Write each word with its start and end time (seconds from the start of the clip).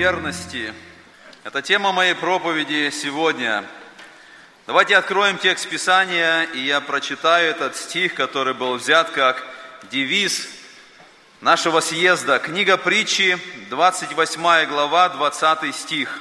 Верности. 0.00 0.72
Это 1.44 1.60
тема 1.60 1.92
моей 1.92 2.14
проповеди 2.14 2.88
сегодня. 2.90 3.66
Давайте 4.66 4.96
откроем 4.96 5.36
текст 5.36 5.68
Писания, 5.68 6.44
и 6.44 6.60
я 6.60 6.80
прочитаю 6.80 7.50
этот 7.50 7.76
стих, 7.76 8.14
который 8.14 8.54
был 8.54 8.76
взят 8.76 9.10
как 9.10 9.44
девиз 9.90 10.48
нашего 11.42 11.80
съезда. 11.80 12.38
Книга 12.38 12.78
притчи, 12.78 13.38
28 13.68 14.64
глава, 14.70 15.10
20 15.10 15.76
стих. 15.76 16.18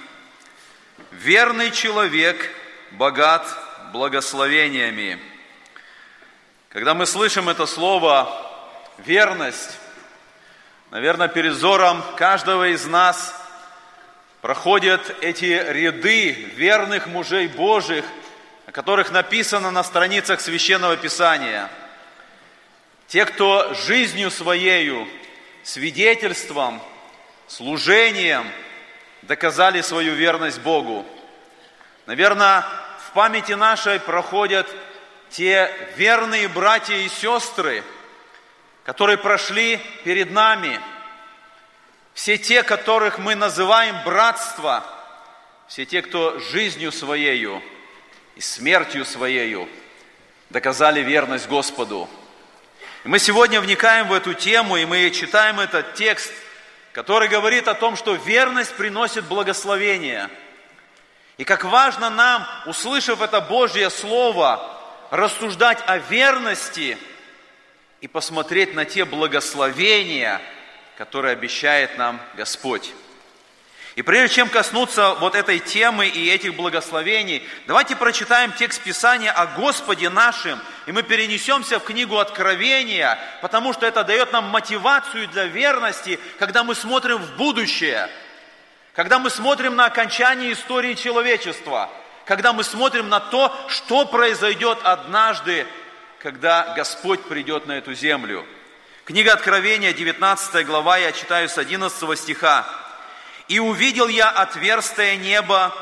«Верный 1.12 1.72
человек 1.72 2.50
богат 2.92 3.48
благословениями». 3.94 5.22
Когда 6.68 6.94
мы 6.96 7.06
слышим 7.06 7.48
это 7.48 7.66
слово 7.66 8.28
«верность», 8.98 9.78
наверное, 10.92 11.30
перед 11.30 11.54
взором 11.54 12.04
каждого 12.18 12.74
из 12.74 12.86
нас 12.86 13.39
проходят 14.42 15.16
эти 15.22 15.46
ряды 15.46 16.32
верных 16.56 17.08
мужей 17.08 17.48
Божьих, 17.48 18.06
о 18.66 18.72
которых 18.72 19.12
написано 19.12 19.72
на 19.72 19.84
страницах 19.84 20.42
Священного 20.42 20.96
Писания. 20.96 21.70
Те, 23.08 23.26
кто 23.26 23.74
жизнью 23.74 24.32
своею, 24.32 25.08
свидетельством, 25.64 26.82
служением 27.48 28.48
доказали 29.24 29.82
свою 29.82 30.14
верность 30.14 30.62
Богу. 30.62 31.06
Наверное, 32.06 32.64
в 33.08 33.12
памяти 33.14 33.54
нашей 33.54 34.00
проходят 34.00 34.68
те 35.30 35.72
верные 35.98 36.48
братья 36.48 36.96
и 36.96 37.10
сестры, 37.10 37.84
которые 38.84 39.18
прошли 39.18 39.80
перед 40.04 40.32
нами, 40.32 40.80
все 42.20 42.38
те, 42.38 42.64
которых 42.64 43.18
мы 43.18 43.34
называем 43.34 43.96
братство, 44.04 44.84
все 45.70 45.86
те, 45.86 46.02
кто 46.02 46.38
жизнью 46.38 46.92
своею 46.92 47.64
и 48.36 48.42
смертью 48.42 49.06
своею 49.06 49.70
доказали 50.50 51.00
верность 51.00 51.48
Господу. 51.48 52.10
И 53.06 53.08
мы 53.08 53.20
сегодня 53.20 53.62
вникаем 53.62 54.10
в 54.10 54.14
эту 54.14 54.34
тему, 54.34 54.76
и 54.76 54.84
мы 54.84 55.10
читаем 55.12 55.62
этот 55.62 55.94
текст, 55.94 56.30
который 56.92 57.30
говорит 57.30 57.70
о 57.70 57.74
том, 57.74 57.96
что 57.96 58.16
верность 58.16 58.76
приносит 58.76 59.24
благословение. 59.24 60.30
И 61.38 61.46
как 61.46 61.64
важно 61.64 62.10
нам, 62.10 62.46
услышав 62.66 63.22
это 63.22 63.40
Божье 63.40 63.90
Слово, 63.90 64.78
рассуждать 65.10 65.82
о 65.86 66.00
верности 66.00 66.98
и 68.02 68.10
посмотреть 68.10 68.76
на 68.76 68.84
те 68.84 69.06
благословения, 69.06 70.42
которые 71.00 71.32
обещает 71.32 71.98
нам 71.98 72.20
Господь. 72.36 72.92
И 73.96 74.02
прежде 74.02 74.36
чем 74.36 74.50
коснуться 74.50 75.14
вот 75.16 75.34
этой 75.34 75.60
темы 75.60 76.08
и 76.08 76.30
этих 76.30 76.56
благословений, 76.56 77.42
давайте 77.68 77.96
прочитаем 77.96 78.52
текст 78.52 78.82
Писания 78.84 79.32
о 79.32 79.48
Господе 79.48 80.10
нашем, 80.10 80.60
и 80.88 80.92
мы 80.92 81.04
перенесемся 81.04 81.80
в 81.80 81.86
книгу 81.86 82.18
Откровения, 82.18 83.18
потому 83.42 83.72
что 83.72 83.86
это 83.86 84.04
дает 84.04 84.34
нам 84.34 84.50
мотивацию 84.50 85.30
для 85.30 85.46
верности, 85.46 86.20
когда 86.38 86.66
мы 86.66 86.76
смотрим 86.76 87.18
в 87.20 87.38
будущее, 87.38 88.10
когда 88.94 89.20
мы 89.20 89.30
смотрим 89.30 89.78
на 89.78 89.86
окончание 89.86 90.52
истории 90.52 90.94
человечества– 90.94 91.90
когда 92.26 92.54
мы 92.54 92.64
смотрим 92.64 93.10
на 93.10 93.20
то, 93.20 93.52
что 93.70 94.06
произойдет 94.06 94.78
однажды, 94.84 95.66
когда 96.20 96.76
Господь 96.76 97.24
придет 97.24 97.66
на 97.66 97.72
эту 97.72 97.96
землю. 97.96 98.46
Книга 99.10 99.34
Откровения, 99.34 99.92
19 99.92 100.68
глава, 100.68 101.00
я 101.00 101.12
читаю 101.12 101.50
с 101.50 101.58
11 101.58 102.16
стиха. 102.16 102.68
«И 103.48 103.58
увидел 103.58 104.08
я 104.08 104.30
отверстое 104.30 105.18
небо, 105.18 105.74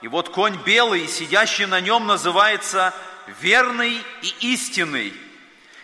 и 0.00 0.08
вот 0.08 0.30
конь 0.30 0.56
белый, 0.64 1.06
сидящий 1.06 1.66
на 1.66 1.82
нем, 1.82 2.06
называется 2.06 2.94
верный 3.38 4.00
и 4.22 4.52
истинный, 4.54 5.12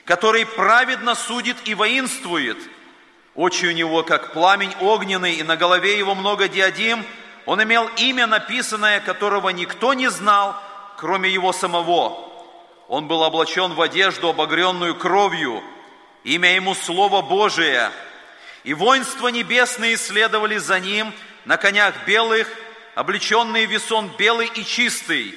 который 0.07 0.47
праведно 0.47 1.15
судит 1.15 1.59
и 1.67 1.75
воинствует. 1.75 2.57
Очи 3.35 3.67
у 3.67 3.73
него, 3.73 4.03
как 4.03 4.33
пламень 4.33 4.75
огненный, 4.81 5.35
и 5.35 5.43
на 5.43 5.59
голове 5.59 5.99
его 5.99 6.15
много 6.15 6.49
диадим– 6.49 7.05
он 7.45 7.63
имел 7.63 7.91
имя 7.99 8.27
написанное, 8.27 9.01
которого 9.01 9.51
никто 9.51 9.93
не 9.93 10.09
знал, 10.09 10.57
кроме 10.97 11.29
его 11.29 11.53
самого. 11.53 12.27
Он 12.89 13.07
был 13.07 13.23
облачен 13.23 13.75
в 13.75 13.83
одежду, 13.83 14.31
обогренную 14.31 14.95
кровью. 14.95 15.63
Имя 16.25 16.55
ему 16.55 16.75
Слово 16.75 17.23
Божие. 17.23 17.91
И 18.65 18.75
воинства 18.75 19.29
небесные 19.29 19.97
следовали 19.97 20.59
за 20.59 20.81
ним 20.81 21.13
на 21.45 21.57
конях 21.57 21.95
белых, 22.07 22.49
облеченные 22.95 23.67
весон 23.67 24.11
белый 24.19 24.51
и 24.55 24.65
чистый. 24.65 25.35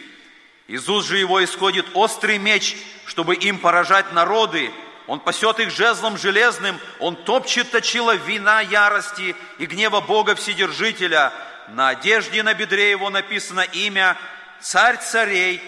Из 0.67 0.87
уст 0.89 1.07
же 1.07 1.17
его 1.17 1.43
исходит 1.43 1.85
острый 1.93 2.37
меч, 2.37 2.75
чтобы 3.05 3.35
им 3.35 3.59
поражать 3.59 4.11
народы. 4.13 4.71
Он 5.07 5.19
пасет 5.19 5.59
их 5.59 5.71
жезлом 5.71 6.17
железным, 6.17 6.79
он 6.99 7.15
топчет 7.15 7.71
точила 7.71 8.15
вина 8.15 8.61
ярости 8.61 9.35
и 9.59 9.65
гнева 9.65 10.01
Бога 10.01 10.35
Вседержителя– 10.35 11.33
на 11.69 11.89
одежде 11.89 12.43
на 12.43 12.53
бедре 12.53 12.91
его 12.91 13.09
написано 13.09 13.61
имя 13.61 14.17
Царь 14.61 14.97
царей 14.97 15.61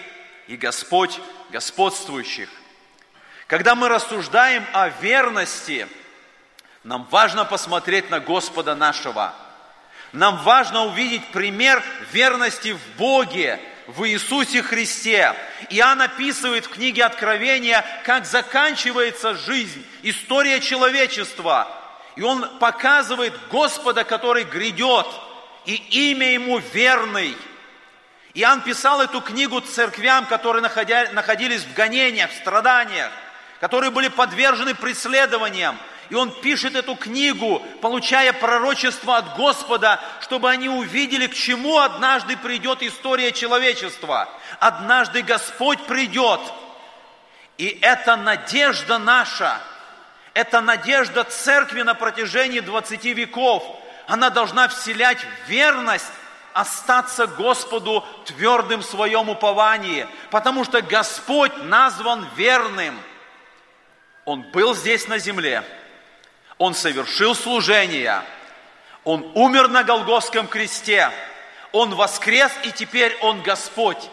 и 0.46 0.56
Господь 0.56 1.18
господствующих. 1.50 2.48
Когда 3.46 3.74
мы 3.74 3.88
рассуждаем 3.88 4.64
о 4.72 4.88
верности, 4.88 5.88
нам 6.84 7.06
важно 7.10 7.44
посмотреть 7.44 8.10
на 8.10 8.20
Господа 8.20 8.74
нашего. 8.74 9.34
Нам 10.12 10.38
важно 10.38 10.86
увидеть 10.86 11.26
пример 11.32 11.82
верности 12.12 12.72
в 12.72 12.96
Боге, 12.96 13.60
в 13.86 14.08
Иисусе 14.08 14.62
Христе. 14.62 15.34
Иоанн 15.70 16.02
описывает 16.02 16.66
в 16.66 16.70
книге 16.70 17.04
Откровения, 17.04 17.84
как 18.04 18.26
заканчивается 18.26 19.34
жизнь, 19.34 19.84
история 20.02 20.60
человечества. 20.60 21.68
И 22.16 22.22
он 22.22 22.58
показывает 22.58 23.34
Господа, 23.50 24.04
который 24.04 24.44
грядет– 24.44 25.06
и 25.66 25.74
имя 26.10 26.32
ему 26.32 26.58
верный. 26.72 27.36
Иоанн 28.34 28.62
писал 28.62 29.02
эту 29.02 29.20
книгу 29.20 29.60
церквям, 29.60 30.26
которые 30.26 30.62
находились 30.62 31.62
в 31.62 31.74
гонениях, 31.74 32.30
в 32.30 32.36
страданиях, 32.36 33.10
которые 33.60 33.90
были 33.90 34.08
подвержены 34.08 34.74
преследованиям. 34.74 35.78
И 36.08 36.14
он 36.14 36.30
пишет 36.30 36.76
эту 36.76 36.94
книгу, 36.94 37.60
получая 37.80 38.32
пророчество 38.32 39.16
от 39.16 39.36
Господа, 39.36 40.00
чтобы 40.20 40.48
они 40.50 40.68
увидели, 40.68 41.26
к 41.26 41.34
чему 41.34 41.78
однажды 41.78 42.36
придет 42.36 42.82
история 42.82 43.32
человечества. 43.32 44.28
Однажды 44.60 45.22
Господь 45.22 45.84
придет. 45.86 46.40
И 47.58 47.66
это 47.82 48.16
надежда 48.16 48.98
наша, 48.98 49.60
это 50.34 50.60
надежда 50.60 51.24
церкви 51.24 51.82
на 51.82 51.94
протяжении 51.94 52.60
20 52.60 53.04
веков– 53.04 53.64
она 54.06 54.30
должна 54.30 54.68
вселять 54.68 55.18
верность 55.48 56.10
остаться 56.52 57.26
Господу 57.26 58.04
твердым 58.24 58.80
в 58.80 58.86
своем 58.86 59.28
уповании, 59.28 60.06
потому 60.30 60.64
что 60.64 60.80
Господь 60.80 61.52
назван 61.64 62.26
верным. 62.36 62.98
Он 64.26 64.42
был 64.42 64.74
здесь 64.74 65.08
на 65.08 65.18
земле, 65.18 65.64
Он 66.58 66.74
совершил 66.74 67.34
служение, 67.34 68.22
Он 69.04 69.24
умер 69.34 69.68
на 69.68 69.82
Голгофском 69.82 70.46
кресте, 70.46 71.10
Он 71.72 71.94
воскрес 71.94 72.52
и 72.64 72.72
теперь 72.72 73.16
Он 73.22 73.40
Господь. 73.40 74.10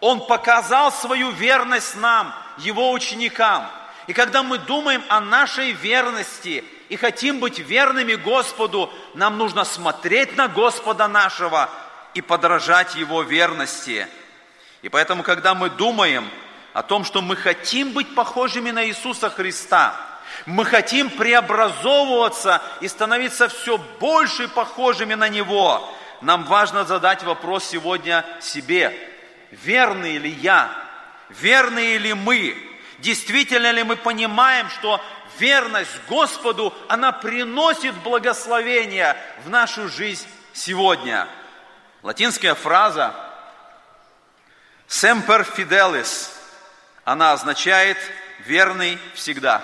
Он 0.00 0.26
показал 0.26 0.90
свою 0.90 1.30
верность 1.30 1.94
нам, 1.96 2.34
Его 2.56 2.90
ученикам. 2.92 3.70
И 4.06 4.14
когда 4.14 4.42
мы 4.42 4.56
думаем 4.56 5.04
о 5.10 5.20
нашей 5.20 5.72
верности– 5.72 6.64
и 6.90 6.96
хотим 6.96 7.38
быть 7.38 7.60
верными 7.60 8.16
Господу, 8.16 8.92
нам 9.14 9.38
нужно 9.38 9.64
смотреть 9.64 10.36
на 10.36 10.48
Господа 10.48 11.06
нашего 11.06 11.70
и 12.14 12.20
подражать 12.20 12.96
Его 12.96 13.22
верности. 13.22 14.08
И 14.82 14.88
поэтому, 14.88 15.22
когда 15.22 15.54
мы 15.54 15.70
думаем 15.70 16.28
о 16.72 16.82
том, 16.82 17.04
что 17.04 17.20
мы 17.22 17.36
хотим 17.36 17.92
быть 17.92 18.14
похожими 18.14 18.70
на 18.70 18.86
Иисуса 18.86 19.30
Христа, 19.30 19.94
мы 20.46 20.64
хотим 20.64 21.10
преобразовываться 21.10 22.62
и 22.80 22.88
становиться 22.88 23.48
все 23.48 23.78
больше 23.98 24.48
похожими 24.48 25.14
на 25.14 25.28
Него, 25.28 25.92
нам 26.20 26.44
важно 26.44 26.84
задать 26.84 27.22
вопрос 27.22 27.64
сегодня 27.64 28.24
себе, 28.40 28.96
верны 29.50 30.18
ли 30.18 30.30
я, 30.30 30.70
верны 31.30 31.96
ли 31.96 32.14
мы, 32.14 32.56
действительно 32.98 33.70
ли 33.70 33.82
мы 33.82 33.96
понимаем, 33.96 34.68
что 34.68 35.00
верность 35.38 35.90
Господу, 36.08 36.74
она 36.88 37.12
приносит 37.12 37.94
благословение 37.96 39.16
в 39.44 39.48
нашу 39.48 39.88
жизнь 39.88 40.26
сегодня. 40.52 41.26
Латинская 42.02 42.54
фраза 42.54 43.14
«semper 44.88 45.46
fidelis», 45.56 46.39
она 47.04 47.32
означает 47.32 47.98
«верный 48.46 48.98
всегда». 49.14 49.62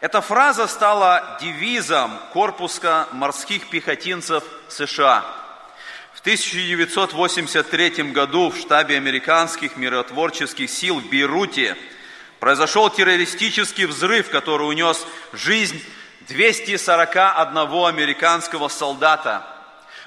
Эта 0.00 0.20
фраза 0.20 0.66
стала 0.66 1.38
девизом 1.40 2.18
корпуса 2.32 3.06
морских 3.12 3.68
пехотинцев 3.70 4.42
США. 4.68 5.24
В 6.14 6.20
1983 6.20 8.10
году 8.12 8.50
в 8.50 8.56
штабе 8.56 8.96
американских 8.96 9.76
миротворческих 9.76 10.70
сил 10.70 11.00
в 11.00 11.08
Бейруте 11.08 11.76
произошел 12.40 12.90
террористический 12.90 13.84
взрыв, 13.84 14.30
который 14.30 14.68
унес 14.68 15.06
жизнь 15.32 15.80
241 16.28 17.56
американского 17.56 18.68
солдата. 18.68 19.46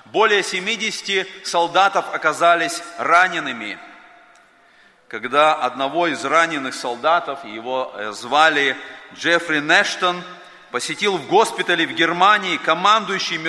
Более 0.05 0.43
70 0.43 1.47
солдатов 1.47 2.05
оказались 2.13 2.81
ранеными. 2.97 3.77
Когда 5.21 5.53
одного 5.53 6.07
из 6.07 6.25
раненых 6.25 6.75
солдатов, 6.75 7.45
его 7.45 7.89
э, 7.95 8.11
звали 8.11 8.75
Джеффри 9.13 9.61
Нештон, 9.61 10.21
посетил 10.71 11.15
в 11.15 11.27
госпитале 11.27 11.87
в 11.87 11.93
Германии 11.93 12.57
командующий 12.57 13.39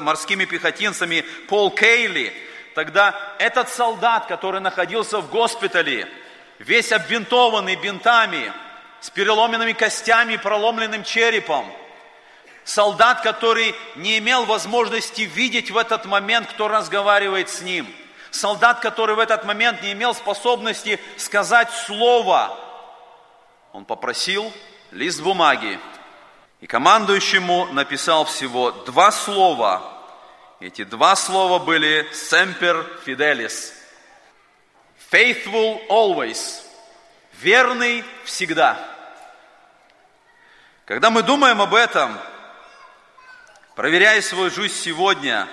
морскими 0.00 0.44
пехотинцами 0.44 1.24
Пол 1.48 1.70
Кейли, 1.70 2.34
тогда 2.74 3.14
этот 3.38 3.70
солдат, 3.70 4.26
который 4.26 4.60
находился 4.60 5.20
в 5.20 5.30
госпитале, 5.30 6.06
весь 6.58 6.92
обвинтованный 6.92 7.76
бинтами, 7.76 8.52
с 9.00 9.08
переломленными 9.08 9.72
костями 9.72 10.34
и 10.34 10.36
проломленным 10.36 11.02
черепом– 11.02 11.64
солдат, 12.64 13.22
который 13.22 13.74
не 13.94 14.18
имел 14.18 14.44
возможности 14.44 15.22
видеть 15.22 15.70
в 15.70 15.78
этот 15.78 16.04
момент, 16.04 16.46
кто 16.50 16.68
разговаривает 16.68 17.48
с 17.48 17.62
ним. 17.62 17.86
Солдат, 18.36 18.80
который 18.80 19.16
в 19.16 19.18
этот 19.18 19.44
момент 19.44 19.82
не 19.82 19.92
имел 19.92 20.14
способности 20.14 21.00
сказать 21.16 21.70
слово. 21.72 22.56
Он 23.72 23.84
попросил 23.84 24.52
лист 24.90 25.20
бумаги. 25.20 25.80
И 26.60 26.66
командующему 26.66 27.66
написал 27.72 28.24
всего 28.24 28.70
два 28.70 29.10
слова. 29.12 29.82
Эти 30.60 30.84
два 30.84 31.16
слова 31.16 31.58
были 31.58 32.08
«semper 32.12 32.86
fidelis». 33.04 33.72
Faithful 35.10 35.86
always. 35.88 36.62
Верный 37.40 38.04
всегда. 38.24 38.78
Когда 40.86 41.10
мы 41.10 41.22
думаем 41.22 41.60
об 41.60 41.74
этом, 41.74 42.18
Проверяя 43.76 44.22
свою 44.22 44.50
жизнь 44.50 44.74
сегодня, 44.74 45.46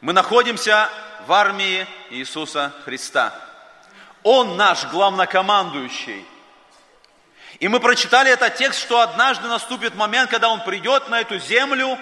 мы 0.00 0.12
находимся 0.12 0.88
в 1.26 1.32
армии 1.32 1.86
Иисуса 2.10 2.72
Христа. 2.84 3.34
Он 4.22 4.56
наш 4.56 4.84
главнокомандующий. 4.86 6.24
И 7.58 7.68
мы 7.68 7.80
прочитали 7.80 8.30
этот 8.30 8.56
текст, 8.56 8.80
что 8.80 9.00
однажды 9.00 9.48
наступит 9.48 9.94
момент, 9.94 10.30
когда 10.30 10.48
Он 10.48 10.62
придет 10.64 11.08
на 11.08 11.20
эту 11.20 11.38
землю, 11.38 11.98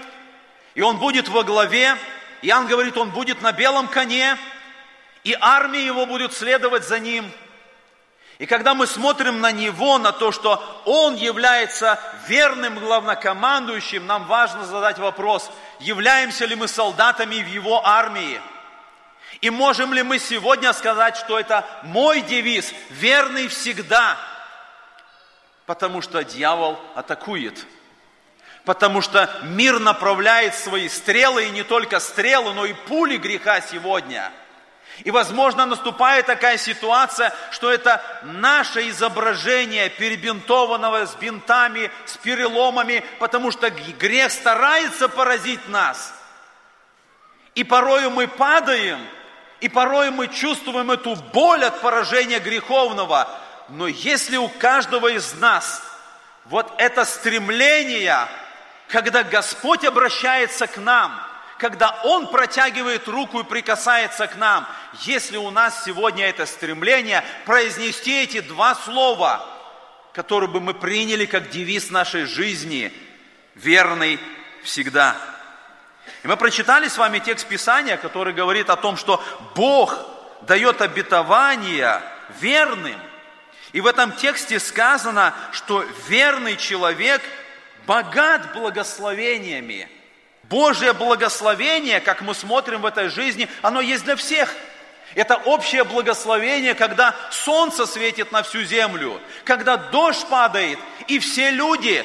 и 0.74 0.82
Он 0.82 0.98
будет 0.98 1.28
во 1.28 1.42
главе. 1.42 1.96
Иоанн 2.42 2.66
говорит, 2.66 2.96
Он 2.96 3.10
будет 3.10 3.42
на 3.42 3.52
белом 3.52 3.88
коне, 3.88 4.38
и 5.24 5.36
армия 5.40 5.84
Его 5.84 6.06
будет 6.06 6.32
следовать 6.32 6.84
за 6.84 6.98
Ним– 6.98 7.30
и 8.40 8.46
когда 8.46 8.72
мы 8.72 8.86
смотрим 8.86 9.42
на 9.42 9.52
него, 9.52 9.98
на 9.98 10.12
то, 10.12 10.32
что 10.32 10.82
он 10.86 11.14
является 11.14 12.00
верным 12.26 12.78
главнокомандующим, 12.78 14.06
нам 14.06 14.24
важно 14.24 14.64
задать 14.64 14.98
вопрос, 14.98 15.50
являемся 15.78 16.46
ли 16.46 16.54
мы 16.54 16.66
солдатами 16.66 17.42
в 17.42 17.46
его 17.46 17.86
армии? 17.86 18.40
И 19.40 19.50
можем 19.50 19.94
ли 19.94 20.02
мы 20.02 20.18
сегодня 20.18 20.72
сказать, 20.72 21.16
что 21.16 21.38
это 21.38 21.66
мой 21.82 22.20
девиз, 22.20 22.72
верный 22.90 23.48
всегда? 23.48 24.18
Потому 25.66 26.02
что 26.02 26.22
дьявол 26.22 26.78
атакует. 26.94 27.66
Потому 28.64 29.00
что 29.00 29.30
мир 29.42 29.78
направляет 29.78 30.54
свои 30.54 30.88
стрелы, 30.88 31.46
и 31.46 31.50
не 31.50 31.62
только 31.62 32.00
стрелы, 32.00 32.52
но 32.52 32.66
и 32.66 32.74
пули 32.74 33.16
греха 33.16 33.60
сегодня– 33.60 34.30
и, 35.04 35.10
возможно, 35.10 35.64
наступает 35.66 36.26
такая 36.26 36.58
ситуация, 36.58 37.32
что 37.50 37.70
это 37.70 38.02
наше 38.22 38.88
изображение 38.88 39.88
перебинтованного 39.88 41.06
с 41.06 41.14
бинтами, 41.14 41.90
с 42.04 42.16
переломами, 42.18 43.02
потому 43.18 43.50
что 43.50 43.70
грех 43.70 44.30
старается 44.30 45.08
поразить 45.08 45.66
нас. 45.68 46.12
И 47.54 47.64
порою 47.64 48.10
мы 48.10 48.28
падаем, 48.28 49.00
и 49.60 49.68
порой 49.68 50.10
мы 50.10 50.28
чувствуем 50.28 50.90
эту 50.90 51.14
боль 51.32 51.64
от 51.64 51.80
поражения 51.80 52.38
греховного. 52.38 53.28
Но 53.68 53.86
если 53.86 54.36
у 54.36 54.48
каждого 54.48 55.08
из 55.08 55.34
нас 55.34 55.82
вот 56.46 56.72
это 56.78 57.04
стремление, 57.04 58.26
когда 58.88 59.22
Господь 59.22 59.84
обращается 59.84 60.66
к 60.66 60.76
нам– 60.76 61.20
когда 61.60 62.00
Он 62.04 62.26
протягивает 62.26 63.06
руку 63.06 63.40
и 63.40 63.44
прикасается 63.44 64.26
к 64.26 64.36
нам. 64.36 64.66
Если 65.02 65.36
у 65.36 65.50
нас 65.50 65.84
сегодня 65.84 66.26
это 66.26 66.46
стремление 66.46 67.22
произнести 67.44 68.22
эти 68.22 68.40
два 68.40 68.74
слова, 68.74 69.46
которые 70.14 70.48
бы 70.48 70.60
мы 70.60 70.72
приняли 70.72 71.26
как 71.26 71.50
девиз 71.50 71.90
нашей 71.90 72.24
жизни, 72.24 72.92
верный 73.54 74.18
всегда. 74.64 75.16
И 76.22 76.28
мы 76.28 76.36
прочитали 76.36 76.88
с 76.88 76.98
вами 76.98 77.18
текст 77.18 77.46
Писания, 77.46 77.96
который 77.96 78.32
говорит 78.32 78.70
о 78.70 78.76
том, 78.76 78.96
что 78.96 79.22
Бог 79.54 79.98
дает 80.42 80.80
обетование 80.82 82.02
верным. 82.40 82.98
И 83.72 83.80
в 83.80 83.86
этом 83.86 84.12
тексте 84.12 84.58
сказано, 84.58 85.34
что 85.52 85.84
верный 86.08 86.56
человек 86.56 87.22
богат 87.86 88.52
благословениями– 88.54 89.88
Божье 90.50 90.92
благословение, 90.92 92.00
как 92.00 92.22
мы 92.22 92.34
смотрим 92.34 92.82
в 92.82 92.86
этой 92.86 93.08
жизни, 93.08 93.48
оно 93.62 93.80
есть 93.80 94.04
для 94.04 94.16
всех. 94.16 94.52
Это 95.14 95.36
общее 95.36 95.84
благословение, 95.84 96.74
когда 96.74 97.14
солнце 97.30 97.86
светит 97.86 98.32
на 98.32 98.42
всю 98.42 98.64
землю, 98.64 99.20
когда 99.44 99.76
дождь 99.76 100.26
падает, 100.28 100.78
и 101.06 101.20
все 101.20 101.50
люди, 101.50 102.04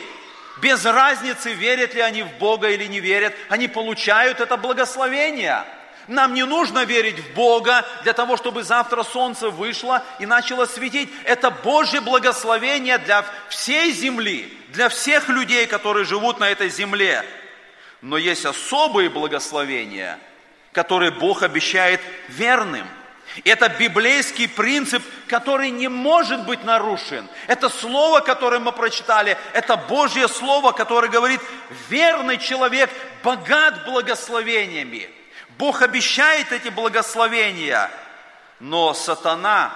без 0.61 0.85
разницы, 0.85 1.53
верят 1.53 1.93
ли 1.93 2.01
они 2.01 2.23
в 2.23 2.31
Бога 2.37 2.69
или 2.69 2.85
не 2.85 2.99
верят, 2.99 3.33
они 3.49 3.67
получают 3.67 4.39
это 4.39 4.57
благословение. 4.57 5.63
Нам 6.07 6.33
не 6.33 6.45
нужно 6.45 6.85
верить 6.85 7.19
в 7.19 7.33
Бога 7.33 7.83
для 8.03 8.13
того, 8.13 8.37
чтобы 8.37 8.63
завтра 8.63 9.03
солнце 9.03 9.49
вышло 9.49 10.03
и 10.19 10.25
начало 10.25 10.65
светить. 10.65 11.09
Это 11.23 11.49
Божье 11.49 11.99
благословение 11.99 12.99
для 12.99 13.25
всей 13.49 13.91
земли, 13.91 14.55
для 14.69 14.89
всех 14.89 15.29
людей, 15.29 15.65
которые 15.65 16.05
живут 16.05 16.39
на 16.39 16.49
этой 16.49 16.69
земле 16.69 17.25
но 18.05 18.17
есть 18.17 18.45
особые 18.45 19.09
благословения, 19.09 20.19
которые 20.73 21.09
Бог 21.09 21.41
обещает 21.41 21.99
верным. 22.27 22.87
Это 23.43 23.67
библейский 23.69 24.47
принцип, 24.47 25.03
который 25.27 25.69
не 25.69 25.89
может 25.89 26.45
быть 26.45 26.63
нарушен. 26.63 27.27
Это 27.47 27.69
слово, 27.69 28.21
которое 28.21 28.59
мы 28.59 28.71
прочитали, 28.71 29.37
это 29.53 29.75
Божье 29.75 30.27
слово, 30.27 30.71
которое 30.71 31.09
говорит, 31.09 31.41
верный 31.89 32.37
человек 32.37 32.89
богат 33.23 33.85
благословениями. 33.85 35.09
Бог 35.57 35.81
обещает 35.81 36.51
эти 36.51 36.69
благословения, 36.69 37.91
но 38.59 38.93
сатана 38.93 39.73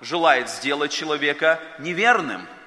желает 0.00 0.50
сделать 0.50 0.92
человека 0.92 1.58
неверным– 1.78 2.46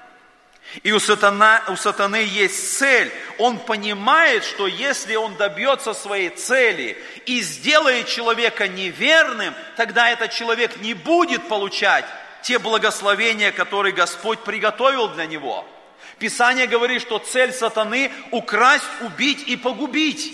и 0.82 0.92
у, 0.92 0.98
сатана, 0.98 1.62
у 1.68 1.76
сатаны 1.76 2.16
есть 2.16 2.78
цель. 2.78 3.12
Он 3.38 3.58
понимает, 3.58 4.44
что 4.44 4.66
если 4.66 5.14
он 5.14 5.36
добьется 5.36 5.94
своей 5.94 6.30
цели 6.30 6.98
и 7.26 7.40
сделает 7.42 8.08
человека 8.08 8.66
неверным, 8.66 9.54
тогда 9.76 10.10
этот 10.10 10.32
человек 10.32 10.80
не 10.80 10.94
будет 10.94 11.48
получать 11.48 12.04
те 12.42 12.58
благословения, 12.58 13.52
которые 13.52 13.92
Господь 13.92 14.40
приготовил 14.40 15.08
для 15.08 15.26
него. 15.26 15.66
Писание 16.18 16.66
говорит, 16.66 17.02
что 17.02 17.18
цель 17.18 17.52
сатаны– 17.52 18.10
украсть, 18.30 18.84
убить 19.00 19.44
и 19.46 19.56
погубить. 19.56 20.32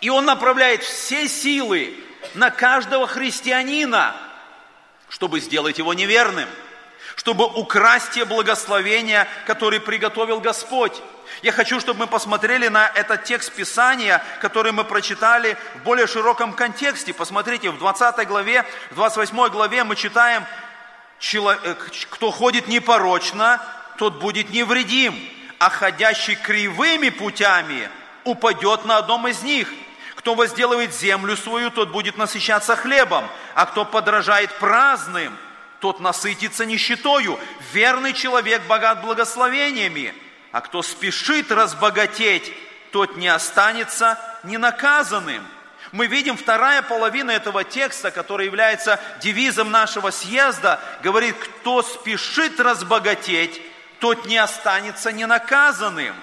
И 0.00 0.08
он 0.08 0.24
направляет 0.24 0.82
все 0.82 1.28
силы 1.28 1.94
на 2.34 2.50
каждого 2.50 3.06
христианина, 3.06 4.16
чтобы 5.08 5.40
сделать 5.40 5.78
его 5.78 5.92
неверным– 5.92 6.48
чтобы 7.20 7.44
украсть 7.44 8.12
те 8.12 8.24
благословения, 8.24 9.28
которые 9.44 9.78
приготовил 9.78 10.40
Господь. 10.40 10.94
Я 11.42 11.52
хочу, 11.52 11.78
чтобы 11.78 12.00
мы 12.00 12.06
посмотрели 12.06 12.68
на 12.68 12.88
этот 12.88 13.24
текст 13.24 13.52
Писания, 13.52 14.24
который 14.40 14.72
мы 14.72 14.84
прочитали 14.84 15.58
в 15.74 15.82
более 15.82 16.06
широком 16.06 16.54
контексте. 16.54 17.12
Посмотрите, 17.12 17.68
в 17.68 17.78
20 17.78 18.26
главе, 18.26 18.64
в 18.90 18.94
28 18.94 19.48
главе 19.50 19.84
мы 19.84 19.96
читаем, 19.96 20.46
э, 21.20 21.74
кто 22.08 22.30
ходит 22.30 22.68
непорочно, 22.68 23.60
тот 23.98 24.14
будет 24.14 24.48
невредим, 24.48 25.14
а 25.58 25.68
ходящий 25.68 26.36
кривыми 26.36 27.10
путями 27.10 27.90
упадет 28.24 28.86
на 28.86 28.96
одном 28.96 29.28
из 29.28 29.42
них. 29.42 29.70
Кто 30.14 30.34
возделывает 30.34 30.94
землю 30.94 31.36
свою, 31.36 31.70
тот 31.70 31.90
будет 31.90 32.16
насыщаться 32.16 32.76
хлебом, 32.76 33.28
а 33.54 33.66
кто 33.66 33.84
подражает 33.84 34.50
праздным– 34.54 35.36
тот 35.80 35.98
насытится 36.00 36.64
нищетою. 36.64 37.38
Верный 37.72 38.12
человек 38.12 38.62
богат 38.66 39.02
благословениями. 39.02 40.14
а 40.52 40.60
кто 40.60 40.82
спешит 40.82 41.52
разбогатеть, 41.52 42.52
тот 42.90 43.16
не 43.16 43.28
останется 43.28 44.18
ненаказанным. 44.42 45.46
Мы 45.92 46.06
видим 46.06 46.36
вторая 46.36 46.82
половина 46.82 47.30
этого 47.30 47.62
текста, 47.64 48.10
который 48.10 48.46
является 48.46 49.00
девизом 49.20 49.70
нашего 49.70 50.10
съезда, 50.10 50.80
говорит, 51.02 51.36
кто 51.36 51.82
спешит 51.82 52.60
разбогатеть, 52.60 53.60
тот 54.00 54.26
не 54.26 54.38
останется 54.38 55.12
ненаказанным. 55.12 56.14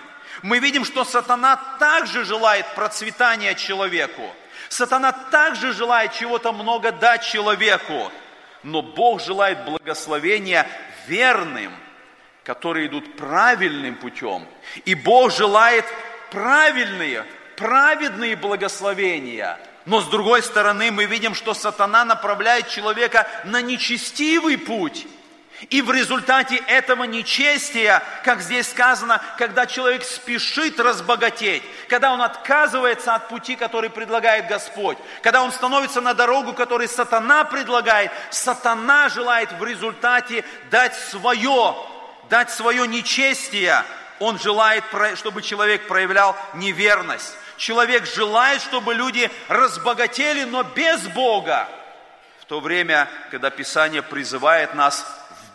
Мы 0.41 0.59
видим, 0.59 0.85
что 0.85 1.03
сатана 1.03 1.55
также 1.79 2.23
желает 2.23 2.65
процветания 2.75 3.55
человеку. 3.55 4.33
Сатана 4.69 5.11
также 5.11 5.73
желает 5.73 6.13
чего-то 6.13 6.51
много 6.51 6.91
дать 6.91 7.25
человеку. 7.25 8.11
Но 8.67 8.81
Бог 8.81 9.21
желает 9.21 9.63
благословения 9.63 10.67
верным, 11.07 11.71
которые 12.43 12.87
идут 12.87 13.15
правильным 13.15 13.95
путем. 13.95 14.45
И 14.83 14.93
Бог 14.93 15.31
желает 15.31 15.85
правильные, 16.31 17.25
праведные 17.55 18.35
благословения. 18.35 19.57
Но 19.85 20.01
с 20.01 20.07
другой 20.07 20.43
стороны 20.43 20.91
мы 20.91 21.05
видим, 21.05 21.33
что 21.33 21.53
сатана 21.53 22.03
направляет 22.03 22.67
человека 22.67 23.25
на 23.45 23.61
нечестивый 23.61 24.57
путь. 24.57 25.07
И 25.71 25.81
в 25.81 25.91
результате 25.91 26.57
этого 26.67 27.05
нечестия, 27.05 28.03
как 28.23 28.41
здесь 28.41 28.69
сказано, 28.69 29.19
когда 29.39 29.65
человек 29.65 30.03
спешит 30.03 30.79
разбогатеть, 30.79 31.63
когда 31.89 32.13
он 32.13 32.21
отказывается 32.21 33.15
от 33.15 33.27
пути, 33.27 33.55
который 33.55 33.89
предлагает 33.89 34.47
Господь, 34.47 34.99
когда 35.23 35.41
он 35.41 35.51
становится 35.51 35.99
на 35.99 36.13
дорогу, 36.13 36.53
которую 36.53 36.87
сатана 36.87 37.43
предлагает, 37.43 38.11
сатана 38.29 39.09
желает 39.09 39.51
в 39.53 39.63
результате 39.63 40.45
дать 40.69 40.95
свое, 40.95 41.75
дать 42.29 42.51
свое 42.51 42.87
нечестие. 42.87 43.83
Он 44.19 44.37
желает, 44.37 44.83
чтобы 45.15 45.41
человек 45.41 45.87
проявлял 45.87 46.35
неверность. 46.53 47.35
Человек 47.57 48.05
желает, 48.05 48.61
чтобы 48.61 48.93
люди 48.93 49.31
разбогатели, 49.47 50.43
но 50.43 50.61
без 50.61 51.07
Бога. 51.07 51.67
В 52.41 52.45
то 52.45 52.59
время, 52.59 53.09
когда 53.31 53.49
Писание 53.49 54.03
призывает 54.03 54.75
нас 54.75 55.03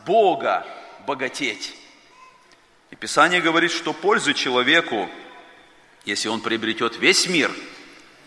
Бога 0.04 0.66
богатеть. 1.06 1.74
И 2.90 2.96
Писание 2.96 3.40
говорит, 3.40 3.72
что 3.72 3.92
пользу 3.92 4.34
человеку, 4.34 5.08
если 6.04 6.28
он 6.28 6.40
приобретет 6.40 6.96
весь 6.98 7.26
мир, 7.26 7.50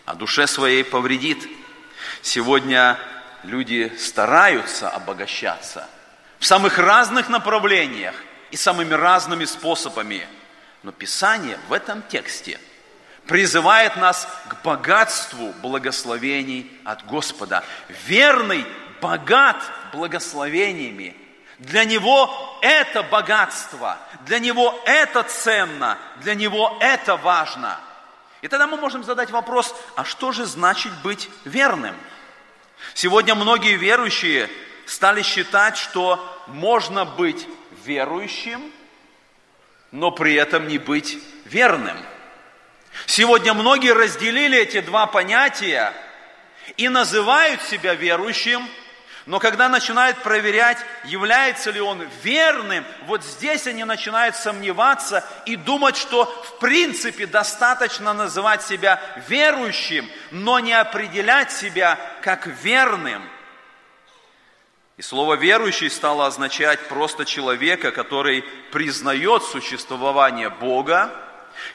а 0.06 0.16
душе 0.16 0.48
своей 0.48 0.84
повредит. 0.84 1.48
Сегодня 2.22 2.98
люди 3.44 3.92
стараются 3.98 4.90
обогащаться 4.90 5.88
в 6.40 6.46
самых 6.46 6.78
разных 6.78 7.30
направлениях 7.30 8.16
и 8.52 8.56
самыми 8.58 8.94
разными 8.94 9.46
способами. 9.46 10.28
Но 10.84 10.92
Писание 10.92 11.58
в 11.68 11.74
этом 11.74 12.04
тексте 12.04 12.60
призывает 13.26 13.96
нас 13.98 14.28
к 14.48 14.64
богатству 14.64 15.54
благословений 15.62 16.72
от 16.84 17.06
Господа. 17.06 17.64
Верный 18.08 18.66
богат 19.02 19.58
благословениями 19.92 21.16
для 21.60 21.86
него 21.86 22.58
это 22.62 23.04
богатство, 23.04 23.98
для 24.26 24.40
него 24.40 24.82
это 24.86 25.24
ценно, 25.24 25.98
для 26.18 26.36
него 26.36 26.78
это 26.82 27.16
важно. 27.16 27.80
И 28.42 28.48
тогда 28.48 28.68
мы 28.68 28.78
можем 28.78 29.04
задать 29.04 29.32
вопрос, 29.32 29.74
а 29.96 30.04
что 30.04 30.32
же 30.32 30.46
значит 30.46 30.92
быть 31.02 31.30
верным? 31.46 31.96
Сегодня 32.94 33.36
многие 33.36 33.76
верующие 33.76 34.50
стали 34.86 35.22
считать, 35.22 35.78
что 35.78 36.44
можно 36.48 37.06
быть 37.06 37.48
верующим, 37.86 38.72
но 39.92 40.12
при 40.12 40.36
этом 40.36 40.68
не 40.68 40.78
быть 40.78 41.18
верным. 41.46 41.98
Сегодня 43.06 43.54
многие 43.54 43.94
разделили 43.94 44.58
эти 44.58 44.82
два 44.82 45.08
понятия 45.08 45.94
и 46.78 46.90
называют 46.90 47.62
себя 47.62 47.94
верующим– 47.94 48.68
но 49.26 49.40
когда 49.40 49.70
начинают 49.70 50.22
проверять, 50.22 50.78
является 51.04 51.72
ли 51.72 51.82
он 51.82 52.08
верным, 52.22 52.86
вот 53.08 53.24
здесь 53.24 53.66
они 53.66 53.84
начинают 53.84 54.36
сомневаться 54.36 55.26
и 55.48 55.56
думать, 55.56 55.98
что 55.98 56.26
в 56.26 56.60
принципе 56.60 57.26
достаточно 57.26 58.14
называть 58.14 58.62
себя 58.62 59.02
верующим, 59.28 60.08
но 60.30 60.60
не 60.60 60.74
определять 60.74 61.52
себя 61.52 61.98
как 62.22 62.46
верным. 62.46 63.28
И 64.98 65.02
слово 65.02 65.34
«верующий» 65.34 65.90
стало 65.90 66.28
означать 66.28 66.88
просто 66.88 67.26
человека, 67.26 67.92
который 67.92 68.44
признает 68.72 69.44
существование 69.44 70.50
Бога, 70.50 71.12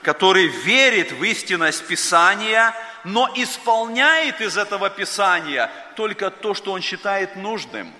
который 0.02 0.46
верит 0.46 1.10
в 1.10 1.24
истинность 1.24 1.84
Писания– 1.86 2.72
но 3.04 3.30
исполняет 3.34 4.40
из 4.40 4.56
этого 4.56 4.90
Писания 4.90 5.70
только 5.96 6.30
то, 6.30 6.54
что 6.54 6.72
он 6.72 6.80
считает 6.80 7.36
нужным, 7.36 7.92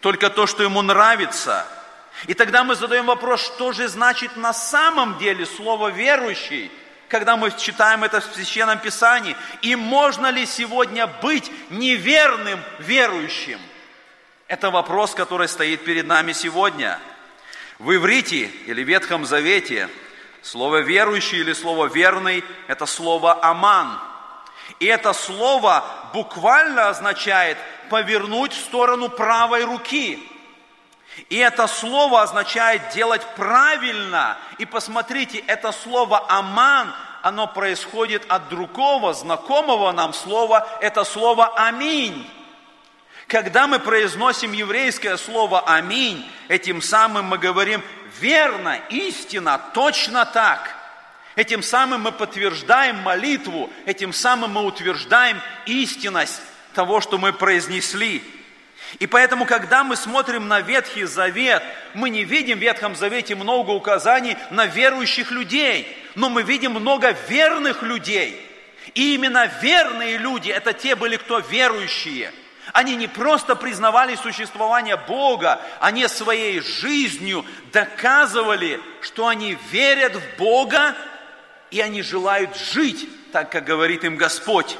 только 0.00 0.30
то, 0.30 0.46
что 0.46 0.62
ему 0.62 0.82
нравится. 0.82 1.66
И 2.26 2.34
тогда 2.34 2.64
мы 2.64 2.74
задаем 2.74 3.06
вопрос, 3.06 3.44
что 3.44 3.72
же 3.72 3.88
значит 3.88 4.36
на 4.36 4.52
самом 4.52 5.18
деле 5.18 5.44
слово 5.44 5.88
«верующий», 5.88 6.70
когда 7.08 7.36
мы 7.36 7.52
читаем 7.52 8.02
это 8.02 8.20
в 8.20 8.24
Священном 8.24 8.78
Писании, 8.78 9.36
и 9.62 9.76
можно 9.76 10.28
ли 10.30 10.44
сегодня 10.46 11.06
быть 11.06 11.50
неверным 11.70 12.60
верующим? 12.78 13.60
Это 14.48 14.70
вопрос, 14.70 15.14
который 15.14 15.48
стоит 15.48 15.84
перед 15.84 16.06
нами 16.06 16.32
сегодня. 16.32 16.98
В 17.78 17.94
иврите 17.94 18.50
или 18.66 18.82
Ветхом 18.82 19.26
Завете 19.26 19.88
слово 20.42 20.78
«верующий» 20.78 21.40
или 21.40 21.52
слово 21.52 21.86
«верный»– 21.86 22.44
это 22.68 22.86
слово 22.86 23.44
«аман», 23.44 24.00
и 24.78 24.86
это 24.86 25.12
слово 25.12 25.84
буквально 26.12 26.88
означает 26.88 27.56
повернуть 27.88 28.52
в 28.52 28.60
сторону 28.64 29.08
правой 29.08 29.64
руки. 29.64 30.22
И 31.30 31.36
это 31.36 31.66
слово 31.66 32.22
означает 32.22 32.90
делать 32.90 33.22
правильно. 33.36 34.36
И 34.58 34.66
посмотрите, 34.66 35.38
это 35.46 35.72
слово 35.72 36.24
«аман», 36.28 36.92
оно 37.22 37.46
происходит 37.46 38.24
от 38.28 38.48
другого, 38.50 39.14
знакомого 39.14 39.92
нам 39.92 40.12
слова, 40.12 40.68
это 40.80 41.04
слово 41.04 41.46
«аминь». 41.56 42.30
Когда 43.26 43.66
мы 43.66 43.80
произносим 43.80 44.52
еврейское 44.52 45.16
слово 45.16 45.60
«аминь», 45.60 46.30
этим 46.48 46.80
самым 46.80 47.24
мы 47.24 47.38
говорим 47.38 47.82
«верно, 48.20 48.78
истина, 48.90 49.60
точно 49.72 50.26
так». 50.26 50.75
Этим 51.36 51.62
самым 51.62 52.00
мы 52.00 52.12
подтверждаем 52.12 52.96
молитву, 52.96 53.70
этим 53.84 54.14
самым 54.14 54.52
мы 54.52 54.62
утверждаем 54.62 55.38
истинность 55.66 56.40
того, 56.74 57.02
что 57.02 57.18
мы 57.18 57.34
произнесли. 57.34 58.24
И 58.98 59.06
поэтому, 59.06 59.44
когда 59.44 59.84
мы 59.84 59.96
смотрим 59.96 60.48
на 60.48 60.60
Ветхий 60.60 61.04
Завет, 61.04 61.62
мы 61.92 62.08
не 62.08 62.24
видим 62.24 62.58
в 62.58 62.62
Ветхом 62.62 62.96
Завете 62.96 63.34
много 63.34 63.72
указаний 63.72 64.36
на 64.50 64.64
верующих 64.64 65.30
людей, 65.30 65.94
но 66.14 66.30
мы 66.30 66.42
видим 66.42 66.72
много 66.72 67.14
верных 67.28 67.82
людей. 67.82 68.40
И 68.94 69.14
именно 69.14 69.46
верные 69.60 70.16
люди, 70.16 70.48
это 70.50 70.72
те 70.72 70.94
были, 70.94 71.16
кто 71.16 71.40
верующие. 71.40 72.32
Они 72.72 72.96
не 72.96 73.08
просто 73.08 73.56
признавали 73.56 74.14
существование 74.14 74.96
Бога, 74.96 75.60
они 75.80 76.08
своей 76.08 76.60
жизнью 76.60 77.44
доказывали, 77.72 78.80
что 79.02 79.26
они 79.28 79.58
верят 79.70 80.16
в 80.16 80.38
Бога 80.38 80.96
и 81.70 81.80
они 81.80 82.02
желают 82.02 82.56
жить 82.56 83.08
так, 83.32 83.50
как 83.50 83.64
говорит 83.64 84.04
им 84.04 84.16
Господь. 84.16 84.76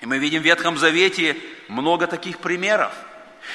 И 0.00 0.06
мы 0.06 0.18
видим 0.18 0.42
в 0.42 0.44
Ветхом 0.44 0.78
Завете 0.78 1.36
много 1.68 2.06
таких 2.06 2.38
примеров. 2.38 2.92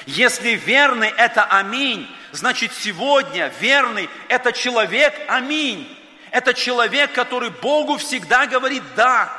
Если 0.06 0.52
верный– 0.52 1.10
это 1.18 1.44
аминь, 1.44 2.10
значит 2.32 2.74
сегодня 2.74 3.52
верный– 3.60 4.10
это 4.28 4.52
человек 4.52 5.14
аминь. 5.28 5.88
Это 6.32 6.54
человек, 6.54 7.14
который 7.14 7.50
Богу 7.50 7.98
всегда 7.98 8.48
говорит 8.48 8.84
«да». 8.96 9.32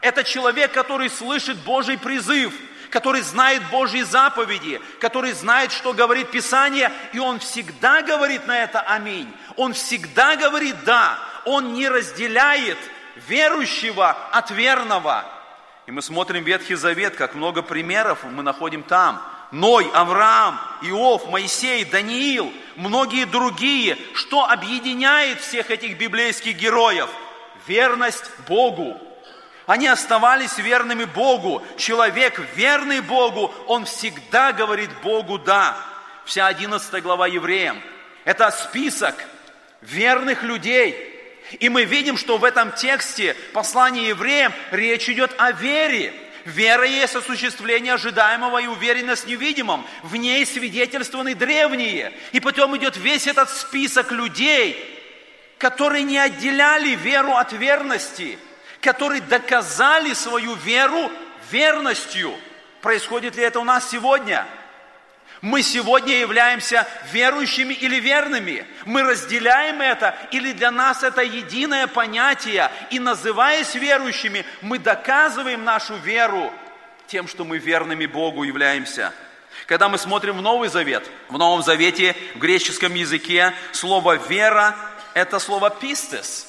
Это 0.00 0.22
человек, 0.22 0.70
который 0.72 1.10
слышит 1.10 1.56
Божий 1.58 1.98
призыв, 1.98 2.54
который 2.90 3.22
знает 3.22 3.62
Божьи 3.70 4.02
заповеди, 4.02 4.80
который 5.00 5.32
знает, 5.32 5.72
что 5.72 5.92
говорит 5.92 6.30
Писание, 6.30 6.92
и 7.12 7.18
он 7.18 7.40
всегда 7.40 8.02
говорит 8.02 8.46
на 8.46 8.62
это 8.62 8.80
«Аминь». 8.80 9.30
Он 9.56 9.72
всегда 9.72 10.36
говорит 10.36 10.76
«да» 10.84 11.18
он 11.44 11.74
не 11.74 11.88
разделяет 11.88 12.78
верующего 13.28 14.10
от 14.32 14.50
верного. 14.50 15.24
И 15.86 15.90
мы 15.90 16.02
смотрим 16.02 16.44
Ветхий 16.44 16.74
Завет, 16.74 17.16
как 17.16 17.34
много 17.34 17.62
примеров 17.62 18.24
мы 18.24 18.42
находим 18.42 18.82
там. 18.82 19.20
Ной, 19.50 19.90
Авраам, 19.92 20.60
Иов, 20.82 21.28
Моисей, 21.28 21.84
Даниил, 21.84 22.52
многие 22.76 23.24
другие. 23.24 23.98
Что 24.14 24.48
объединяет 24.48 25.40
всех 25.40 25.70
этих 25.70 25.98
библейских 25.98 26.56
героев? 26.56 27.10
Верность 27.66 28.30
Богу. 28.46 29.00
Они 29.66 29.86
оставались 29.88 30.58
верными 30.58 31.04
Богу. 31.04 31.62
Человек, 31.76 32.40
верный 32.54 33.00
Богу, 33.00 33.52
он 33.66 33.84
всегда 33.84 34.52
говорит 34.52 34.90
Богу 35.02 35.38
«да». 35.38 35.76
Вся 36.24 36.46
11 36.46 37.02
глава 37.02 37.26
евреям– 37.26 37.80
это 38.24 38.50
список 38.50 39.14
верных 39.80 40.42
людей. 40.42 41.19
И 41.58 41.68
мы 41.68 41.84
видим, 41.84 42.16
что 42.16 42.38
в 42.38 42.44
этом 42.44 42.72
тексте 42.72 43.34
послания 43.52 44.08
евреям 44.08 44.52
речь 44.70 45.08
идет 45.08 45.34
о 45.38 45.52
вере. 45.52 46.12
Вера 46.44 46.86
есть 46.86 47.14
осуществление 47.14 47.94
ожидаемого 47.94 48.58
и 48.62 48.66
уверенность 48.66 49.24
в 49.24 49.28
невидимом. 49.28 49.84
В 50.02 50.16
ней 50.16 50.46
свидетельствованы 50.46 51.34
древние. 51.34 52.12
И 52.32 52.40
потом 52.40 52.76
идет 52.76 52.96
весь 52.96 53.26
этот 53.26 53.50
список 53.50 54.12
людей, 54.12 54.76
которые 55.58 56.04
не 56.04 56.18
отделяли 56.18 56.94
веру 56.94 57.34
от 57.34 57.52
верности, 57.52 58.38
которые 58.80 59.20
доказали 59.20 60.14
свою 60.14 60.54
веру 60.54 61.10
верностью. 61.50 62.32
Происходит 62.80 63.36
ли 63.36 63.42
это 63.42 63.60
у 63.60 63.64
нас 63.64 63.90
сегодня? 63.90 64.46
Мы 65.40 65.62
сегодня 65.62 66.18
являемся 66.18 66.86
верующими 67.12 67.72
или 67.72 67.96
верными. 67.96 68.66
Мы 68.84 69.02
разделяем 69.02 69.80
это, 69.80 70.14
или 70.32 70.52
для 70.52 70.70
нас 70.70 71.02
это 71.02 71.22
единое 71.22 71.86
понятие. 71.86 72.70
И 72.90 72.98
называясь 72.98 73.74
верующими, 73.74 74.44
мы 74.60 74.78
доказываем 74.78 75.64
нашу 75.64 75.94
веру 75.96 76.52
тем, 77.06 77.26
что 77.26 77.44
мы 77.44 77.58
верными 77.58 78.04
Богу 78.04 78.42
являемся. 78.42 79.14
Когда 79.66 79.88
мы 79.88 79.98
смотрим 79.98 80.38
в 80.38 80.42
Новый 80.42 80.68
Завет, 80.68 81.08
в 81.28 81.38
Новом 81.38 81.62
Завете 81.62 82.14
в 82.34 82.38
греческом 82.38 82.94
языке 82.94 83.54
слово 83.72 84.16
«вера»– 84.16 84.76
это 85.14 85.38
слово 85.38 85.70
«пистес». 85.70 86.46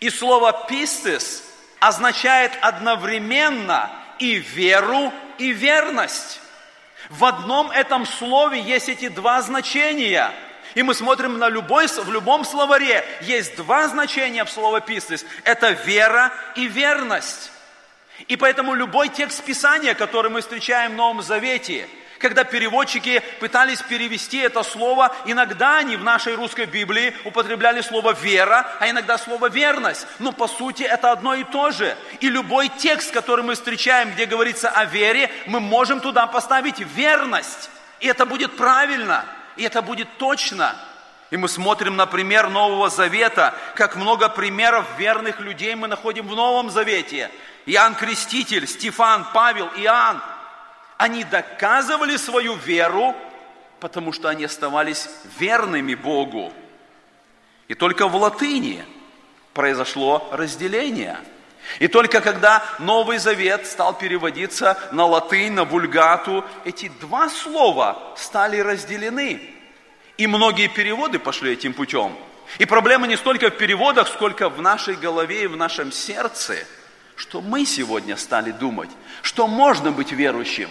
И 0.00 0.10
слово 0.10 0.66
«пистес» 0.68 1.42
означает 1.80 2.52
одновременно 2.60 3.90
и 4.18 4.34
веру, 4.34 5.12
и 5.38 5.52
верность. 5.52 6.40
В 7.10 7.24
одном 7.24 7.70
этом 7.70 8.06
слове 8.06 8.60
есть 8.60 8.88
эти 8.88 9.08
два 9.08 9.42
значения. 9.42 10.32
И 10.74 10.82
мы 10.82 10.94
смотрим 10.94 11.38
на 11.38 11.48
любой, 11.48 11.86
в 11.86 12.10
любом 12.10 12.44
словаре 12.44 13.04
есть 13.22 13.56
два 13.56 13.88
значения 13.88 14.44
в 14.44 14.50
слово 14.50 14.80
«пистес». 14.80 15.24
Это 15.44 15.70
вера 15.70 16.32
и 16.54 16.66
верность. 16.66 17.50
И 18.28 18.36
поэтому 18.36 18.74
любой 18.74 19.08
текст 19.08 19.42
Писания, 19.44 19.94
который 19.94 20.30
мы 20.30 20.40
встречаем 20.40 20.92
в 20.92 20.96
Новом 20.96 21.22
Завете– 21.22 21.88
когда 22.18 22.44
переводчики 22.44 23.22
пытались 23.40 23.82
перевести 23.82 24.38
это 24.38 24.62
слово, 24.62 25.14
иногда 25.26 25.78
они 25.78 25.96
в 25.96 26.04
нашей 26.04 26.34
русской 26.34 26.66
Библии 26.66 27.14
употребляли 27.24 27.80
слово 27.80 28.12
«вера», 28.12 28.66
а 28.80 28.88
иногда 28.88 29.18
слово 29.18 29.48
«верность». 29.48 30.06
Но 30.18 30.32
по 30.32 30.48
сути 30.48 30.82
это 30.82 31.12
одно 31.12 31.34
и 31.34 31.44
то 31.44 31.70
же. 31.70 31.96
И 32.20 32.28
любой 32.28 32.68
текст, 32.68 33.12
который 33.12 33.44
мы 33.44 33.54
встречаем, 33.54 34.12
где 34.12 34.26
говорится 34.26 34.70
о 34.70 34.84
вере, 34.84 35.30
мы 35.46 35.60
можем 35.60 36.00
туда 36.00 36.26
поставить 36.26 36.80
верность. 36.80 37.70
И 38.00 38.06
это 38.06 38.26
будет 38.26 38.56
правильно, 38.56 39.24
и 39.56 39.64
это 39.64 39.82
будет 39.82 40.08
точно. 40.18 40.74
И 41.30 41.36
мы 41.36 41.48
смотрим 41.48 41.96
на 41.96 42.06
пример 42.06 42.48
Нового 42.48 42.88
Завета, 42.88 43.54
как 43.74 43.96
много 43.96 44.28
примеров 44.28 44.86
верных 44.96 45.40
людей 45.40 45.74
мы 45.74 45.88
находим 45.88 46.26
в 46.28 46.36
Новом 46.36 46.70
Завете. 46.70 47.30
Иоанн 47.66 47.96
Креститель, 47.96 48.66
Стефан, 48.68 49.26
Павел, 49.34 49.66
Иоанн– 49.76 50.22
они 50.98 51.24
доказывали 51.24 52.16
свою 52.16 52.54
веру, 52.54 53.14
потому 53.80 54.12
что 54.12 54.28
они 54.28 54.44
оставались 54.44 55.08
верными 55.38 55.94
Богу. 55.94 56.52
И 57.68 57.74
только 57.74 58.08
в 58.08 58.16
латыни 58.16 58.84
произошло 59.52 60.28
разделение. 60.32 61.18
И 61.80 61.88
только 61.88 62.20
когда 62.20 62.64
Новый 62.78 63.18
Завет 63.18 63.66
стал 63.66 63.98
переводиться 63.98 64.78
на 64.92 65.04
латынь, 65.04 65.52
на 65.52 65.64
вульгату, 65.64 66.44
эти 66.64 66.88
два 67.00 67.28
слова 67.28 68.14
стали 68.16 68.58
разделены. 68.58 69.40
И 70.16 70.26
многие 70.26 70.68
переводы 70.68 71.18
пошли 71.18 71.52
этим 71.52 71.74
путем. 71.74 72.16
И 72.58 72.64
проблема 72.64 73.06
не 73.08 73.16
столько 73.16 73.50
в 73.50 73.58
переводах, 73.58 74.06
сколько 74.08 74.48
в 74.48 74.62
нашей 74.62 74.94
голове 74.94 75.42
и 75.42 75.46
в 75.48 75.56
нашем 75.56 75.90
сердце– 75.92 76.56
что 77.16 77.40
мы 77.40 77.64
сегодня 77.64 78.16
стали 78.16 78.52
думать, 78.52 78.90
что 79.22 79.48
можно 79.48 79.90
быть 79.90 80.12
верующим, 80.12 80.68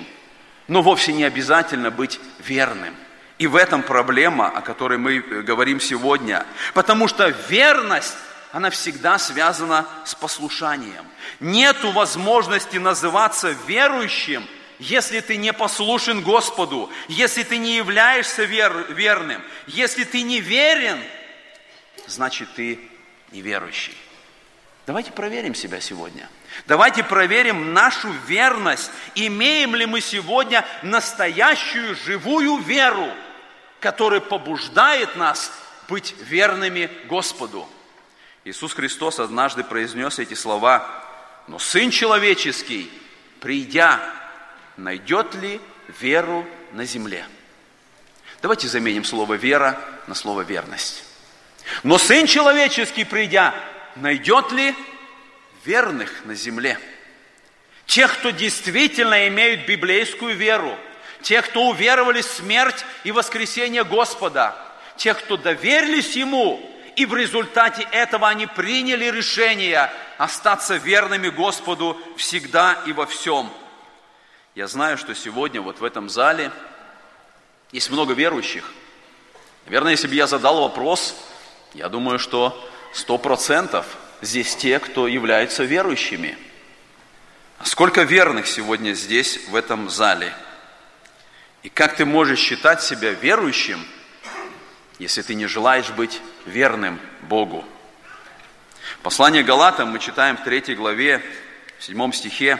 но 0.68 0.82
вовсе 0.82 1.14
не 1.14 1.24
обязательно 1.24 1.92
быть 1.92 2.20
верным. 2.40 2.96
И 3.38 3.48
в 3.48 3.56
этом 3.56 3.84
проблема, 3.84 4.48
о 4.48 4.62
которой 4.62 4.98
мы 4.98 5.18
э, 5.18 5.42
говорим 5.42 5.80
сегодня. 5.80 6.46
Потому 6.74 7.08
что 7.08 7.28
верность, 7.50 8.16
она 8.52 8.70
всегда 8.70 9.18
связана 9.18 9.86
с 10.06 10.16
послушанием. 10.16 11.06
Нету 11.42 11.92
возможности 11.92 12.78
называться 12.78 13.54
верующим, 13.68 14.48
если 14.80 15.20
ты 15.20 15.38
не 15.38 15.54
послушен 15.54 16.22
Господу, 16.22 16.90
если 17.08 17.44
ты 17.44 17.58
не 17.58 17.76
являешься 17.76 18.44
вер, 18.44 18.94
верным, 18.94 19.42
если 19.68 20.04
ты 20.04 20.22
не 20.22 20.40
верен, 20.40 21.00
значит 22.08 22.48
ты 22.56 22.80
неверующий. 23.32 23.96
Давайте 24.86 25.12
проверим 25.12 25.56
себя 25.56 25.82
сегодня. 25.82 26.30
Давайте 26.68 27.04
проверим 27.04 27.74
нашу 27.74 28.10
верность. 28.28 28.92
Имеем 29.16 29.76
ли 29.76 29.86
мы 29.86 30.02
сегодня 30.02 30.66
настоящую 30.82 31.96
живую 31.96 32.58
веру, 32.58 33.10
которая 33.80 34.20
побуждает 34.20 35.16
нас 35.16 35.52
быть 35.88 36.16
верными 36.20 36.90
Господу. 37.08 37.68
Иисус 38.44 38.74
Христос 38.74 39.20
однажды 39.20 39.64
произнес 39.64 40.20
эти 40.20 40.34
слова, 40.34 40.88
но 41.48 41.60
Сын 41.60 41.92
Человеческий, 41.92 42.92
придя, 43.40 44.00
найдет 44.78 45.36
ли 45.36 45.60
веру 46.00 46.46
на 46.72 46.86
земле? 46.86 47.26
Давайте 48.42 48.68
заменим 48.68 49.04
слово 49.04 49.36
«вера» 49.36 49.80
на 50.08 50.16
слово 50.16 50.42
«верность». 50.42 51.04
Но 51.84 51.98
Сын 51.98 52.28
Человеческий, 52.28 53.06
придя, 53.06 53.56
найдет 53.96 54.52
ли 54.52 54.76
верных 55.66 56.26
на 56.26 56.36
земле? 56.36 56.80
Тех, 57.86 58.18
кто 58.18 58.32
действительно 58.32 59.28
имеют 59.28 59.68
библейскую 59.68 60.36
веру, 60.36 60.78
тех, 61.22 61.46
кто 61.46 61.68
уверовали 61.68 62.22
в 62.22 62.26
смерть 62.26 62.86
и 63.04 63.12
воскресение 63.12 63.84
Господа, 63.84 64.56
тех, 64.98 65.20
кто 65.20 65.38
доверились 65.38 66.16
Ему, 66.16 66.72
и 66.96 67.06
в 67.06 67.14
результате 67.14 67.88
этого 67.92 68.28
они 68.28 68.48
приняли 68.48 69.06
решение 69.06 69.92
остаться 70.18 70.78
верными 70.78 71.30
Господу 71.30 72.00
всегда 72.18 72.82
и 72.86 72.94
во 72.94 73.06
всем. 73.06 73.52
Я 74.56 74.68
знаю, 74.68 74.98
что 74.98 75.14
сегодня 75.14 75.62
вот 75.62 75.80
в 75.80 75.84
этом 75.84 76.10
зале 76.10 76.52
есть 77.72 77.90
много 77.90 78.14
верующих. 78.14 78.72
Наверное, 79.66 79.92
если 79.92 80.08
бы 80.08 80.16
я 80.16 80.28
задал 80.28 80.62
вопрос, 80.62 81.16
я 81.74 81.90
думаю, 81.90 82.20
что 82.20 82.58
сто 82.94 83.18
процентов 83.18 83.86
здесь 84.26 84.56
те, 84.56 84.80
кто 84.80 85.08
являются 85.08 85.64
верующими. 85.64 86.38
Сколько 87.64 88.04
верных 88.04 88.48
сегодня 88.48 88.94
здесь, 88.94 89.48
в 89.48 89.56
этом 89.56 89.90
зале? 89.90 90.34
И 91.64 91.70
как 91.70 91.96
ты 91.96 92.06
можешь 92.06 92.40
считать 92.40 92.84
себя 92.84 93.12
верующим, 93.12 93.86
если 95.00 95.22
ты 95.22 95.36
не 95.36 95.48
желаешь 95.48 95.90
быть 95.92 96.22
верным 96.46 97.00
Богу? 97.22 97.66
Послание 99.02 99.44
Галатам 99.44 99.90
мы 99.90 100.00
читаем 100.00 100.38
в 100.38 100.44
3 100.44 100.76
главе, 100.76 101.24
в 101.80 101.84
7 101.84 102.12
стихе, 102.12 102.60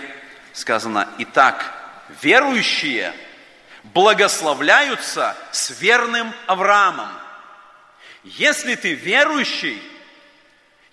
сказано, 0.54 1.10
«Итак, 1.20 1.74
верующие 2.22 3.14
благословляются 3.84 5.36
с 5.52 5.80
верным 5.80 6.34
Авраамом». 6.48 7.10
Если 8.24 8.74
ты 8.74 8.94
верующий, 8.94 9.80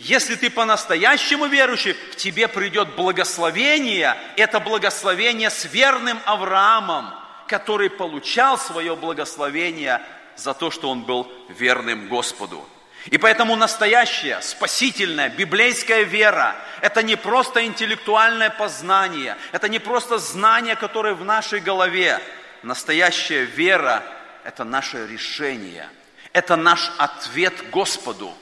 если 0.03 0.35
ты 0.35 0.51
по-настоящему 0.51 1.47
верующий, 1.47 1.95
к 1.95 2.17
тебе 2.17 2.49
придет 2.49 2.97
благословение. 2.97 4.17
Это 4.37 4.59
благословение 4.59 5.49
с 5.49 5.65
верным 5.65 6.19
Авраамом, 6.25 7.15
который 7.47 7.89
получал 7.89 8.59
свое 8.59 8.97
благословение 8.97 10.03
за 10.35 10.55
то, 10.55 10.73
что 10.73 10.91
он 10.91 11.03
был 11.03 11.31
верным 11.49 12.09
Господу. 12.09 12.69
И 13.07 13.19
поэтому 13.19 13.55
настоящая, 13.55 14.41
спасительная, 14.41 15.29
библейская 15.29 16.03
вера– 16.03 16.57
это 16.81 17.05
не 17.05 17.15
просто 17.15 17.65
интеллектуальное 17.65 18.51
познание, 18.51 19.37
это 19.53 19.69
не 19.69 19.79
просто 19.79 20.19
знание, 20.19 20.75
которое 20.75 21.15
в 21.15 21.25
нашей 21.25 21.61
голове. 21.61 22.21
Настоящая 22.65 23.45
вера– 23.45 24.03
это 24.45 24.65
наше 24.65 25.07
решение, 25.07 25.89
это 26.33 26.57
наш 26.57 26.91
ответ 26.99 27.71
Господу– 27.71 28.35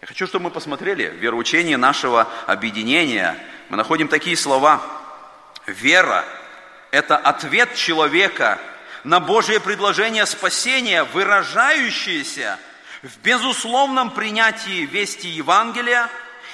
я 0.00 0.06
хочу, 0.06 0.26
чтобы 0.28 0.44
мы 0.44 0.50
посмотрели 0.50 1.08
в 1.08 1.14
вероучении 1.14 1.74
нашего 1.74 2.28
объединения. 2.46 3.36
Мы 3.68 3.76
находим 3.76 4.06
такие 4.06 4.36
слова. 4.36 4.80
Вера– 5.66 6.24
это 6.92 7.16
ответ 7.16 7.74
человека 7.74 8.60
на 9.02 9.18
Божье 9.18 9.58
предложение 9.58 10.24
спасения, 10.24 11.02
выражающееся 11.02 12.58
в 13.02 13.18
безусловном 13.18 14.12
принятии 14.12 14.86
вести 14.86 15.28
Евангелия 15.28 16.08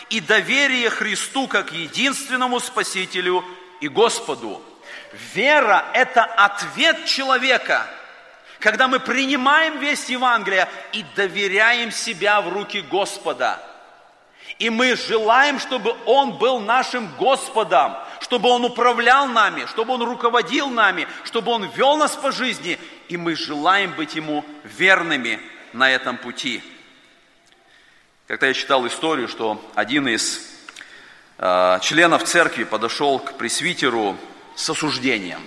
и 0.09 0.20
доверие 0.20 0.88
Христу 0.88 1.46
как 1.46 1.72
единственному 1.72 2.61
Спасителю 2.61 3.44
и 3.80 3.88
Господу. 3.88 4.62
Вера– 5.35 5.85
это 5.92 6.24
ответ 6.24 7.04
человека– 7.04 7.87
когда 8.64 8.88
мы 8.88 8.98
принимаем 8.98 9.79
весть 9.79 10.09
Евангелия 10.09 10.70
и 10.94 11.05
доверяем 11.14 11.92
себя 11.92 12.40
в 12.40 12.50
руки 12.50 12.81
Господа. 12.81 13.62
И 14.59 14.70
мы 14.70 14.96
желаем, 14.96 15.59
чтобы 15.59 15.94
Он 16.07 16.38
был 16.38 16.61
нашим 16.61 17.14
Господом, 17.18 17.94
чтобы 18.20 18.48
Он 18.48 18.64
управлял 18.64 19.27
нами, 19.29 19.66
чтобы 19.66 19.92
Он 19.92 20.03
руководил 20.03 20.70
нами, 20.70 21.07
чтобы 21.24 21.53
Он 21.53 21.68
вел 21.77 21.98
нас 21.98 22.16
по 22.16 22.33
жизни. 22.33 22.79
И 23.11 23.18
мы 23.18 23.37
желаем 23.37 23.92
быть 23.92 24.14
Ему 24.14 24.46
верными 24.64 25.40
на 25.74 25.90
этом 25.90 26.16
пути. 26.16 26.62
Когда 28.27 28.46
я 28.46 28.55
читал 28.55 28.87
историю, 28.87 29.29
что 29.29 29.62
один 29.74 30.09
из 30.09 30.40
э, 31.37 31.79
членов 31.83 32.24
церкви 32.24 32.64
подошел 32.64 33.18
к 33.18 33.37
пресвитеру 33.37 34.16
с 34.57 34.70
осуждением. 34.70 35.42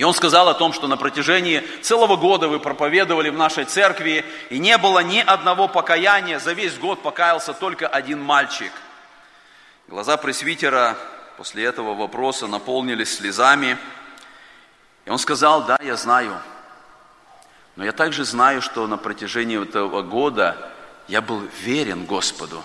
И 0.00 0.02
он 0.02 0.14
сказал 0.14 0.48
о 0.48 0.54
том, 0.54 0.72
что 0.72 0.86
на 0.86 0.96
протяжении 0.96 1.62
целого 1.82 2.16
года 2.16 2.48
вы 2.48 2.58
проповедовали 2.58 3.28
в 3.28 3.36
нашей 3.36 3.66
церкви, 3.66 4.24
и 4.48 4.58
не 4.58 4.78
было 4.78 5.00
ни 5.00 5.18
одного 5.18 5.68
покаяния, 5.68 6.38
за 6.38 6.54
весь 6.54 6.78
год 6.78 7.02
покаялся 7.02 7.52
только 7.52 7.86
один 7.86 8.22
мальчик. 8.22 8.72
Глаза 9.88 10.16
пресвитера 10.16 10.96
после 11.36 11.66
этого 11.66 11.94
вопроса 11.94 12.46
наполнились 12.46 13.14
слезами, 13.14 13.76
и 15.04 15.10
он 15.10 15.18
сказал, 15.18 15.64
да, 15.64 15.76
я 15.82 15.96
знаю, 15.96 16.40
но 17.76 17.84
я 17.84 17.92
также 17.92 18.24
знаю, 18.24 18.62
что 18.62 18.86
на 18.86 18.96
протяжении 18.96 19.62
этого 19.62 20.00
года 20.00 20.72
я 21.08 21.20
был 21.20 21.42
верен 21.60 22.06
Господу. 22.06 22.64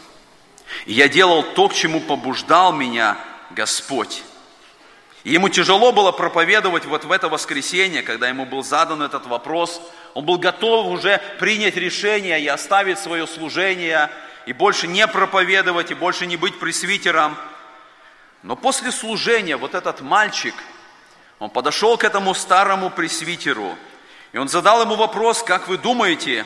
И 0.85 0.93
я 0.93 1.09
делал 1.09 1.43
то, 1.43 1.67
к 1.67 1.73
чему 1.73 1.99
побуждал 1.99 2.71
меня 2.71 3.17
Господь. 3.51 4.23
И 5.25 5.31
ему 5.31 5.49
тяжело 5.49 5.91
было 5.91 6.11
проповедовать 6.11 6.85
вот 6.85 7.03
в 7.03 7.11
это 7.11 7.29
воскресенье, 7.29 8.03
когда 8.03 8.29
ему 8.29 8.45
был 8.45 8.63
задан 8.63 9.01
этот 9.01 9.25
вопрос. 9.25 9.81
Он 10.13 10.23
был 10.23 10.37
готов 10.37 10.85
уже 10.85 11.19
принять 11.39 11.75
решение 11.77 12.39
и 12.39 12.47
оставить 12.47 12.99
свое 12.99 13.25
служение, 13.25 14.11
и 14.45 14.53
больше 14.53 14.85
не 14.85 15.07
проповедовать, 15.07 15.89
и 15.89 15.95
больше 15.95 16.27
не 16.27 16.37
быть 16.37 16.59
пресвитером. 16.59 17.35
Но 18.43 18.55
после 18.55 18.91
служения 18.91 19.57
вот 19.57 19.73
этот 19.73 20.01
мальчик, 20.01 20.53
он 21.39 21.49
подошел 21.49 21.97
к 21.97 22.03
этому 22.03 22.35
старому 22.35 22.91
пресвитеру, 22.91 23.75
и 24.31 24.37
он 24.37 24.47
задал 24.47 24.83
ему 24.83 24.95
вопрос, 24.95 25.41
как 25.41 25.67
вы 25.67 25.79
думаете, 25.79 26.45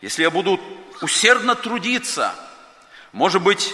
если 0.00 0.22
я 0.22 0.30
буду 0.32 0.58
усердно 1.02 1.54
трудиться, 1.54 2.34
может 3.12 3.42
быть, 3.42 3.72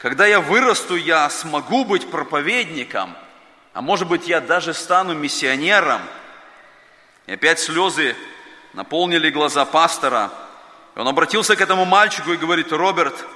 когда 0.00 0.28
я 0.28 0.38
вырасту, 0.38 0.94
я 0.94 1.28
смогу 1.28 1.84
быть 1.84 2.08
проповедником, 2.08 3.16
а 3.74 3.82
может 3.82 4.08
быть, 4.08 4.28
я 4.28 4.40
даже 4.40 4.72
стану 4.72 5.14
миссионером. 5.14 6.00
И 7.26 7.32
опять 7.32 7.58
слезы 7.58 8.16
наполнили 8.72 9.30
глаза 9.30 9.64
пастора. 9.64 10.30
И 10.94 10.98
он 11.00 11.08
обратился 11.08 11.56
к 11.56 11.60
этому 11.60 11.84
мальчику 11.84 12.32
и 12.32 12.36
говорит, 12.36 12.72
Роберт, 12.72 13.26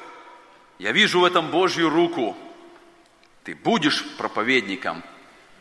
я 0.79 0.93
вижу 0.93 1.21
в 1.21 1.25
этом 1.25 1.51
Божью 1.51 1.91
руку. 1.91 2.37
Ты 3.43 3.57
будешь 3.57 4.05
проповедником, 4.17 5.03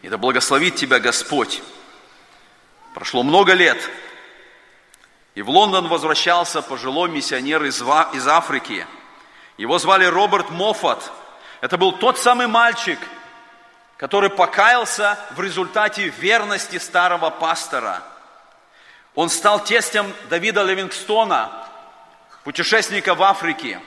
и 0.03 0.09
да 0.09 0.17
благословит 0.19 0.75
тебя 0.75 0.99
Господь. 0.99 1.63
Прошло 2.93 3.23
много 3.23 3.53
лет, 3.53 3.77
и 5.33 5.41
в 5.41 5.49
Лондон 5.49 5.87
возвращался 5.87 6.61
пожилой 6.61 7.09
миссионер 7.09 7.63
из, 7.63 7.81
Африки. 7.81 8.85
Его 9.57 9.79
звали 9.79 10.05
Роберт 10.05 10.51
Моффат. 10.51 11.11
Это 11.61 11.77
был 11.77 11.93
тот 11.93 12.19
самый 12.19 12.45
мальчик, 12.45 12.99
который 13.97 14.29
покаялся 14.29 15.17
в 15.31 15.41
результате 15.41 16.09
верности 16.09 16.77
старого 16.77 17.31
пастора. 17.31 18.03
Он 19.15 19.29
стал 19.29 19.63
тестем 19.63 20.13
Давида 20.29 20.63
Ливингстона, 20.63 21.51
путешественника 22.43 23.15
в 23.15 23.23
Африке. 23.23 23.81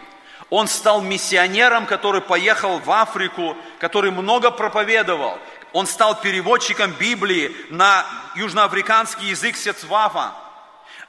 Он 0.51 0.66
стал 0.66 1.01
миссионером, 1.01 1.87
который 1.87 2.20
поехал 2.20 2.81
в 2.81 2.90
Африку, 2.90 3.57
который 3.79 4.11
много 4.11 4.51
проповедовал. 4.51 5.38
Он 5.73 5.87
стал 5.87 6.20
переводчиком 6.20 6.90
Библии 6.92 7.55
на 7.70 8.05
южноафриканский 8.35 9.29
язык 9.29 9.57
Сецвафа. 9.57 10.33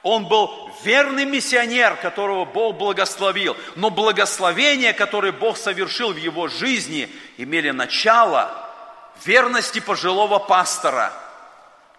Он 0.03 0.27
был 0.27 0.69
верный 0.83 1.25
миссионер, 1.25 1.95
которого 1.95 2.45
Бог 2.45 2.77
благословил. 2.77 3.57
Но 3.75 3.89
благословения, 3.89 4.93
которые 4.93 5.31
Бог 5.31 5.57
совершил 5.57 6.13
в 6.13 6.17
его 6.17 6.47
жизни, 6.47 7.09
имели 7.37 7.71
начало 7.71 8.70
верности 9.25 9.79
пожилого 9.79 10.39
пастора, 10.39 11.13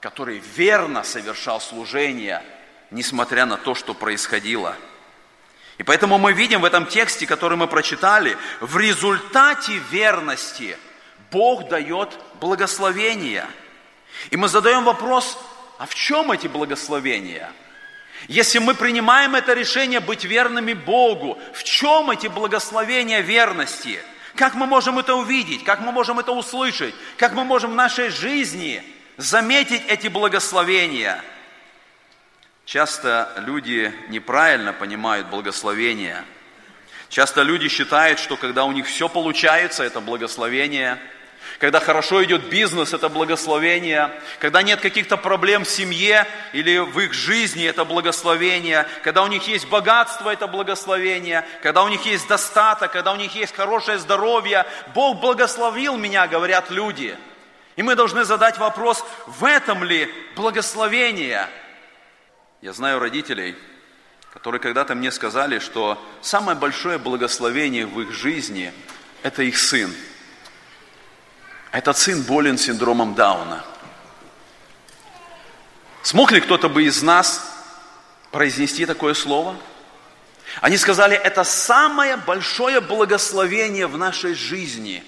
который 0.00 0.38
верно 0.38 1.04
совершал 1.04 1.60
служение, 1.60 2.42
несмотря 2.90 3.46
на 3.46 3.56
то, 3.56 3.74
что 3.74 3.94
происходило. 3.94 4.76
И 5.78 5.82
поэтому 5.82 6.18
мы 6.18 6.32
видим 6.32 6.60
в 6.60 6.64
этом 6.64 6.86
тексте, 6.86 7.26
который 7.26 7.56
мы 7.56 7.66
прочитали, 7.66 8.36
в 8.60 8.76
результате 8.76 9.78
верности 9.90 10.76
Бог 11.30 11.68
дает 11.68 12.18
благословения. 12.40 13.46
И 14.30 14.36
мы 14.36 14.48
задаем 14.48 14.84
вопрос, 14.84 15.38
а 15.78 15.86
в 15.86 15.94
чем 15.94 16.32
эти 16.32 16.46
благословения– 16.46 17.50
если 18.28 18.58
мы 18.58 18.74
принимаем 18.74 19.34
это 19.34 19.52
решение 19.52 20.00
быть 20.00 20.24
верными 20.24 20.74
Богу, 20.74 21.38
в 21.54 21.64
чем 21.64 22.10
эти 22.10 22.28
благословения 22.28 23.20
верности? 23.20 24.00
Как 24.34 24.54
мы 24.54 24.66
можем 24.66 24.98
это 24.98 25.14
увидеть? 25.14 25.64
Как 25.64 25.80
мы 25.80 25.92
можем 25.92 26.18
это 26.18 26.32
услышать? 26.32 26.94
Как 27.16 27.32
мы 27.32 27.44
можем 27.44 27.72
в 27.72 27.74
нашей 27.74 28.08
жизни 28.08 28.82
заметить 29.16 29.82
эти 29.88 30.08
благословения? 30.08 31.22
Часто 32.64 33.32
люди 33.46 33.92
неправильно 34.08 34.72
понимают 34.72 35.28
благословения. 35.28 36.24
Часто 37.08 37.42
люди 37.42 37.68
считают, 37.68 38.18
что 38.18 38.36
когда 38.36 38.64
у 38.64 38.72
них 38.72 38.86
все 38.86 39.08
получается, 39.08 39.82
это 39.84 40.00
благословение– 40.00 40.98
когда 41.58 41.80
хорошо 41.80 42.24
идет 42.24 42.48
бизнес, 42.48 42.92
это 42.92 43.08
благословение. 43.08 44.10
Когда 44.40 44.62
нет 44.62 44.80
каких-то 44.80 45.16
проблем 45.16 45.64
в 45.64 45.68
семье 45.68 46.26
или 46.52 46.78
в 46.78 46.98
их 46.98 47.12
жизни, 47.12 47.64
это 47.64 47.84
благословение. 47.84 48.86
Когда 49.04 49.22
у 49.22 49.28
них 49.28 49.46
есть 49.46 49.68
богатство, 49.68 50.30
это 50.30 50.46
благословение. 50.46 51.46
Когда 51.62 51.84
у 51.84 51.88
них 51.88 52.04
есть 52.04 52.26
достаток, 52.26 52.92
когда 52.92 53.12
у 53.12 53.16
них 53.16 53.34
есть 53.34 53.54
хорошее 53.54 53.98
здоровье. 53.98 54.66
Бог 54.94 55.20
благословил 55.20 55.96
меня, 55.96 56.26
говорят 56.26 56.70
люди. 56.70 57.16
И 57.76 57.82
мы 57.82 57.94
должны 57.94 58.24
задать 58.24 58.58
вопрос, 58.58 59.04
в 59.26 59.44
этом 59.44 59.84
ли 59.84 60.12
благословение? 60.34 61.48
Я 62.60 62.72
знаю 62.72 62.98
родителей, 62.98 63.56
которые 64.32 64.60
когда-то 64.60 64.94
мне 64.94 65.10
сказали, 65.10 65.58
что 65.58 65.96
самое 66.20 66.58
большое 66.58 66.98
благословение 66.98 67.86
в 67.86 68.00
их 68.00 68.12
жизни– 68.12 68.72
это 69.22 69.42
их 69.42 69.56
сын– 69.58 69.94
этот 71.72 71.96
сын 71.96 72.22
болен 72.22 72.58
синдромом 72.58 73.14
Дауна. 73.14 73.64
Смог 76.02 76.30
ли 76.30 76.40
кто-то 76.40 76.68
бы 76.68 76.84
из 76.84 77.02
нас 77.02 77.50
произнести 78.30 78.84
такое 78.84 79.14
слово? 79.14 79.56
Они 80.60 80.76
сказали, 80.76 81.16
это 81.16 81.44
самое 81.44 82.18
большое 82.18 82.80
благословение 82.80 83.86
в 83.86 83.96
нашей 83.96 84.34
жизни, 84.34 85.02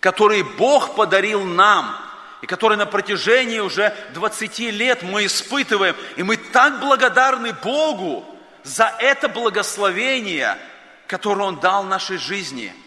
которое 0.00 0.42
Бог 0.42 0.96
подарил 0.96 1.44
нам, 1.44 1.96
и 2.40 2.46
которое 2.46 2.76
на 2.76 2.86
протяжении 2.86 3.60
уже 3.60 3.94
20 4.14 4.58
лет 4.58 5.02
мы 5.04 5.26
испытываем. 5.26 5.94
И 6.16 6.24
мы 6.24 6.36
так 6.36 6.80
благодарны 6.80 7.52
Богу 7.52 8.24
за 8.64 8.92
это 8.98 9.28
благословение, 9.28 10.58
которое 11.06 11.44
Он 11.44 11.60
дал 11.60 11.84
нашей 11.84 12.16
жизни– 12.16 12.74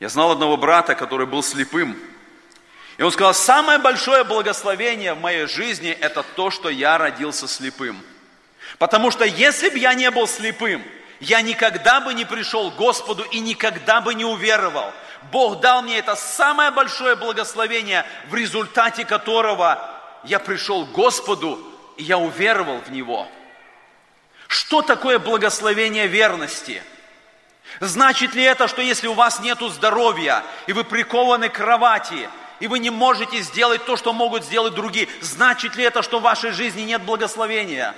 я 0.00 0.08
знал 0.08 0.30
одного 0.30 0.56
брата, 0.56 0.94
который 0.94 1.26
был 1.26 1.42
слепым. 1.42 1.98
И 2.98 3.02
он 3.02 3.10
сказал, 3.12 3.34
самое 3.34 3.78
большое 3.78 4.24
благословение 4.24 5.14
в 5.14 5.20
моей 5.20 5.46
жизни– 5.46 5.90
это 6.00 6.22
то, 6.22 6.50
что 6.50 6.68
я 6.68 6.98
родился 6.98 7.48
слепым. 7.48 8.00
Потому 8.78 9.10
что 9.10 9.24
если 9.24 9.70
бы 9.70 9.78
я 9.78 9.94
не 9.94 10.10
был 10.10 10.26
слепым, 10.26 10.84
я 11.20 11.42
никогда 11.42 12.00
бы 12.00 12.14
не 12.14 12.24
пришел 12.24 12.70
к 12.70 12.76
Господу 12.76 13.24
и 13.24 13.40
никогда 13.40 14.00
бы 14.00 14.14
не 14.14 14.24
уверовал. 14.24 14.92
Бог 15.32 15.60
дал 15.60 15.82
мне 15.82 15.98
это 15.98 16.14
самое 16.14 16.70
большое 16.70 17.16
благословение, 17.16 18.04
в 18.28 18.34
результате 18.34 19.04
которого 19.04 19.84
я 20.24 20.38
пришел 20.38 20.86
к 20.86 20.92
Господу 20.92 21.60
и 21.96 22.04
я 22.04 22.18
уверовал 22.18 22.80
в 22.80 22.92
Него. 22.92 23.28
Что 24.46 24.82
такое 24.82 25.18
благословение 25.18 26.06
верности– 26.06 26.82
Значит 27.80 28.34
ли 28.34 28.42
это, 28.42 28.68
что 28.68 28.82
если 28.82 29.06
у 29.06 29.14
вас 29.14 29.40
нет 29.40 29.58
здоровья, 29.60 30.42
и 30.66 30.72
вы 30.72 30.84
прикованы 30.84 31.48
к 31.48 31.54
кровати, 31.54 32.28
и 32.60 32.66
вы 32.66 32.80
не 32.80 32.90
можете 32.90 33.40
сделать 33.40 33.84
то, 33.84 33.96
что 33.96 34.12
могут 34.12 34.44
сделать 34.44 34.74
другие, 34.74 35.08
значит 35.20 35.76
ли 35.76 35.84
это, 35.84 36.02
что 36.02 36.18
в 36.18 36.22
вашей 36.22 36.50
жизни 36.50 36.82
нет 36.82 37.02
благословения? 37.02 37.94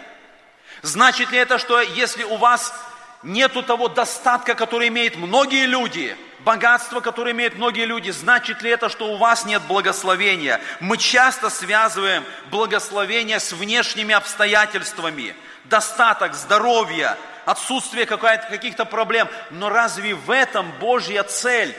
Значит 0.82 1.30
ли 1.30 1.38
это, 1.38 1.58
что 1.58 1.80
если 1.80 2.24
у 2.24 2.36
вас 2.36 2.74
нету 3.22 3.62
того 3.62 3.88
достатка, 3.88 4.54
который 4.54 4.88
имеют 4.88 5.16
многие 5.16 5.66
люди, 5.66 6.16
богатство, 6.40 7.00
которое 7.00 7.32
имеют 7.32 7.56
многие 7.56 7.84
люди, 7.84 8.10
значит 8.10 8.62
ли 8.62 8.70
это, 8.70 8.88
что 8.88 9.12
у 9.12 9.16
вас 9.16 9.44
нет 9.44 9.62
благословения? 9.62 10.60
Мы 10.80 10.96
часто 10.96 11.50
связываем 11.50 12.24
благословение 12.50 13.40
с 13.40 13.52
внешними 13.52 14.14
обстоятельствами. 14.14 15.34
Достаток, 15.64 16.34
здоровье, 16.34 17.16
отсутствие 17.44 18.07
каких-то 18.07 18.85
проблем. 18.85 19.29
Но 19.50 19.68
разве 19.68 20.14
в 20.14 20.31
этом 20.31 20.70
Божья 20.81 21.22
цель 21.22 21.74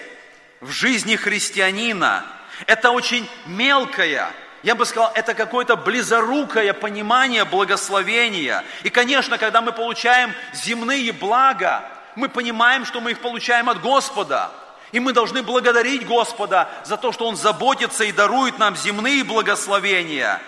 в 0.60 0.72
жизни 0.72 1.16
христианина? 1.16 2.26
Это 2.68 2.92
очень 2.92 3.28
мелкая, 3.46 4.32
я 4.64 4.76
бы 4.76 4.86
сказал, 4.86 5.12
это 5.16 5.34
какое-то 5.34 5.76
близорукое 5.76 6.74
понимание 6.74 7.46
благословения. 7.46 8.64
И, 8.84 8.90
конечно, 8.90 9.38
когда 9.38 9.62
мы 9.62 9.72
получаем 9.72 10.34
земные 10.54 11.12
блага, 11.12 11.84
мы 12.16 12.30
понимаем, 12.30 12.86
что 12.86 13.02
мы 13.02 13.12
их 13.12 13.22
получаем 13.22 13.70
от 13.70 13.82
Господа. 13.82 14.52
И 14.92 15.00
мы 15.00 15.14
должны 15.14 15.42
благодарить 15.42 16.06
Господа 16.06 16.70
за 16.84 16.98
то, 16.98 17.12
что 17.12 17.28
Он 17.28 17.36
заботится 17.36 18.04
и 18.04 18.12
дарует 18.12 18.60
нам 18.60 18.76
земные 18.76 19.24
благословения. 19.24 20.40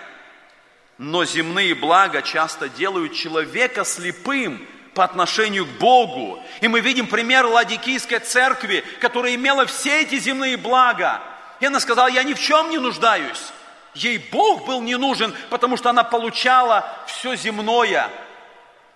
Но 0.98 1.24
земные 1.24 1.74
блага 1.74 2.22
часто 2.22 2.68
делают 2.68 3.14
человека 3.14 3.84
слепым 3.84 4.64
по 4.94 5.04
отношению 5.04 5.66
к 5.66 5.70
Богу. 5.78 6.42
И 6.60 6.68
мы 6.68 6.80
видим 6.80 7.06
пример 7.06 7.46
Ладикийской 7.46 8.20
церкви, 8.20 8.84
которая 9.00 9.34
имела 9.34 9.66
все 9.66 10.02
эти 10.02 10.18
земные 10.18 10.56
блага. 10.56 11.20
И 11.60 11.66
она 11.66 11.80
сказала, 11.80 12.08
я 12.08 12.22
ни 12.22 12.34
в 12.34 12.40
чем 12.40 12.70
не 12.70 12.78
нуждаюсь. 12.78 13.52
Ей 13.94 14.18
Бог 14.32 14.66
был 14.66 14.80
не 14.80 14.96
нужен, 14.96 15.34
потому 15.50 15.76
что 15.76 15.90
она 15.90 16.02
получала 16.02 16.84
все 17.06 17.36
земное. 17.36 18.10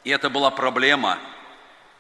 И 0.05 0.11
это 0.11 0.29
была 0.31 0.51
проблема. 0.51 1.19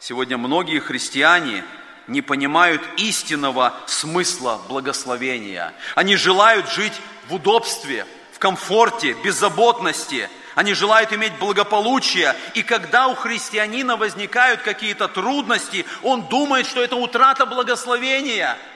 Сегодня 0.01 0.39
многие 0.39 0.81
христиане 0.81 1.65
не 2.07 2.23
понимают 2.23 2.83
истинного 2.97 3.75
смысла 3.87 4.61
благословения. 4.69 5.75
Они 5.95 6.17
желают 6.17 6.71
жить 6.71 6.95
в 7.29 7.35
удобстве, 7.35 8.07
в 8.33 8.39
комфорте, 8.39 9.13
беззаботности. 9.25 10.29
Они 10.59 10.75
желают 10.75 11.13
иметь 11.13 11.35
благополучие. 11.35 12.35
И 12.55 12.65
когда 12.65 13.07
у 13.07 13.15
христианина 13.15 13.97
возникают 13.97 14.61
какие-то 14.63 15.07
трудности, 15.07 15.87
он 16.03 16.27
думает, 16.27 16.67
что 16.67 16.83
это 16.83 16.97
утрата 16.97 17.47
благословения– 17.47 18.59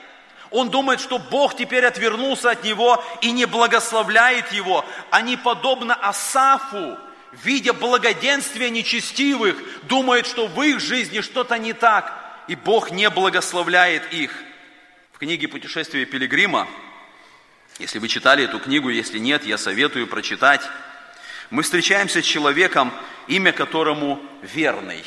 он 0.49 0.69
думает, 0.69 1.01
что 1.01 1.17
Бог 1.17 1.57
теперь 1.57 1.83
отвернулся 1.83 2.51
от 2.51 2.63
него 2.63 3.03
и 3.23 3.31
не 3.31 3.45
благословляет 3.45 4.51
его. 4.51 4.85
Они, 5.09 5.35
подобно 5.35 5.95
Асафу, 5.95 6.95
видя 7.43 7.73
благоденствие 7.73 8.69
нечестивых, 8.69 9.57
думают, 9.87 10.27
что 10.27 10.45
в 10.45 10.61
их 10.61 10.79
жизни 10.79 11.21
что-то 11.21 11.57
не 11.57 11.73
так, 11.73 12.13
и 12.47 12.55
Бог 12.55 12.91
не 12.91 13.09
благословляет 13.09 14.13
их. 14.13 14.31
В 15.11 15.17
книге 15.17 15.47
«Путешествие 15.47 16.05
пилигрима», 16.05 16.67
если 17.79 17.97
вы 17.97 18.07
читали 18.07 18.43
эту 18.43 18.59
книгу, 18.59 18.89
если 18.89 19.17
нет, 19.17 19.43
я 19.45 19.57
советую 19.57 20.05
прочитать, 20.05 20.61
мы 21.53 21.63
встречаемся 21.63 22.21
с 22.21 22.25
человеком, 22.25 22.91
имя 23.27 23.51
которому 23.51 24.21
Верный. 24.41 25.03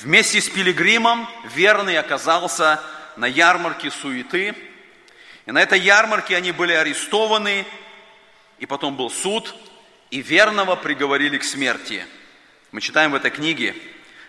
Вместе 0.00 0.40
с 0.40 0.48
пилигримом 0.48 1.28
Верный 1.54 1.98
оказался 1.98 2.82
на 3.16 3.26
ярмарке 3.26 3.90
суеты– 3.90 4.54
и 5.46 5.52
на 5.52 5.60
этой 5.60 5.78
ярмарке 5.78 6.36
они 6.36 6.52
были 6.52 6.72
арестованы, 6.72 7.66
и 8.58 8.66
потом 8.66 8.96
был 8.96 9.10
суд, 9.10 9.54
и 10.10 10.22
верного 10.22 10.74
приговорили 10.76 11.38
к 11.38 11.44
смерти. 11.44 12.06
Мы 12.72 12.80
читаем 12.80 13.12
в 13.12 13.14
этой 13.14 13.30
книге, 13.30 13.74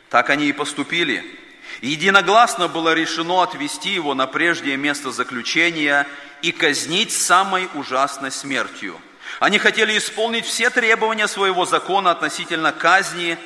так 0.09 0.29
они 0.29 0.47
и 0.47 0.53
поступили. 0.53 1.23
И 1.81 1.87
единогласно 1.87 2.67
было 2.67 2.93
решено 2.93 3.43
отвести 3.43 3.89
его 3.89 4.13
на 4.13 4.27
прежнее 4.27 4.77
место 4.77 5.11
заключения 5.11 6.07
и 6.41 6.51
казнить 6.51 7.11
самой 7.11 7.69
ужасной 7.73 8.31
смертью. 8.31 8.99
Они 9.39 9.59
хотели 9.59 9.97
исполнить 9.97 10.45
все 10.45 10.69
требования 10.69 11.27
своего 11.27 11.65
закона 11.65 12.11
относительно 12.11 12.71
казни. 12.71 13.37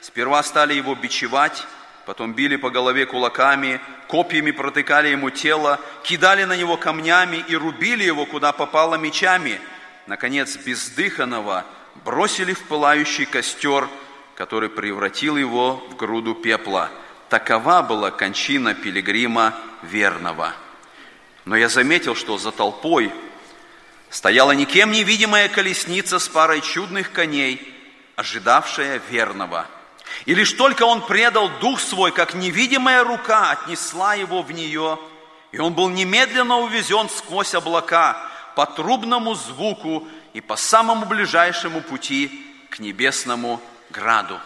Сперва 0.00 0.42
стали 0.42 0.74
его 0.74 0.94
бичевать, 0.94 1.66
Потом 2.06 2.34
били 2.34 2.54
по 2.54 2.70
голове 2.70 3.04
кулаками, 3.04 3.80
копьями 4.06 4.52
протыкали 4.52 5.08
ему 5.08 5.30
тело, 5.30 5.80
кидали 6.04 6.44
на 6.44 6.56
него 6.56 6.76
камнями 6.76 7.44
и 7.48 7.56
рубили 7.56 8.04
его, 8.04 8.26
куда 8.26 8.52
попало 8.52 8.94
мечами. 8.94 9.60
Наконец, 10.06 10.56
бездыханного 10.56 11.64
бросили 12.04 12.52
в 12.52 12.62
пылающий 12.62 13.26
костер, 13.26 13.88
который 14.36 14.68
превратил 14.68 15.36
его 15.36 15.84
в 15.90 15.96
груду 15.96 16.36
пепла. 16.36 16.90
Такова 17.28 17.82
была 17.82 18.12
кончина 18.12 18.72
пилигрима 18.72 19.52
верного. 19.82 20.52
Но 21.44 21.56
я 21.56 21.68
заметил, 21.68 22.14
что 22.14 22.38
за 22.38 22.52
толпой 22.52 23.12
стояла 24.10 24.52
никем 24.52 24.92
невидимая 24.92 25.48
колесница 25.48 26.18
с 26.18 26.28
парой 26.28 26.60
чудных 26.60 27.12
коней, 27.12 27.74
ожидавшая 28.16 29.00
верного– 29.10 29.66
и 30.24 30.34
лишь 30.34 30.52
только 30.52 30.84
он 30.84 31.02
предал 31.02 31.48
дух 31.60 31.80
свой, 31.80 32.10
как 32.10 32.34
невидимая 32.34 33.04
рука 33.04 33.50
отнесла 33.50 34.14
его 34.14 34.42
в 34.42 34.50
нее, 34.52 34.98
и 35.52 35.58
он 35.58 35.74
был 35.74 35.88
немедленно 35.88 36.58
увезен 36.58 37.08
сквозь 37.08 37.54
облака 37.54 38.16
по 38.54 38.66
трубному 38.66 39.34
звуку 39.34 40.08
и 40.32 40.40
по 40.40 40.56
самому 40.56 41.06
ближайшему 41.06 41.80
пути 41.80 42.44
к 42.70 42.78
небесному 42.78 43.60
граду. 43.90 44.40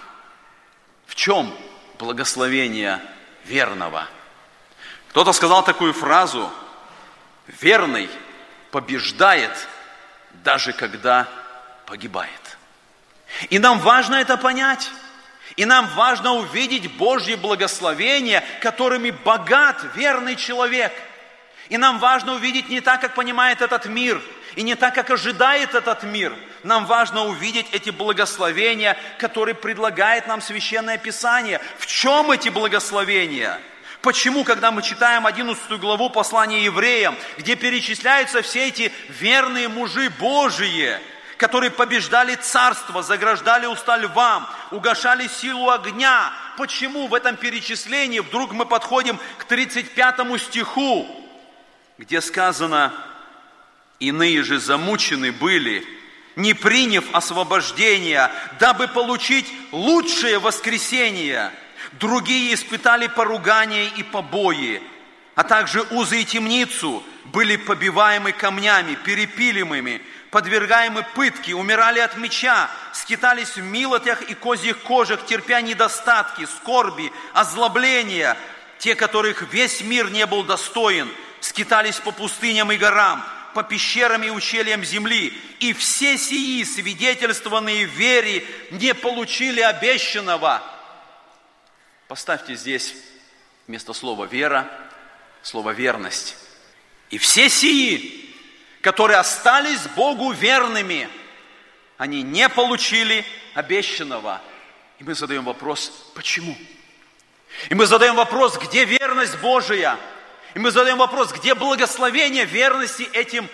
В 1.07 1.15
чем 1.15 1.53
благословение 1.99 3.01
верного? 3.45 4.07
Кто-то 5.11 5.33
сказал 5.33 5.65
такую 5.65 5.93
фразу, 5.93 6.51
верный 7.61 8.09
побеждает, 8.71 9.51
даже 10.45 10.73
когда 10.73 11.29
погибает. 11.87 12.31
И 13.49 13.59
нам 13.59 13.79
важно 13.81 14.17
это 14.17 14.37
понять. 14.37 14.91
И 15.57 15.65
нам 15.65 15.89
важно 15.89 16.35
увидеть 16.35 16.93
Божье 16.97 17.37
благословение, 17.37 18.43
которыми 18.63 19.11
богат 19.11 19.85
верный 19.95 20.37
человек. 20.37 20.93
И 21.69 21.77
нам 21.77 21.99
важно 21.99 22.35
увидеть 22.35 22.69
не 22.69 22.81
так, 22.81 23.01
как 23.01 23.15
понимает 23.15 23.61
этот 23.61 23.87
мир, 23.87 24.21
и 24.57 24.63
не 24.63 24.75
так, 24.75 24.95
как 24.95 25.11
ожидает 25.11 25.75
этот 25.75 26.03
мир. 26.03 26.33
Нам 26.63 26.87
важно 26.87 27.25
увидеть 27.25 27.67
эти 27.73 27.91
благословения, 27.91 28.97
которые 29.19 29.55
предлагает 29.55 30.27
нам 30.27 30.41
Священное 30.41 30.99
Писание. 30.99 31.61
В 31.79 31.87
чем 31.87 32.31
эти 32.31 32.49
благословения? 32.49 33.61
Почему, 34.03 34.45
когда 34.45 34.71
мы 34.71 34.83
читаем 34.83 35.27
11 35.27 35.79
главу 35.79 36.11
послания 36.11 36.65
евреям, 36.65 37.17
где 37.39 37.55
перечисляются 37.55 38.43
все 38.43 38.69
эти 38.69 38.93
верные 39.09 39.69
мужи 39.69 40.11
Божии– 40.19 40.99
которые 41.41 41.71
побеждали 41.71 42.35
царство, 42.35 43.03
заграждали 43.03 43.65
уста 43.65 43.97
львам, 43.97 44.47
угошали 44.71 45.27
силу 45.27 45.71
огня. 45.71 46.35
Почему 46.59 47.07
в 47.07 47.15
этом 47.15 47.35
перечислении 47.37 48.19
вдруг 48.19 48.53
мы 48.53 48.67
подходим 48.67 49.19
к 49.39 49.45
35 49.45 50.39
стиху, 50.39 51.09
где 51.97 52.21
сказано, 52.21 52.93
иные 54.01 54.43
же 54.43 54.61
замучены 54.61 55.33
были, 55.33 55.83
не 56.37 56.53
приняв 56.53 57.07
освобождения, 57.15 58.31
дабы 58.59 58.87
получить 58.87 59.51
лучшее 59.73 60.39
воскресение. 60.39 61.51
Другие 61.93 62.55
испытали 62.55 63.09
поругание 63.09 63.89
и 63.97 64.03
побои, 64.03 64.81
а 65.35 65.43
также 65.43 65.83
узы 65.91 66.23
и 66.23 66.25
темницу, 66.25 67.03
были 67.25 67.57
побиваемы 67.57 68.33
камнями, 68.33 68.95
перепилимыми, 68.95 70.01
подвергаемы 70.31 71.05
пытке, 71.15 71.55
умирали 71.55 71.99
от 71.99 72.17
меча, 72.17 72.71
скитались 72.93 73.57
в 73.57 73.63
милотях 73.63 74.23
и 74.23 74.35
козьих 74.35 74.79
кожах, 74.83 75.27
терпя 75.27 75.61
недостатки, 75.61 76.47
скорби, 76.47 77.13
озлобления, 77.33 78.37
те, 78.79 78.95
которых 78.95 79.53
весь 79.53 79.81
мир 79.83 80.11
не 80.11 80.27
был 80.27 80.45
достоин, 80.45 81.09
скитались 81.41 81.97
по 81.97 82.13
пустыням 82.13 82.71
и 82.73 82.77
горам, 82.77 83.25
по 83.55 83.63
пещерам 83.63 84.23
и 84.23 84.31
ущельям 84.31 84.85
земли, 84.85 85.37
и 85.59 85.73
все 85.73 86.17
сии, 86.17 86.63
свидетельствованные 86.63 87.87
в 87.87 87.91
вере, 87.91 88.45
не 88.71 88.95
получили 88.95 89.61
обещанного. 89.61 90.63
Поставьте 92.11 92.57
здесь 92.57 92.97
вместо 93.69 93.93
слова 93.93 94.25
«вера» 94.25 94.69
слово 95.43 95.71
«верность». 95.71 96.37
И 97.09 97.19
все 97.19 97.49
сии, 97.49 98.35
которые 98.81 99.19
остались 99.19 99.87
Богу 99.95 100.33
верными, 100.33 101.09
они 101.99 102.23
не 102.23 102.49
получили 102.49 103.25
обещанного. 103.55 104.43
И 104.99 105.05
мы 105.05 105.15
задаем 105.15 105.45
вопрос, 105.45 106.11
почему? 106.17 106.59
И 107.69 107.77
мы 107.77 107.87
задаем 107.87 108.17
вопрос, 108.17 108.59
где 108.59 108.85
верность 108.85 109.39
Божия? 109.39 109.97
И 110.55 110.59
мы 110.59 110.73
задаем 110.73 110.99
вопрос, 110.99 111.31
где 111.31 111.55
благословение 111.55 112.45
верности 112.45 113.09
этим 113.13 113.49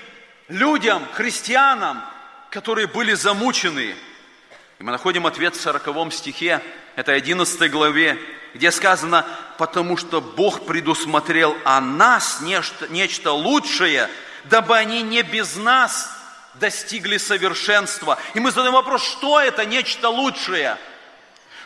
людям, 0.49 1.07
христианам, 1.13 2.03
которые 2.49 2.87
были 2.87 3.13
замучены. 3.13 3.95
И 4.79 4.83
мы 4.83 4.93
находим 4.93 5.27
ответ 5.27 5.57
в 5.57 5.61
40 5.61 6.11
стихе, 6.11 6.63
это 6.97 7.13
11 7.13 7.71
главе, 7.71 8.19
где 8.55 8.73
сказано, 8.73 9.25
потому 9.59 9.99
что 9.99 10.23
Бог 10.23 10.65
предусмотрел 10.67 11.57
о 11.65 11.81
нас 11.81 12.41
нечто, 12.41 12.89
нечто 12.89 13.33
лучшее, 13.33 14.09
дабы 14.45 14.77
они 14.77 15.03
не 15.03 15.23
без 15.23 15.57
нас 15.57 16.11
достигли 16.55 17.19
совершенства. 17.19 18.19
И 18.33 18.41
мы 18.41 18.51
задаем 18.51 18.73
вопрос, 18.73 19.05
что 19.05 19.39
это 19.39 19.67
нечто 19.67 20.09
лучшее? 20.09 20.79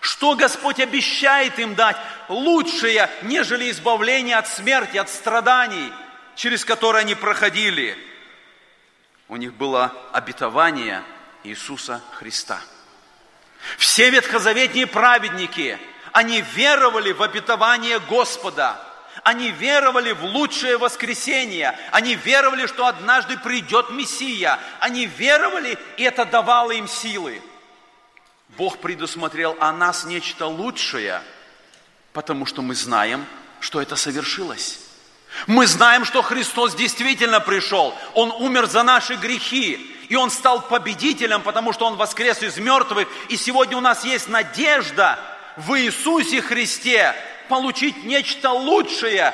Что 0.00 0.34
Господь 0.34 0.80
обещает 0.80 1.60
им 1.60 1.76
дать 1.76 1.96
лучшее, 2.28 3.08
нежели 3.22 3.70
избавление 3.70 4.36
от 4.36 4.48
смерти, 4.48 4.96
от 4.96 5.08
страданий, 5.08 5.92
через 6.34 6.64
которые 6.64 7.02
они 7.02 7.14
проходили? 7.14 7.96
У 9.28 9.36
них 9.36 9.54
было 9.54 9.92
обетование 10.12 11.04
Иисуса 11.44 12.02
Христа. 12.14 12.60
Все 13.78 14.10
ветхозаветные 14.10 14.86
праведники, 14.86 15.78
они 16.12 16.42
веровали 16.54 17.12
в 17.12 17.22
обетование 17.22 17.98
Господа– 17.98 18.86
они 19.22 19.50
веровали 19.50 20.12
в 20.12 20.24
лучшее 20.24 20.78
воскресение. 20.78 21.78
Они 21.92 22.14
веровали, 22.14 22.66
что 22.66 22.86
однажды 22.86 23.36
придет 23.36 23.90
Мессия. 23.90 24.58
Они 24.78 25.06
веровали, 25.06 25.78
и 25.96 26.02
это 26.04 26.24
давало 26.24 26.72
им 26.72 26.88
силы. 26.88 27.42
Бог 28.56 28.78
предусмотрел 28.78 29.56
о 29.60 29.72
нас 29.72 30.04
нечто 30.04 30.46
лучшее, 30.46 31.22
потому 32.12 32.46
что 32.46 32.62
мы 32.62 32.74
знаем, 32.74 33.24
что 33.60 33.80
это 33.80 33.94
совершилось. 33.96 34.80
Мы 35.46 35.66
знаем, 35.66 36.04
что 36.04 36.22
Христос 36.22 36.74
действительно 36.74 37.40
пришел. 37.40 37.94
Он 38.14 38.32
умер 38.32 38.66
за 38.66 38.82
наши 38.82 39.14
грехи. 39.14 39.96
И 40.10 40.16
Он 40.16 40.30
стал 40.30 40.62
победителем, 40.62 41.40
потому 41.40 41.72
что 41.72 41.86
Он 41.86 41.96
воскрес 41.96 42.42
из 42.42 42.58
мертвых. 42.58 43.08
И 43.28 43.36
сегодня 43.36 43.76
у 43.78 43.80
нас 43.80 44.04
есть 44.04 44.28
надежда 44.28 45.18
в 45.56 45.78
Иисусе 45.80 46.42
Христе 46.42 47.14
получить 47.48 48.04
нечто 48.04 48.50
лучшее, 48.50 49.32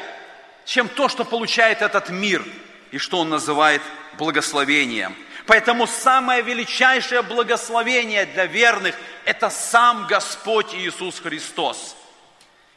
чем 0.67 0.89
то, 0.91 1.09
что 1.09 1.25
получает 1.25 1.81
этот 1.81 2.11
мир 2.11 2.45
и 2.91 2.99
что 2.99 3.21
он 3.21 3.31
называет 3.31 3.81
благословением. 4.19 5.17
Поэтому 5.47 5.87
самое 5.87 6.43
величайшее 6.43 7.23
благословение 7.23 8.27
для 8.27 8.45
верных– 8.45 8.95
это 9.25 9.49
сам 9.49 10.07
Господь 10.07 10.75
Иисус 10.75 11.21
Христос. 11.21 11.97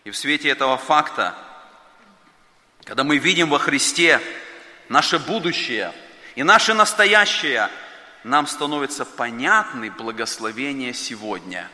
И 0.06 0.12
в 0.12 0.16
свете 0.16 0.48
этого 0.48 0.78
факта, 0.78 1.36
когда 2.86 3.04
мы 3.04 3.18
видим 3.18 3.50
во 3.50 3.60
Христе 3.60 4.22
наше 4.88 5.20
будущее 5.20 5.92
и 6.36 6.44
наше 6.44 6.74
настоящее, 6.74 7.70
нам 8.24 8.48
становится 8.48 9.06
понятны 9.06 9.92
благословения 9.92 10.94
сегодня. 10.94 11.70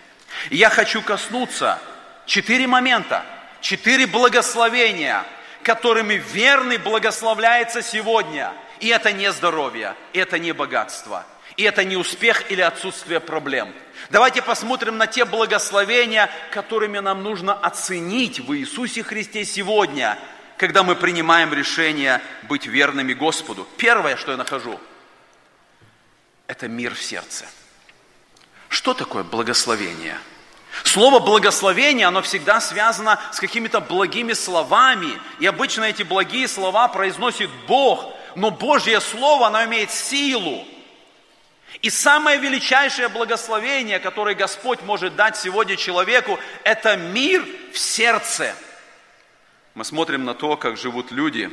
И 0.50 0.58
я 0.58 0.70
хочу 0.70 1.02
коснуться 1.02 1.80
четыре 2.26 2.68
момента– 2.68 3.26
Четыре 3.66 4.06
благословения, 4.06 5.26
которыми 5.64 6.22
верный 6.34 6.78
благословляется 6.78 7.82
сегодня. 7.82 8.54
И 8.80 8.90
это 8.90 9.12
не 9.12 9.32
здоровье, 9.32 9.96
и 10.14 10.20
это 10.20 10.38
не 10.38 10.52
богатство, 10.52 11.26
и 11.58 11.64
это 11.64 11.84
не 11.84 11.98
успех 11.98 12.52
или 12.52 12.62
отсутствие 12.62 13.20
проблем. 13.20 13.74
Давайте 14.12 14.44
посмотрим 14.44 15.00
на 15.00 15.08
те 15.08 15.26
благословения, 15.26 16.30
которыми 16.52 17.00
нам 17.00 17.24
нужно 17.24 17.56
оценить 17.56 18.40
в 18.40 18.56
Иисусе 18.56 19.02
Христе 19.02 19.46
сегодня, 19.46 20.20
когда 20.58 20.84
мы 20.84 20.96
принимаем 20.96 21.52
решение 21.52 22.22
быть 22.44 22.68
верными 22.68 23.14
Господу. 23.14 23.68
Первое, 23.78 24.16
что 24.16 24.30
я 24.30 24.38
нахожу, 24.38 24.80
это 26.48 26.68
мир 26.68 26.96
в 26.96 27.02
сердце. 27.02 27.46
Что 28.70 28.94
такое 28.94 29.24
благословение?– 29.24 30.18
Слово 30.84 31.20
благословение, 31.20 32.08
оно 32.08 32.22
всегда 32.22 32.60
связано 32.60 33.20
с 33.32 33.40
какими-то 33.40 33.80
благими 33.80 34.34
словами. 34.34 35.20
И 35.40 35.46
обычно 35.46 35.86
эти 35.86 36.04
благие 36.04 36.48
слова 36.48 36.88
произносит 36.88 37.50
Бог. 37.68 38.14
Но 38.36 38.52
Божье 38.52 39.00
Слово, 39.00 39.48
оно 39.48 39.64
имеет 39.64 39.92
силу. 39.92 40.66
И 41.82 41.90
самое 41.90 42.40
величайшее 42.40 43.08
благословение, 43.10 44.00
которое 44.00 44.36
Господь 44.36 44.82
может 44.82 45.16
дать 45.16 45.38
сегодня 45.38 45.76
человеку, 45.76 46.40
это 46.64 46.98
мир 46.98 47.46
в 47.72 47.78
сердце. 47.78 48.56
Мы 49.76 49.86
смотрим 49.86 50.26
на 50.26 50.34
то, 50.34 50.58
как 50.58 50.78
живут 50.78 51.12
люди, 51.12 51.52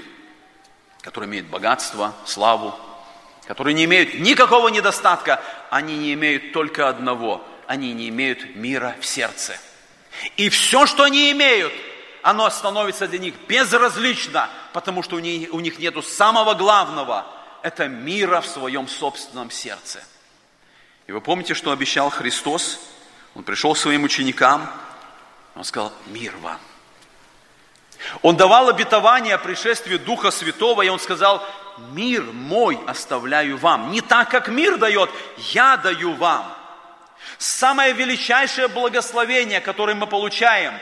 которые 1.01 1.29
имеют 1.29 1.47
богатство, 1.49 2.15
славу, 2.25 2.75
которые 3.47 3.75
не 3.75 3.85
имеют 3.85 4.15
никакого 4.15 4.69
недостатка, 4.69 5.43
они 5.71 5.97
не 5.97 6.15
имеют 6.15 6.53
только 6.53 6.89
одного– 6.89 7.47
они 7.73 7.95
не 7.95 8.11
имеют 8.11 8.55
мира 8.55 8.97
в 9.01 9.07
сердце. 9.07 9.59
И 10.37 10.51
все, 10.51 10.85
что 10.87 11.05
они 11.05 11.33
имеют, 11.33 11.73
оно 12.23 12.49
становится 12.51 13.09
для 13.09 13.19
них 13.19 13.35
безразлично, 13.49 14.51
потому 14.75 15.03
что 15.03 15.17
у 15.17 15.21
них, 15.21 15.53
у 15.55 15.59
нету 15.61 16.03
самого 16.03 16.53
главного– 16.53 17.27
это 17.63 17.89
мира 17.89 18.43
в 18.43 18.47
своем 18.47 18.89
собственном 18.89 19.51
сердце. 19.51 20.05
И 21.07 21.13
вы 21.13 21.23
помните, 21.23 21.55
что 21.55 21.73
обещал 21.73 22.11
Христос? 22.11 22.79
Он 23.35 23.43
пришел 23.43 23.75
своим 23.75 24.05
ученикам, 24.05 24.71
он 25.55 25.65
сказал, 25.65 25.95
мир 26.07 26.37
вам. 26.43 26.61
Он 28.21 28.37
давал 28.37 28.69
обетование 28.69 29.35
о 29.35 29.39
пришествии 29.39 29.97
Духа 29.97 30.31
Святого, 30.31 30.83
и 30.83 30.89
он 30.89 30.99
сказал, 30.99 31.43
мир 31.93 32.23
мой 32.23 32.79
оставляю 32.87 33.57
вам. 33.57 33.91
Не 33.91 34.01
так, 34.01 34.31
как 34.31 34.49
мир 34.49 34.77
дает, 34.79 35.11
я 35.37 35.77
даю 35.77 36.15
вам. 36.15 36.53
Самое 37.39 37.93
величайшее 37.93 38.69
благословение, 38.69 39.61
которое 39.61 39.95
мы 39.95 40.07
получаем, 40.07 40.75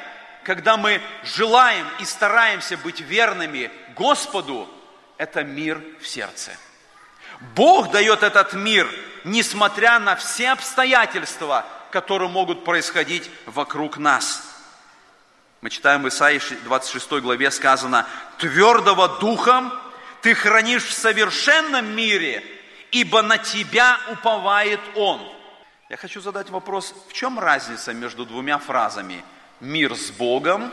когда 0.45 0.77
мы 0.77 1.01
желаем 1.23 1.87
и 1.99 2.05
стараемся 2.05 2.77
быть 2.79 3.01
верными 3.01 3.71
Господу, 3.97 4.69
это 5.17 5.45
мир 5.45 5.83
в 6.01 6.07
сердце. 6.07 6.53
Бог 7.55 7.91
дает 7.91 8.23
этот 8.23 8.53
мир, 8.53 8.89
несмотря 9.25 9.99
на 9.99 10.17
все 10.17 10.51
обстоятельства, 10.51 11.67
которые 11.91 12.29
могут 12.29 12.65
происходить 12.65 13.31
вокруг 13.47 13.99
нас. 13.99 14.43
Мы 15.61 15.69
читаем 15.69 16.03
в 16.03 16.09
Исаии 16.09 16.41
26 16.65 17.11
главе 17.21 17.51
сказано, 17.51 18.07
«Твердого 18.39 19.09
духом 19.21 19.73
ты 20.23 20.35
хранишь 20.35 20.85
в 20.85 20.93
совершенном 20.93 21.87
мире, 21.95 22.45
ибо 22.91 23.23
на 23.23 23.39
тебя 23.39 23.99
уповает 24.11 24.81
Он». 24.95 25.21
Я 25.89 25.97
хочу 25.97 26.21
задать 26.21 26.51
вопрос, 26.51 26.95
в 27.09 27.13
чем 27.13 27.39
разница 27.39 27.93
между 27.93 28.25
двумя 28.25 28.59
фразами 28.59 29.25
«мир 29.59 29.97
с 29.97 30.11
Богом» 30.11 30.73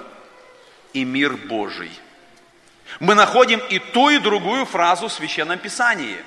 и 0.94 1.04
«мир 1.04 1.34
Божий»? 1.34 1.92
Мы 3.00 3.16
находим 3.16 3.60
и 3.70 3.80
ту, 3.80 4.10
и 4.10 4.20
другую 4.20 4.66
фразу 4.66 5.08
в 5.08 5.14
Священном 5.14 5.60
Писании. 5.60 6.24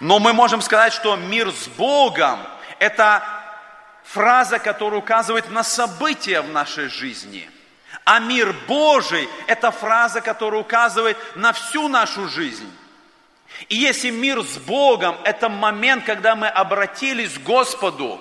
Но 0.00 0.18
мы 0.18 0.32
можем 0.32 0.62
сказать, 0.62 0.92
что 0.92 1.16
мир 1.16 1.50
с 1.50 1.68
Богом– 1.68 2.40
это 2.78 3.22
фраза, 4.04 4.58
которая 4.58 5.00
указывает 5.00 5.50
на 5.50 5.62
события 5.62 6.40
в 6.40 6.50
нашей 6.50 6.88
жизни. 6.88 7.50
А 8.04 8.18
мир 8.18 8.54
Божий– 8.66 9.28
это 9.46 9.70
фраза, 9.70 10.20
которая 10.20 10.60
указывает 10.60 11.16
на 11.34 11.52
всю 11.52 11.88
нашу 11.88 12.28
жизнь. 12.28 12.70
И 13.68 13.76
если 13.76 14.10
мир 14.10 14.42
с 14.42 14.58
Богом– 14.58 15.16
это 15.24 15.48
момент, 15.48 16.04
когда 16.04 16.36
мы 16.36 16.48
обратились 16.48 17.34
к 17.34 17.42
Господу, 17.42 18.20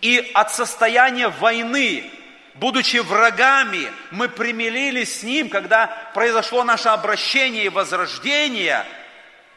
и 0.00 0.30
от 0.34 0.52
состояния 0.52 1.28
войны, 1.28 2.10
будучи 2.54 2.98
врагами, 2.98 3.92
мы 4.10 4.28
примирились 4.28 5.20
с 5.20 5.22
Ним, 5.22 5.48
когда 5.48 5.88
произошло 6.14 6.64
наше 6.64 6.88
обращение 6.88 7.64
и 7.64 7.68
возрождение, 7.68 8.86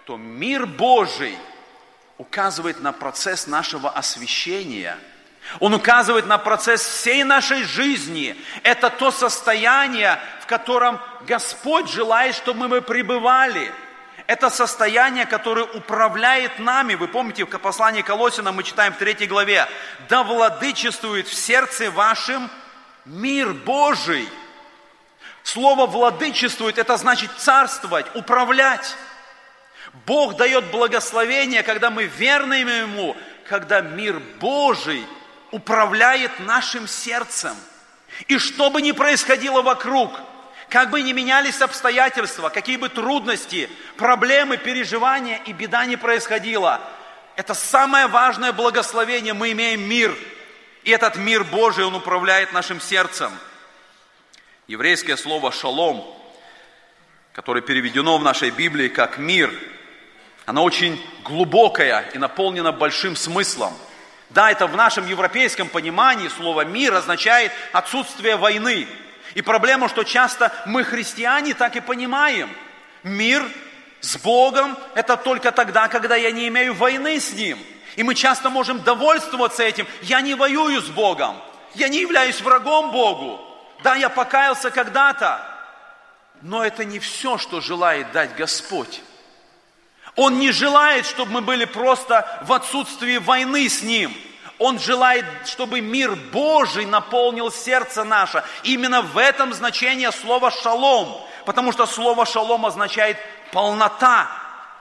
то 0.06 0.17
мир 0.17 0.65
Божий 0.65 1.38
указывает 2.17 2.80
на 2.82 2.91
процесс 2.91 3.48
нашего 3.48 3.89
освящения– 3.89 4.98
он 5.60 5.74
указывает 5.74 6.26
на 6.28 6.38
процесс 6.38 6.82
всей 6.82 7.24
нашей 7.24 7.64
жизни. 7.64 8.36
Это 8.64 8.89
то 8.89 9.12
состояние, 9.12 10.20
в 10.41 10.45
котором 10.45 10.99
Господь 11.28 11.89
желает, 11.89 12.36
чтобы 12.36 12.68
мы 12.68 12.82
пребывали. 12.82 13.72
Это 14.28 14.49
состояние, 14.49 15.26
которое 15.26 15.66
управляет 15.66 16.60
нами. 16.60 16.95
Вы 16.95 17.08
помните, 17.08 17.45
в 17.45 17.49
послании 17.49 18.02
Колосина 18.02 18.52
мы 18.52 18.64
читаем 18.64 18.93
в 18.93 18.97
третьей 18.97 19.28
главе. 19.28 19.68
«Да 20.08 20.24
владычествует 20.24 21.28
в 21.28 21.34
сердце 21.34 21.91
вашем 21.91 22.49
мир 23.06 23.49
Божий». 23.54 24.30
Слово 25.43 25.86
«владычествует»– 25.86 26.78
это 26.78 26.97
значит 26.97 27.32
царствовать, 27.38 28.06
управлять. 28.16 28.95
Бог 30.06 30.38
дает 30.38 30.72
благословение, 30.72 31.64
когда 31.64 31.89
мы 31.89 32.06
верны 32.06 32.54
Ему, 32.54 33.18
когда 33.49 33.82
мир 33.82 34.22
Божий 34.39 35.06
управляет 35.52 36.39
нашим 36.39 36.88
сердцем. 36.88 37.56
И 38.28 38.38
что 38.38 38.70
бы 38.70 38.82
ни 38.82 38.91
происходило 38.91 39.62
вокруг– 39.62 40.12
как 40.72 40.89
бы 40.89 41.02
ни 41.02 41.12
менялись 41.12 41.60
обстоятельства, 41.60 42.47
какие 42.47 42.78
бы 42.78 42.88
трудности, 42.88 43.70
проблемы, 43.97 44.56
переживания 44.56 45.41
и 45.45 45.52
беда 45.52 45.86
не 45.86 45.97
происходила, 45.97 46.80
Это 47.36 47.54
самое 47.54 48.08
важное 48.08 48.54
благословение. 48.54 49.34
Мы 49.34 49.52
имеем 49.52 49.82
мир. 49.82 50.16
И 50.84 50.91
этот 50.91 51.16
мир 51.16 51.43
Божий, 51.43 51.86
он 51.86 51.95
управляет 51.95 52.54
нашим 52.54 52.80
сердцем. 52.80 53.32
Еврейское 54.68 55.18
слово 55.18 55.52
«шалом», 55.52 56.06
которое 57.34 57.62
переведено 57.62 58.18
в 58.18 58.24
нашей 58.24 58.49
Библии 58.52 58.89
как 58.89 59.18
«мир», 59.18 59.52
оно 60.45 60.64
очень 60.64 61.02
глубокое 61.24 62.02
и 62.14 62.18
наполнено 62.18 62.72
большим 62.72 63.16
смыслом. 63.16 63.74
Да, 64.34 64.49
это 64.49 64.65
в 64.65 64.75
нашем 64.77 65.05
европейском 65.07 65.67
понимании 65.67 66.29
слово 66.29 66.63
«мир» 66.63 66.93
означает 66.93 67.51
отсутствие 67.73 68.38
войны. 68.38 68.88
И 69.34 69.41
проблема, 69.41 69.89
что 69.89 70.03
часто 70.03 70.53
мы, 70.65 70.86
христиане, 70.86 71.53
так 71.53 71.75
и 71.75 71.82
понимаем. 71.82 72.49
Мир 73.03 73.43
с 73.99 74.17
Богом– 74.17 74.77
это 74.95 75.17
только 75.17 75.51
тогда, 75.51 75.89
когда 75.89 76.15
я 76.15 76.32
не 76.32 76.47
имею 76.47 76.73
войны 76.73 77.19
с 77.19 77.34
Ним. 77.34 77.59
И 77.97 78.03
мы 78.03 78.15
часто 78.15 78.49
можем 78.49 78.82
довольствоваться 78.84 79.63
этим. 79.63 79.86
Я 80.01 80.21
не 80.21 80.34
воюю 80.34 80.82
с 80.82 80.88
Богом. 80.88 81.36
Я 81.75 81.89
не 81.89 81.99
являюсь 81.99 82.39
врагом 82.39 82.91
Богу. 82.91 83.39
Да, 83.84 83.95
я 83.95 84.07
покаялся 84.07 84.71
когда-то. 84.71 85.41
Но 86.41 86.63
это 86.63 86.86
не 86.86 86.99
все, 86.99 87.38
что 87.38 87.59
желает 87.59 88.13
дать 88.13 88.34
Господь. 88.36 89.01
Он 90.16 90.39
не 90.39 90.51
желает, 90.51 91.05
чтобы 91.05 91.32
мы 91.32 91.41
были 91.41 91.66
просто 91.66 92.28
в 92.43 92.53
отсутствии 92.53 93.18
войны 93.18 93.70
с 93.70 93.82
Ним. 93.82 94.14
Он 94.59 94.78
желает, 94.78 95.26
чтобы 95.47 95.82
мир 95.82 96.16
Божий 96.32 96.86
наполнил 96.86 97.51
сердце 97.51 98.03
наше. 98.03 98.43
Именно 98.64 99.01
в 99.01 99.18
этом 99.18 99.53
значение 99.53 100.12
слова 100.12 100.51
«шалом». 100.51 101.26
Потому 101.45 101.72
что 101.72 101.88
слово 101.88 102.26
«шалом» 102.26 102.66
означает 102.66 103.18
полнота, 103.51 104.30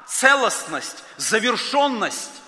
целостность, 0.07 1.03
завершенность. 1.17 2.43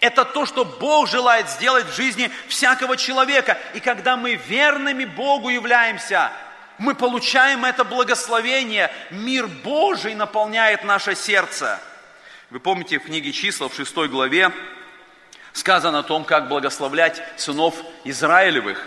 Это 0.00 0.24
то, 0.24 0.46
что 0.46 0.64
Бог 0.64 1.08
желает 1.08 1.48
сделать 1.48 1.86
в 1.86 1.94
жизни 1.94 2.30
всякого 2.48 2.96
человека. 2.96 3.56
И 3.74 3.80
когда 3.80 4.16
мы 4.16 4.34
верными 4.34 5.04
Богу 5.04 5.50
являемся, 5.50 6.32
мы 6.78 6.94
получаем 6.94 7.64
это 7.64 7.84
благословение. 7.84 8.90
Мир 9.10 9.46
Божий 9.46 10.14
наполняет 10.14 10.82
наше 10.82 11.14
сердце. 11.14 11.80
Вы 12.54 12.60
помните 12.60 13.00
в 13.00 13.06
книге 13.06 13.32
числа 13.32 13.68
в 13.68 13.74
6 13.74 13.96
главе 14.06 14.52
сказано 15.52 15.98
о 15.98 16.02
том, 16.04 16.24
как 16.24 16.46
благословлять 16.46 17.20
сынов 17.36 17.74
Израилевых. 18.04 18.80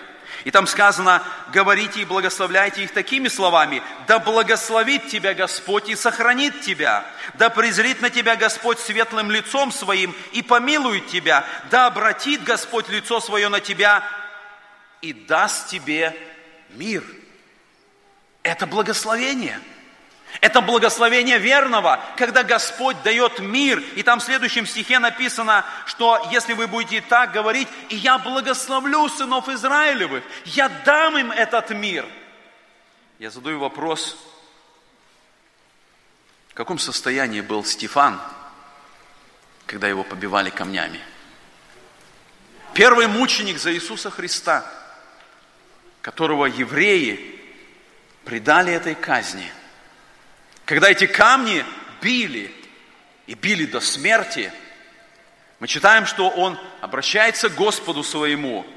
И 0.45 0.51
там 0.51 0.67
сказано, 0.67 1.21
говорите 1.51 1.99
и 1.99 2.05
благословляйте 2.05 2.85
их 2.85 2.93
такими 2.93 3.27
словами, 3.27 3.83
да 4.07 4.19
благословит 4.19 5.09
тебя 5.09 5.33
Господь 5.33 5.89
и 5.89 5.97
сохранит 5.97 6.61
тебя, 6.61 7.05
да 7.33 7.49
презрит 7.49 7.99
на 7.99 8.09
тебя 8.09 8.37
Господь 8.37 8.79
светлым 8.79 9.31
лицом 9.31 9.73
своим 9.73 10.15
и 10.31 10.41
помилует 10.41 11.07
тебя, 11.07 11.43
да 11.69 11.87
обратит 11.87 12.45
Господь 12.45 12.87
лицо 12.87 13.19
свое 13.19 13.49
на 13.49 13.59
тебя 13.59 14.01
и 15.01 15.11
даст 15.11 15.67
тебе 15.67 16.15
мир. 16.69 17.03
Это 18.43 18.65
благословение– 18.65 19.59
это 20.41 20.61
благословение 20.61 21.39
верного, 21.39 21.99
когда 22.15 22.43
Господь 22.43 23.01
дает 23.01 23.39
мир. 23.39 23.79
И 23.95 24.03
там 24.03 24.19
в 24.19 24.23
следующем 24.23 24.67
стихе 24.67 24.99
написано, 24.99 25.65
что 25.85 26.27
если 26.31 26.53
вы 26.53 26.67
будете 26.67 27.01
так 27.01 27.31
говорить, 27.31 27.67
и 27.89 27.95
я 27.95 28.17
благословлю 28.17 29.09
сынов 29.09 29.49
Израилевых, 29.49 30.23
я 30.45 30.69
дам 30.69 31.17
им 31.17 31.31
этот 31.31 31.71
мир. 31.71 32.05
Я 33.19 33.31
задаю 33.31 33.59
вопрос, 33.59 34.15
в 36.49 36.53
каком 36.53 36.77
состоянии 36.77 37.41
был 37.41 37.63
Стефан, 37.65 38.21
когда 39.65 39.87
его 39.87 40.03
побивали 40.03 40.51
камнями? 40.51 40.99
Первый 42.73 43.07
мученик 43.07 43.57
за 43.57 43.73
Иисуса 43.73 44.11
Христа, 44.11 44.63
которого 46.01 46.45
евреи 46.45 47.41
предали 48.23 48.71
этой 48.71 48.93
казни– 48.93 49.51
когда 50.67 50.89
эти 50.89 51.07
камни 51.07 51.63
били 52.01 52.53
и 53.25 53.35
били 53.35 53.65
до 53.65 53.79
смерти, 53.79 54.51
мы 55.59 55.67
читаем, 55.67 56.05
что 56.05 56.29
он 56.29 56.59
обращается 56.81 57.49
к 57.49 57.55
Господу 57.55 58.03
своему, 58.03 58.67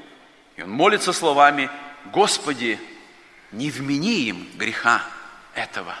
и 0.55 0.63
он 0.63 0.71
молится 0.71 1.11
словами, 1.11 1.69
Господи, 2.05 2.79
не 3.51 3.69
вмени 3.69 4.29
им 4.29 4.47
греха 4.55 5.03
этого. 5.53 5.93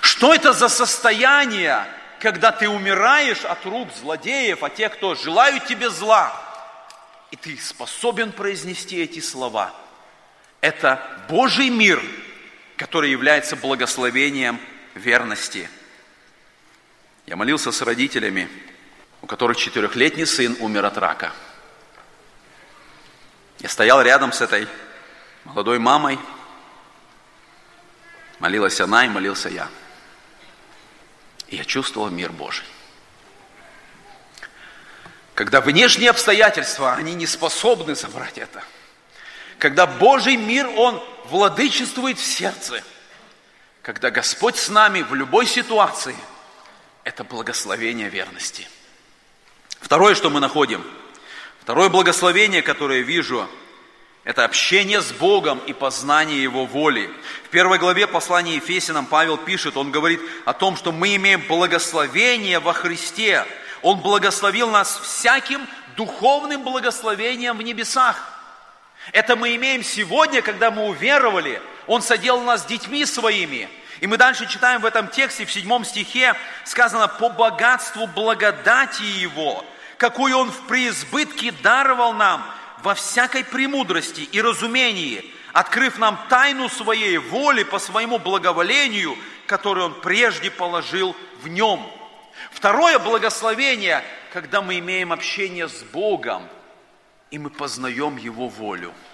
Что 0.00 0.32
это 0.32 0.52
за 0.52 0.68
состояние, 0.68 1.84
когда 2.20 2.52
ты 2.52 2.68
умираешь 2.68 3.44
от 3.44 3.66
рук 3.66 3.88
злодеев, 4.00 4.62
от 4.62 4.76
тех, 4.76 4.92
кто 4.92 5.16
желают 5.16 5.66
тебе 5.66 5.90
зла, 5.90 6.40
и 7.32 7.36
ты 7.36 7.58
способен 7.58 8.30
произнести 8.30 9.02
эти 9.02 9.18
слова? 9.18 9.74
Это 10.60 11.04
Божий 11.28 11.68
мир, 11.68 12.00
который 12.76 13.10
является 13.10 13.56
благословением 13.56 14.60
верности. 14.96 15.68
Я 17.26 17.36
молился 17.36 17.70
с 17.70 17.82
родителями, 17.82 18.48
у 19.22 19.26
которых 19.26 19.56
четырехлетний 19.56 20.26
сын 20.26 20.56
умер 20.60 20.86
от 20.86 20.96
рака. 20.98 21.32
Я 23.58 23.68
стоял 23.68 24.02
рядом 24.02 24.32
с 24.32 24.40
этой 24.40 24.66
молодой 25.44 25.78
мамой. 25.78 26.18
Молилась 28.38 28.80
она 28.80 29.04
и 29.04 29.08
молился 29.08 29.48
я. 29.48 29.68
И 31.48 31.56
я 31.56 31.64
чувствовал 31.64 32.10
мир 32.10 32.32
Божий. 32.32 32.66
Когда 35.34 35.60
внешние 35.60 36.10
обстоятельства, 36.10 36.94
они 36.94 37.14
не 37.14 37.26
способны 37.26 37.94
забрать 37.94 38.38
это. 38.38 38.64
Когда 39.58 39.86
Божий 39.86 40.36
мир, 40.36 40.66
Он 40.76 41.02
владычествует 41.26 42.18
в 42.18 42.24
сердце– 42.24 42.82
когда 43.86 44.10
Господь 44.10 44.56
с 44.56 44.68
нами 44.68 45.02
в 45.02 45.14
любой 45.14 45.46
ситуации, 45.46 46.16
это 47.04 47.22
благословение 47.22 48.08
верности. 48.08 48.66
Второе, 49.80 50.16
что 50.16 50.28
мы 50.28 50.40
находим, 50.40 50.84
второе 51.60 51.88
благословение, 51.88 52.62
которое 52.62 53.02
вижу, 53.02 53.48
это 54.24 54.44
общение 54.44 55.00
с 55.00 55.12
Богом 55.12 55.60
и 55.68 55.72
познание 55.72 56.42
Его 56.42 56.66
воли. 56.66 57.08
В 57.44 57.50
первой 57.50 57.78
главе 57.78 58.08
послания 58.08 58.56
Ефесянам 58.56 59.06
Павел 59.06 59.36
пишет, 59.36 59.76
он 59.76 59.92
говорит 59.92 60.20
о 60.46 60.52
том, 60.52 60.76
что 60.76 60.90
мы 60.90 61.14
имеем 61.14 61.46
благословение 61.46 62.58
во 62.58 62.72
Христе. 62.72 63.46
Он 63.82 64.00
благословил 64.00 64.68
нас 64.68 64.98
всяким 64.98 65.64
духовным 65.96 66.64
благословением 66.64 67.56
в 67.56 67.62
небесах. 67.62 68.35
Это 69.12 69.36
мы 69.36 69.54
имеем 69.56 69.82
сегодня, 69.82 70.42
когда 70.42 70.70
мы 70.70 70.86
уверовали– 70.86 71.60
он 71.86 72.02
соделал 72.02 72.42
нас 72.42 72.66
детьми 72.66 73.04
своими. 73.04 73.68
И 74.00 74.06
мы 74.06 74.16
дальше 74.16 74.46
читаем 74.46 74.80
в 74.80 74.86
этом 74.86 75.08
тексте, 75.08 75.46
в 75.46 75.52
седьмом 75.52 75.84
стихе, 75.84 76.34
сказано, 76.64 77.08
по 77.08 77.30
богатству 77.30 78.06
благодати 78.06 79.02
Его, 79.02 79.64
какую 79.96 80.36
Он 80.36 80.50
в 80.50 80.66
преизбытке 80.66 81.52
даровал 81.52 82.12
нам 82.12 82.44
во 82.82 82.94
всякой 82.94 83.44
премудрости 83.44 84.20
и 84.20 84.42
разумении, 84.42 85.24
открыв 85.52 85.98
нам 85.98 86.18
тайну 86.28 86.68
Своей 86.68 87.16
воли 87.16 87.62
по 87.62 87.78
Своему 87.78 88.18
благоволению, 88.18 89.16
которую 89.46 89.86
Он 89.86 90.00
прежде 90.00 90.50
положил 90.50 91.16
в 91.40 91.48
Нем. 91.48 91.90
Второе 92.50 92.98
благословение, 92.98 94.04
когда 94.32 94.60
мы 94.60 94.78
имеем 94.78 95.12
общение 95.12 95.68
с 95.68 95.82
Богом, 95.84 96.46
и 97.36 97.38
мы 97.38 97.50
познаем 97.50 98.16
Его 98.16 98.48
волю– 98.48 98.92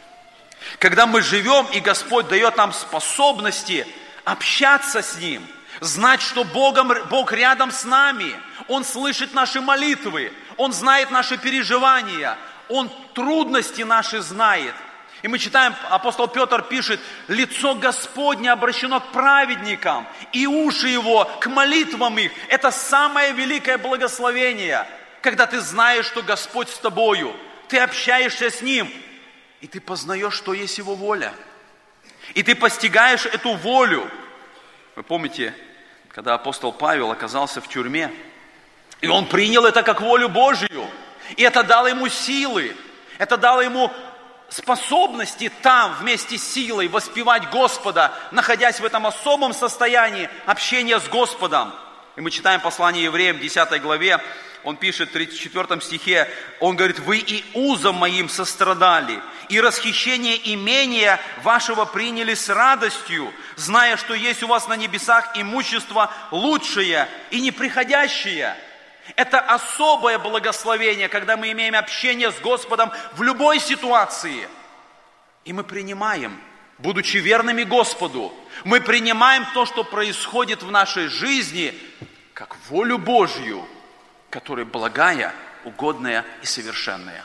когда 0.79 1.07
мы 1.07 1.23
живем, 1.23 1.67
и 1.73 1.81
Господь 1.81 2.29
дает 2.29 2.57
нам 2.57 2.73
способности 2.73 3.87
общаться 4.25 5.03
с 5.03 5.17
Ним, 5.19 5.47
знать, 5.81 6.21
что 6.23 6.45
Богом, 6.45 6.93
Бог 7.11 7.33
рядом 7.33 7.71
с 7.71 7.85
нами, 7.85 8.35
Он 8.69 8.85
слышит 8.85 9.35
наши 9.35 9.61
молитвы, 9.61 10.33
Он 10.57 10.73
знает 10.73 11.11
наши 11.11 11.37
переживания, 11.39 12.37
Он 12.69 12.91
трудности 13.15 13.83
наши 13.83 14.21
знает. 14.21 14.75
И 15.23 15.29
мы 15.29 15.39
читаем, 15.39 15.75
апостол 15.89 16.27
Петр 16.27 16.63
пишет, 16.63 17.01
лицо 17.29 17.77
Господне 17.77 18.51
обращено 18.51 18.99
к 18.99 19.13
праведникам, 19.13 20.07
и 20.33 20.47
уши 20.47 20.89
его 20.89 21.25
к 21.41 21.47
молитвам 21.47 22.19
их. 22.19 22.33
Это 22.49 22.73
самое 22.73 23.33
великое 23.33 23.79
благословение, 23.79 24.87
когда 25.21 25.47
ты 25.47 25.61
знаешь, 25.61 26.07
что 26.07 26.23
Господь 26.23 26.69
с 26.69 26.79
тобою, 26.79 27.37
ты 27.73 27.79
общаешься 27.79 28.51
с 28.51 28.61
Ним, 28.61 28.93
и 29.63 29.67
ты 29.67 29.81
познаешь, 29.81 30.35
что 30.35 30.53
есть 30.53 30.77
Его 30.77 30.95
воля. 30.95 31.33
И 32.35 32.43
ты 32.43 32.55
постигаешь 32.55 33.25
эту 33.25 33.55
волю. 33.55 34.11
Вы 34.95 35.03
помните, 35.03 35.55
когда 36.11 36.35
апостол 36.35 36.71
Павел 36.71 37.11
оказался 37.11 37.63
в 37.63 37.69
тюрьме, 37.69 38.13
и 39.01 39.09
он 39.09 39.27
принял 39.27 39.65
это 39.65 39.83
как 39.83 40.03
волю 40.03 40.29
Божью. 40.29 40.87
И 41.37 41.43
это 41.43 41.63
дало 41.63 41.89
ему 41.89 42.11
силы, 42.11 42.77
это 43.17 43.39
дало 43.39 43.63
ему 43.63 43.91
способности 44.51 45.51
там 45.63 45.95
вместе 45.95 46.37
с 46.37 46.45
силой 46.45 46.89
воспевать 46.89 47.49
Господа, 47.49 48.13
находясь 48.33 48.81
в 48.81 48.85
этом 48.85 49.07
особом 49.07 49.55
состоянии 49.55 50.29
общения 50.45 51.01
с 51.01 51.09
Господом. 51.09 51.73
И 52.17 52.21
мы 52.21 52.31
читаем 52.31 52.61
послание 52.61 53.05
евреям, 53.05 53.39
10 53.39 53.81
главе, 53.81 54.21
он 54.65 54.77
пишет 54.77 55.11
в 55.11 55.13
34 55.13 55.81
стихе, 55.81 56.29
он 56.61 56.77
говорит, 56.77 56.99
вы 57.01 57.19
и 57.19 57.45
узом 57.55 57.97
моим 57.97 58.29
сострадали, 58.29 59.21
и 59.49 59.61
расхищение 59.61 60.55
имения 60.55 61.21
вашего 61.43 61.85
приняли 61.85 62.35
с 62.35 62.49
радостью, 62.49 63.33
зная, 63.57 63.97
что 63.97 64.15
есть 64.15 64.43
у 64.43 64.47
вас 64.47 64.69
на 64.69 64.77
небесах 64.77 65.33
имущество 65.35 66.13
лучшее 66.31 67.09
и 67.31 67.41
неприходящее. 67.41 68.57
Это 69.17 69.41
особое 69.41 70.19
благословение, 70.19 71.09
когда 71.09 71.37
мы 71.37 71.51
имеем 71.51 71.75
общение 71.75 72.31
с 72.31 72.39
Господом 72.39 72.93
в 73.15 73.23
любой 73.23 73.59
ситуации. 73.59 74.49
И 75.45 75.53
мы 75.53 75.65
принимаем, 75.65 76.41
будучи 76.79 77.17
верными 77.17 77.65
Господу, 77.65 78.33
мы 78.65 78.81
принимаем 78.81 79.45
то, 79.55 79.67
что 79.67 79.83
происходит 79.83 80.63
в 80.63 80.71
нашей 80.71 81.09
жизни, 81.09 81.75
как 82.33 82.57
волю 82.69 82.99
Божью, 82.99 83.67
которая 84.33 84.65
благая, 84.65 85.35
угодная 85.63 86.25
и 86.41 86.47
совершенная. 86.47 87.23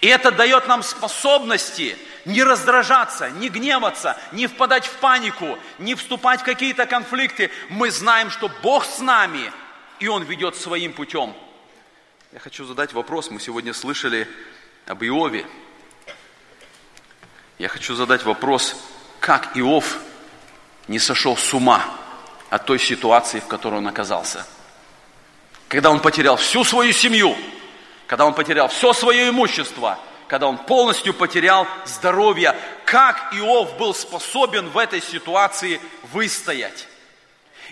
И 0.00 0.06
это 0.08 0.30
дает 0.30 0.66
нам 0.66 0.82
способности 0.82 1.96
не 2.24 2.42
раздражаться, 2.42 3.30
не 3.30 3.50
гневаться, 3.50 4.18
не 4.32 4.46
впадать 4.46 4.86
в 4.86 4.94
панику, 4.94 5.58
не 5.78 5.94
вступать 5.94 6.40
в 6.40 6.44
какие-то 6.44 6.86
конфликты. 6.86 7.50
Мы 7.68 7.90
знаем, 7.90 8.30
что 8.30 8.50
Бог 8.62 8.86
с 8.86 8.98
нами, 8.98 9.52
и 10.00 10.08
Он 10.08 10.24
ведет 10.24 10.56
своим 10.56 10.94
путем. 10.94 11.34
Я 12.32 12.40
хочу 12.40 12.64
задать 12.64 12.94
вопрос. 12.94 13.30
Мы 13.30 13.40
сегодня 13.40 13.74
слышали 13.74 14.26
об 14.86 15.04
Иове. 15.04 15.46
Я 17.58 17.68
хочу 17.68 17.94
задать 17.94 18.24
вопрос, 18.24 18.74
как 19.20 19.54
Иов 19.54 19.98
не 20.88 20.98
сошел 20.98 21.36
с 21.36 21.52
ума 21.52 21.84
от 22.48 22.64
той 22.64 22.78
ситуации, 22.78 23.40
в 23.40 23.46
которой 23.46 23.76
он 23.76 23.86
оказался. 23.86 24.46
Когда 25.68 25.90
он 25.90 26.00
потерял 26.00 26.36
всю 26.36 26.64
свою 26.64 26.92
семью, 26.92 27.36
когда 28.06 28.24
он 28.24 28.34
потерял 28.34 28.68
все 28.68 28.92
свое 28.92 29.28
имущество, 29.28 29.98
когда 30.26 30.46
он 30.46 30.58
полностью 30.58 31.14
потерял 31.14 31.66
здоровье, 31.84 32.54
как 32.84 33.34
Иов 33.34 33.76
был 33.76 33.94
способен 33.94 34.68
в 34.70 34.78
этой 34.78 35.02
ситуации 35.02 35.80
выстоять. 36.12 36.86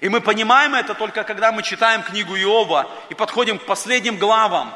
И 0.01 0.09
мы 0.11 0.21
понимаем 0.21 0.75
это 0.75 0.95
только 0.95 1.25
когда 1.25 1.53
мы 1.53 1.63
читаем 1.63 2.03
книгу 2.03 2.37
Иова 2.37 2.87
и 3.09 3.15
подходим 3.15 3.59
к 3.59 3.65
последним 3.65 4.19
главам. 4.19 4.75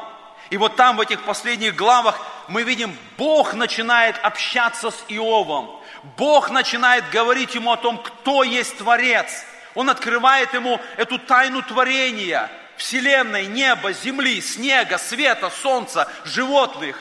И 0.49 0.57
вот 0.57 0.75
там, 0.75 0.97
в 0.97 1.01
этих 1.01 1.23
последних 1.23 1.75
главах, 1.75 2.19
мы 2.47 2.63
видим, 2.63 2.95
Бог 3.17 3.53
начинает 3.53 4.17
общаться 4.21 4.91
с 4.91 5.05
Иовом. 5.07 5.79
Бог 6.17 6.49
начинает 6.49 7.09
говорить 7.11 7.53
ему 7.55 7.71
о 7.71 7.77
том, 7.77 7.99
кто 7.99 8.43
есть 8.43 8.77
Творец. 8.77 9.45
Он 9.75 9.89
открывает 9.89 10.53
ему 10.53 10.79
эту 10.97 11.19
тайну 11.19 11.61
творения, 11.61 12.49
Вселенной, 12.81 13.45
неба, 13.45 13.93
земли, 13.93 14.41
снега, 14.41 14.97
света, 14.97 15.51
солнца, 15.51 16.11
животных. 16.25 16.97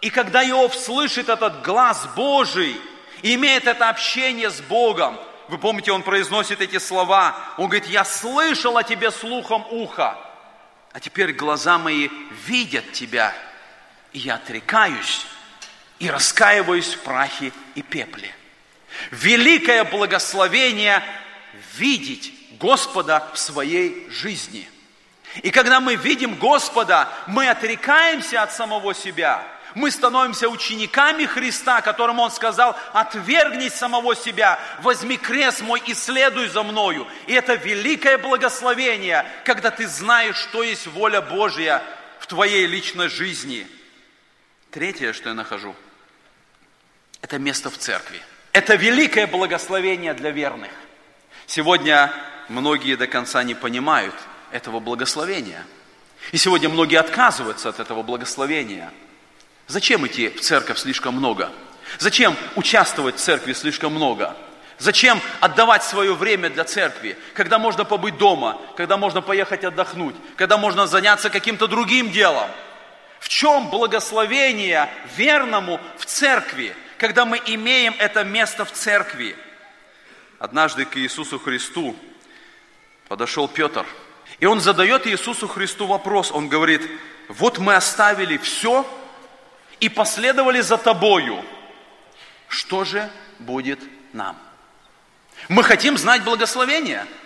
И 0.00 0.10
когда 0.10 0.44
Иов 0.44 0.74
слышит 0.74 1.28
этот 1.28 1.62
глаз 1.62 2.08
Божий 2.16 2.76
имеет 3.22 3.68
это 3.68 3.88
общение 3.88 4.50
с 4.50 4.60
Богом, 4.60 5.20
вы 5.46 5.58
помните, 5.58 5.92
он 5.92 6.02
произносит 6.02 6.60
эти 6.60 6.78
слова, 6.78 7.36
он 7.58 7.66
говорит, 7.66 7.86
я 7.86 8.04
слышал 8.04 8.76
о 8.76 8.82
тебе 8.82 9.12
слухом 9.12 9.64
уха, 9.70 10.18
а 10.92 10.98
теперь 10.98 11.32
глаза 11.32 11.78
мои 11.78 12.08
видят 12.44 12.90
тебя, 12.90 13.32
и 14.12 14.18
я 14.18 14.34
отрекаюсь 14.34 15.24
и 16.00 16.10
раскаиваюсь 16.10 16.94
в 16.94 17.02
прахе 17.02 17.52
и 17.76 17.82
пепле. 17.82 18.34
Великое 19.12 19.84
благословение 19.84 21.04
видеть 21.76 22.41
Господа 22.62 23.28
в 23.34 23.38
своей 23.38 24.08
жизни. 24.08 24.68
И 25.42 25.50
когда 25.50 25.80
мы 25.80 25.96
видим 25.96 26.36
Господа, 26.36 27.08
мы 27.26 27.48
отрекаемся 27.48 28.42
от 28.42 28.52
самого 28.52 28.94
себя. 28.94 29.42
Мы 29.74 29.90
становимся 29.90 30.48
учениками 30.48 31.24
Христа, 31.24 31.80
которому 31.80 32.22
Он 32.22 32.30
сказал, 32.30 32.76
отвергнись 32.92 33.74
самого 33.74 34.14
себя, 34.14 34.60
возьми 34.82 35.16
крест 35.16 35.62
мой 35.62 35.82
и 35.86 35.94
следуй 35.94 36.48
за 36.48 36.62
мною. 36.62 37.06
И 37.26 37.32
это 37.32 37.54
великое 37.54 38.18
благословение, 38.18 39.26
когда 39.44 39.70
ты 39.70 39.88
знаешь, 39.88 40.36
что 40.36 40.62
есть 40.62 40.86
воля 40.86 41.20
Божья 41.20 41.82
в 42.20 42.26
твоей 42.28 42.66
личной 42.66 43.08
жизни. 43.08 43.66
Третье, 44.70 45.12
что 45.12 45.30
я 45.30 45.34
нахожу– 45.34 45.74
это 47.22 47.38
место 47.38 47.70
в 47.70 47.78
церкви. 47.78 48.20
Это 48.52 48.74
великое 48.74 49.26
благословение 49.26 50.12
для 50.12 50.30
верных. 50.30 50.70
Сегодня 51.46 52.12
многие 52.48 52.96
до 52.96 53.06
конца 53.06 53.42
не 53.42 53.54
понимают 53.54 54.14
этого 54.50 54.80
благословения. 54.80 55.64
И 56.30 56.36
сегодня 56.36 56.68
многие 56.68 56.96
отказываются 56.96 57.68
от 57.68 57.80
этого 57.80 58.02
благословения. 58.02 58.92
Зачем 59.66 60.06
идти 60.06 60.28
в 60.28 60.40
церковь 60.40 60.78
слишком 60.78 61.14
много? 61.14 61.50
Зачем 61.98 62.36
участвовать 62.56 63.16
в 63.16 63.20
церкви 63.20 63.52
слишком 63.52 63.94
много? 63.94 64.36
Зачем 64.78 65.20
отдавать 65.40 65.84
свое 65.84 66.14
время 66.14 66.50
для 66.50 66.64
церкви, 66.64 67.16
когда 67.34 67.58
можно 67.58 67.84
побыть 67.84 68.18
дома, 68.18 68.60
когда 68.76 68.96
можно 68.96 69.20
поехать 69.20 69.64
отдохнуть, 69.64 70.14
когда 70.36 70.58
можно 70.58 70.86
заняться 70.86 71.30
каким-то 71.30 71.66
другим 71.66 72.10
делом? 72.10 72.48
В 73.20 73.28
чем 73.28 73.70
благословение 73.70 74.88
верному 75.16 75.80
в 75.98 76.06
церкви? 76.06 76.74
когда 77.02 77.24
мы 77.24 77.42
имеем 77.46 77.96
это 77.98 78.22
место 78.22 78.64
в 78.64 78.70
церкви. 78.70 79.34
Однажды 80.38 80.84
к 80.84 80.96
Иисусу 80.96 81.40
Христу 81.40 81.96
подошел 83.12 83.46
Петр, 83.46 83.84
и 84.40 84.46
он 84.46 84.62
задает 84.62 85.06
Иисусу 85.06 85.46
Христу 85.46 85.86
вопрос. 85.86 86.32
Он 86.32 86.48
говорит, 86.48 86.80
вот 87.28 87.58
мы 87.58 87.74
оставили 87.74 88.38
все 88.38 88.86
и 89.80 89.90
последовали 89.90 90.62
за 90.62 90.78
тобою. 90.78 91.44
Что 92.48 92.84
же 92.84 93.10
будет 93.38 93.80
нам? 94.14 94.38
Мы 95.50 95.62
хотим 95.62 95.98
знать 95.98 96.24
благословение– 96.24 97.06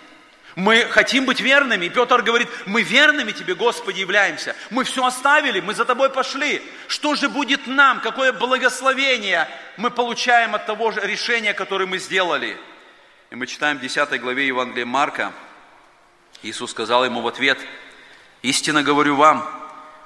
мы 0.55 0.87
хотим 0.89 1.25
быть 1.25 1.39
верными. 1.39 1.85
И 1.85 1.89
Петр 1.89 2.23
говорит, 2.23 2.49
мы 2.65 2.81
верными 2.81 3.31
тебе, 3.31 3.53
Господи, 3.53 3.99
являемся. 3.99 4.55
Мы 4.71 4.85
все 4.85 5.05
оставили, 5.05 5.59
мы 5.59 5.75
за 5.75 5.85
тобой 5.85 6.09
пошли. 6.09 6.63
Что 6.87 7.13
же 7.13 7.29
будет 7.29 7.67
нам? 7.67 8.01
Какое 8.01 8.33
благословение 8.33 9.47
мы 9.77 9.91
получаем 9.91 10.55
от 10.55 10.65
того 10.65 10.89
же 10.89 10.99
решения, 11.01 11.53
которое 11.53 11.85
мы 11.85 11.99
сделали? 11.99 12.57
И 13.29 13.35
мы 13.35 13.45
читаем 13.45 13.77
в 13.77 13.81
10 13.81 14.19
главе 14.19 14.47
Евангелия 14.47 14.87
Марка. 14.87 15.31
Иисус 16.43 16.71
сказал 16.71 17.05
ему 17.05 17.21
в 17.21 17.27
ответ, 17.27 17.59
истинно 18.41 18.83
говорю 18.83 19.15
вам, 19.15 19.47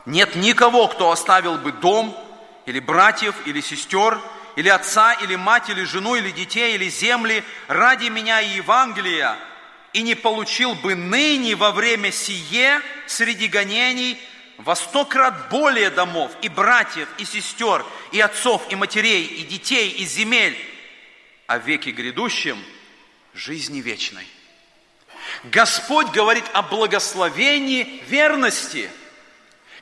нет 0.05 0.35
никого, 0.35 0.87
кто 0.87 1.11
оставил 1.11 1.57
бы 1.57 1.71
дом, 1.71 2.17
или 2.65 2.79
братьев, 2.79 3.35
или 3.45 3.61
сестер, 3.61 4.19
или 4.55 4.69
отца, 4.69 5.13
или 5.13 5.35
мать, 5.35 5.69
или 5.69 5.83
жену, 5.83 6.15
или 6.15 6.31
детей, 6.31 6.75
или 6.75 6.89
земли 6.89 7.43
ради 7.67 8.07
меня 8.07 8.41
и 8.41 8.55
Евангелия, 8.55 9.37
и 9.93 10.01
не 10.01 10.15
получил 10.15 10.75
бы 10.75 10.95
ныне 10.95 11.55
во 11.55 11.71
время 11.71 12.11
сие 12.11 12.81
среди 13.07 13.47
гонений 13.47 14.19
во 14.57 14.75
сто 14.75 15.05
крат 15.05 15.49
более 15.49 15.89
домов, 15.89 16.31
и 16.41 16.49
братьев, 16.49 17.07
и 17.17 17.25
сестер, 17.25 17.85
и 18.11 18.19
отцов, 18.19 18.71
и 18.71 18.75
матерей, 18.75 19.25
и 19.25 19.43
детей, 19.43 19.89
и 19.89 20.05
земель, 20.05 20.57
а 21.47 21.57
в 21.57 21.65
веке 21.65 21.91
грядущем 21.91 22.59
жизни 23.33 23.81
вечной. 23.81 24.27
Господь 25.45 26.11
говорит 26.11 26.45
о 26.53 26.61
благословении 26.61 28.03
верности. 28.07 28.89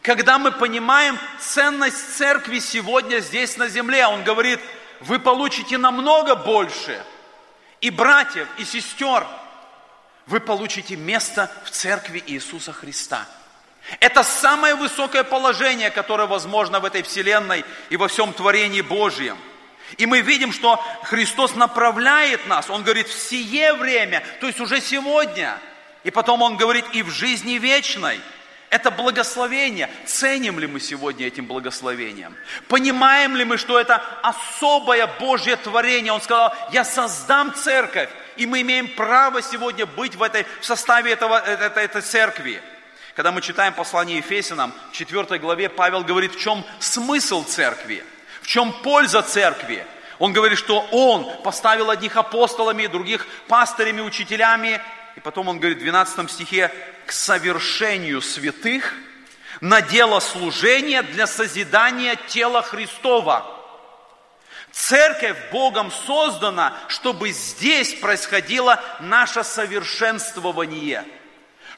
Когда 0.01 0.39
мы 0.39 0.51
понимаем 0.51 1.19
ценность 1.39 2.15
церкви 2.15 2.59
сегодня 2.59 3.19
здесь 3.19 3.57
на 3.57 3.67
земле, 3.67 4.07
Он 4.07 4.23
говорит, 4.23 4.59
вы 5.01 5.19
получите 5.19 5.77
намного 5.77 6.35
больше. 6.35 7.03
И 7.81 7.89
братьев, 7.89 8.47
и 8.57 8.65
сестер– 8.65 9.25
вы 10.29 10.39
получите 10.39 10.95
место 10.95 11.51
в 11.65 11.71
церкви 11.71 12.23
Иисуса 12.27 12.71
Христа. 12.71 13.25
Это 13.99 14.21
самое 14.21 14.75
высокое 14.75 15.23
положение, 15.23 15.89
которое 15.89 16.27
возможно 16.27 16.79
в 16.79 16.85
этой 16.85 17.01
вселенной 17.01 17.65
и 17.89 17.97
во 17.97 18.07
всем 18.07 18.31
творении 18.33 18.81
Божьем. 18.81 19.37
И 19.97 20.05
мы 20.05 20.21
видим, 20.21 20.51
что 20.51 20.83
Христос 21.03 21.55
направляет 21.55 22.47
нас. 22.47 22.69
Он 22.69 22.83
говорит, 22.83 23.07
в 23.07 23.29
сие 23.29 23.73
время, 23.73 24.23
то 24.39 24.47
есть 24.47 24.59
уже 24.59 24.81
сегодня. 24.81 25.59
И 26.03 26.11
потом 26.11 26.41
Он 26.41 26.57
говорит, 26.57 26.85
и 26.93 27.01
в 27.03 27.09
жизни 27.09 27.53
вечной. 27.53 28.19
Это 28.69 28.91
благословение. 28.91 29.89
Ценим 30.05 30.59
ли 30.59 30.67
мы 30.67 30.79
сегодня 30.79 31.25
этим 31.25 31.45
благословением? 31.47 32.35
Понимаем 32.67 33.35
ли 33.35 33.43
мы, 33.43 33.57
что 33.57 33.79
это 33.79 34.03
особое 34.21 35.07
Божье 35.19 35.55
творение? 35.55 36.13
Он 36.13 36.21
сказал, 36.21 36.53
я 36.71 36.85
создам 36.85 37.53
церковь, 37.55 38.09
и 38.37 38.45
мы 38.45 38.61
имеем 38.61 38.87
право 38.89 39.41
сегодня 39.41 39.87
быть 39.87 40.15
в, 40.15 40.21
этой, 40.21 40.45
в 40.61 40.65
составе 40.65 41.11
этого, 41.11 41.39
этой, 41.39 41.83
этой 41.83 42.01
церкви. 42.03 42.61
Когда 43.15 43.31
мы 43.31 43.41
читаем 43.41 43.73
послание 43.73 44.17
Ефесянам, 44.17 44.71
в 44.91 44.93
4 44.93 45.39
главе 45.39 45.67
Павел 45.67 46.03
говорит, 46.03 46.35
в 46.35 46.39
чем 46.39 46.63
смысл 46.79 47.43
церкви, 47.43 48.03
чем 48.49 48.73
польза 48.73 49.21
церкви. 49.21 49.85
Он 50.17 50.33
говорит, 50.33 50.57
что 50.57 50.79
он 50.91 51.43
поставил 51.43 51.91
одних 51.91 52.17
апостолами, 52.17 52.87
других 52.87 53.27
пастырями, 53.47 54.01
учителями. 54.01 54.81
И 55.15 55.19
потом 55.19 55.49
он 55.49 55.59
говорит 55.59 55.77
в 55.77 55.81
12 55.81 56.31
стихе, 56.31 56.73
к 57.05 57.11
совершению 57.11 58.23
святых 58.23 58.95
на 59.61 59.83
дело 59.83 60.19
служения 60.19 61.03
для 61.03 61.27
созидания 61.27 62.15
тела 62.27 62.63
Христова. 62.63 63.45
Церковь 64.71 65.37
Богом 65.51 65.91
создана, 65.91 66.75
чтобы 66.87 67.29
здесь 67.29 67.93
происходило 67.93 68.81
наше 68.99 69.43
совершенствование– 69.43 71.05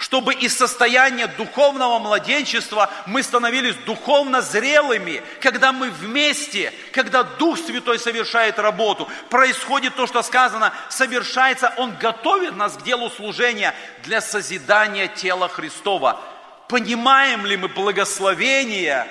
чтобы 0.02 0.34
из 0.34 0.58
состояния 0.58 1.28
духовного 1.28 2.00
младенчества 2.00 2.92
мы 3.06 3.22
становились 3.22 3.76
духовно 3.86 4.42
зрелыми, 4.42 5.22
когда 5.40 5.72
мы 5.72 5.92
вместе, 5.92 6.74
когда 6.92 7.22
Дух 7.22 7.60
Святой 7.60 8.00
совершает 8.00 8.58
работу, 8.58 9.08
происходит 9.30 9.96
то, 9.96 10.08
что 10.08 10.24
сказано, 10.24 10.74
совершается, 10.90 11.72
Он 11.78 11.96
готовит 11.98 12.56
нас 12.56 12.78
к 12.78 12.82
делу 12.82 13.12
служения 13.12 13.76
для 14.04 14.22
созидания 14.22 15.08
тела 15.08 15.48
Христова. 15.48 16.20
Понимаем 16.68 17.46
ли 17.46 17.56
мы 17.56 17.68
благословение, 17.68 19.06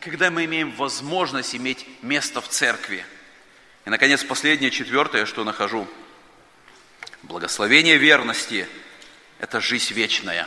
когда 0.00 0.30
мы 0.30 0.46
имеем 0.46 0.72
возможность 0.72 1.54
иметь 1.54 1.86
место 2.00 2.40
в 2.40 2.48
церкви? 2.48 3.04
И, 3.84 3.90
наконец, 3.90 4.24
последнее, 4.24 4.70
четвертое, 4.70 5.26
что 5.26 5.44
нахожу. 5.44 5.86
Благословение 7.22 7.98
верности– 7.98 8.66
это 9.38 9.60
жизнь 9.60 9.92
вечная. 9.92 10.46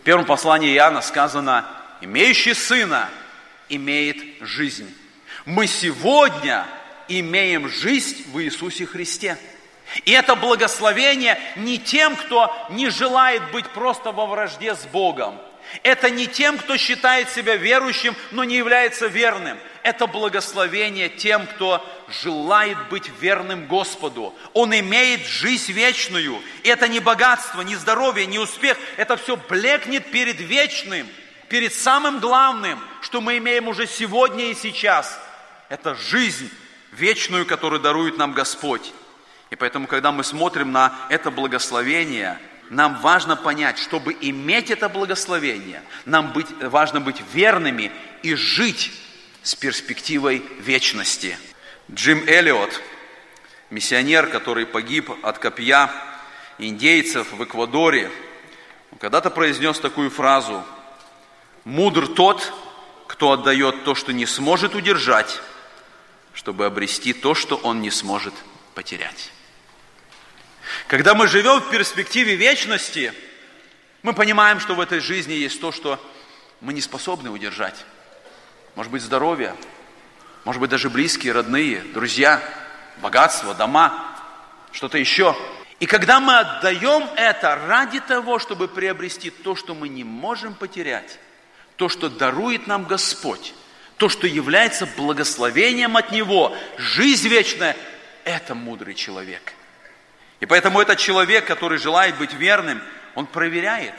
В 0.00 0.04
первом 0.04 0.24
послании 0.24 0.74
Иоанна 0.74 1.00
сказано, 1.00 1.66
имеющий 2.00 2.54
сына 2.54 3.08
имеет 3.68 4.18
жизнь. 4.40 4.94
Мы 5.44 5.66
сегодня 5.66 6.66
имеем 7.08 7.68
жизнь 7.68 8.24
в 8.30 8.40
Иисусе 8.42 8.86
Христе. 8.86 9.38
И 10.04 10.12
это 10.12 10.34
благословение 10.34 11.40
не 11.56 11.78
тем, 11.78 12.16
кто 12.16 12.52
не 12.70 12.90
желает 12.90 13.50
быть 13.52 13.68
просто 13.68 14.12
во 14.12 14.26
вражде 14.26 14.74
с 14.74 14.84
Богом. 14.86 15.40
Это 15.82 16.10
не 16.10 16.26
тем, 16.26 16.58
кто 16.58 16.76
считает 16.76 17.30
себя 17.30 17.56
верующим, 17.56 18.14
но 18.30 18.44
не 18.44 18.56
является 18.56 19.06
верным 19.06 19.58
это 19.86 20.08
благословение 20.08 21.08
тем, 21.08 21.46
кто 21.46 21.80
желает 22.08 22.76
быть 22.88 23.08
верным 23.20 23.68
Господу. 23.68 24.34
Он 24.52 24.76
имеет 24.76 25.24
жизнь 25.24 25.70
вечную. 25.70 26.42
И 26.64 26.68
это 26.68 26.88
не 26.88 26.98
богатство, 26.98 27.60
не 27.62 27.76
здоровье, 27.76 28.26
не 28.26 28.40
успех. 28.40 28.76
Это 28.96 29.16
все 29.16 29.36
блекнет 29.36 30.10
перед 30.10 30.40
вечным, 30.40 31.06
перед 31.48 31.72
самым 31.72 32.18
главным, 32.18 32.80
что 33.00 33.20
мы 33.20 33.38
имеем 33.38 33.68
уже 33.68 33.86
сегодня 33.86 34.50
и 34.50 34.54
сейчас. 34.54 35.20
Это 35.68 35.94
жизнь 35.94 36.50
вечную, 36.90 37.46
которую 37.46 37.80
дарует 37.80 38.18
нам 38.18 38.32
Господь. 38.32 38.92
И 39.50 39.54
поэтому, 39.54 39.86
когда 39.86 40.10
мы 40.10 40.24
смотрим 40.24 40.72
на 40.72 40.98
это 41.10 41.30
благословение, 41.30 42.40
нам 42.70 43.00
важно 43.02 43.36
понять, 43.36 43.78
чтобы 43.78 44.16
иметь 44.20 44.72
это 44.72 44.88
благословение, 44.88 45.80
нам 46.06 46.32
быть, 46.32 46.48
важно 46.60 47.00
быть 47.00 47.22
верными 47.32 47.92
и 48.24 48.34
жить 48.34 48.90
с 49.46 49.54
перспективой 49.54 50.42
вечности. 50.58 51.38
Джим 51.88 52.24
Эллиот, 52.26 52.80
миссионер, 53.70 54.26
который 54.26 54.66
погиб 54.66 55.08
от 55.22 55.38
копья 55.38 55.88
индейцев 56.58 57.30
в 57.30 57.44
Эквадоре, 57.44 58.10
когда-то 58.98 59.30
произнес 59.30 59.78
такую 59.78 60.10
фразу 60.10 60.64
«Мудр 61.62 62.08
тот, 62.08 62.52
кто 63.06 63.30
отдает 63.30 63.84
то, 63.84 63.94
что 63.94 64.12
не 64.12 64.26
сможет 64.26 64.74
удержать, 64.74 65.40
чтобы 66.34 66.66
обрести 66.66 67.12
то, 67.12 67.36
что 67.36 67.54
он 67.54 67.80
не 67.80 67.92
сможет 67.92 68.34
потерять». 68.74 69.30
Когда 70.88 71.14
мы 71.14 71.28
живем 71.28 71.60
в 71.60 71.70
перспективе 71.70 72.34
вечности, 72.34 73.12
мы 74.02 74.12
понимаем, 74.12 74.58
что 74.58 74.74
в 74.74 74.80
этой 74.80 74.98
жизни 74.98 75.34
есть 75.34 75.60
то, 75.60 75.70
что 75.70 76.04
мы 76.60 76.72
не 76.72 76.80
способны 76.80 77.30
удержать 77.30 77.86
может 78.76 78.92
быть 78.92 79.02
здоровье, 79.02 79.56
может 80.44 80.60
быть 80.60 80.70
даже 80.70 80.90
близкие, 80.90 81.32
родные, 81.32 81.80
друзья, 81.80 82.42
богатство, 82.98 83.54
дома, 83.54 84.16
что-то 84.70 84.98
еще. 84.98 85.34
И 85.80 85.86
когда 85.86 86.20
мы 86.20 86.38
отдаем 86.38 87.08
это 87.16 87.56
ради 87.66 88.00
того, 88.00 88.38
чтобы 88.38 88.68
приобрести 88.68 89.30
то, 89.30 89.56
что 89.56 89.74
мы 89.74 89.88
не 89.88 90.04
можем 90.04 90.54
потерять, 90.54 91.18
то, 91.76 91.88
что 91.88 92.08
дарует 92.10 92.66
нам 92.66 92.84
Господь, 92.84 93.54
то, 93.96 94.10
что 94.10 94.26
является 94.26 94.86
благословением 94.86 95.96
от 95.96 96.12
Него, 96.12 96.54
жизнь 96.76 97.28
вечная, 97.28 97.76
это 98.24 98.54
мудрый 98.54 98.94
человек. 98.94 99.54
И 100.40 100.46
поэтому 100.46 100.82
этот 100.82 100.98
человек, 100.98 101.46
который 101.46 101.78
желает 101.78 102.16
быть 102.18 102.34
верным, 102.34 102.82
он 103.14 103.26
проверяет, 103.26 103.94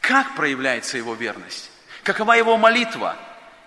как 0.00 0.36
проявляется 0.36 0.96
его 0.96 1.14
верность, 1.14 1.72
какова 2.04 2.34
его 2.34 2.56
молитва– 2.56 3.16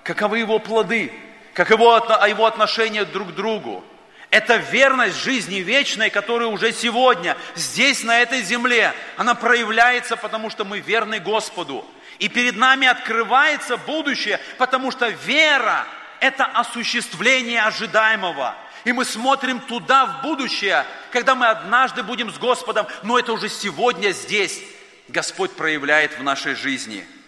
каковы 0.10 0.40
его 0.40 0.58
плоды, 0.58 1.12
каково 1.54 2.26
его 2.28 2.48
отношение 2.48 3.06
друг 3.06 3.30
к 3.30 3.36
другу. 3.36 3.84
Это 4.32 4.56
верность 4.56 5.18
жизни 5.18 5.58
вечной, 5.58 6.10
которая 6.10 6.48
уже 6.48 6.72
сегодня, 6.72 7.38
здесь, 7.54 8.04
на 8.04 8.20
этой 8.20 8.42
земле, 8.42 8.96
она 9.18 9.36
проявляется, 9.36 10.18
потому 10.18 10.50
что 10.50 10.66
мы 10.66 10.80
верны 10.80 11.20
Господу. 11.20 11.86
И 12.18 12.28
перед 12.28 12.56
нами 12.56 12.88
открывается 12.88 13.78
будущее, 13.78 14.40
потому 14.58 14.90
что 14.90 15.10
вера– 15.10 15.86
это 16.20 16.46
осуществление 16.46 17.62
ожидаемого. 17.62 18.56
И 18.86 18.92
мы 18.94 19.06
смотрим 19.06 19.60
туда, 19.60 20.08
в 20.08 20.22
будущее, 20.24 20.88
когда 21.12 21.36
мы 21.36 21.50
однажды 21.50 22.02
будем 22.02 22.34
с 22.34 22.40
Господом, 22.40 22.88
но 23.04 23.20
это 23.20 23.32
уже 23.32 23.48
сегодня 23.48 24.10
здесь 24.10 24.60
Господь 25.08 25.52
проявляет 25.52 26.18
в 26.18 26.24
нашей 26.24 26.56
жизни– 26.56 27.06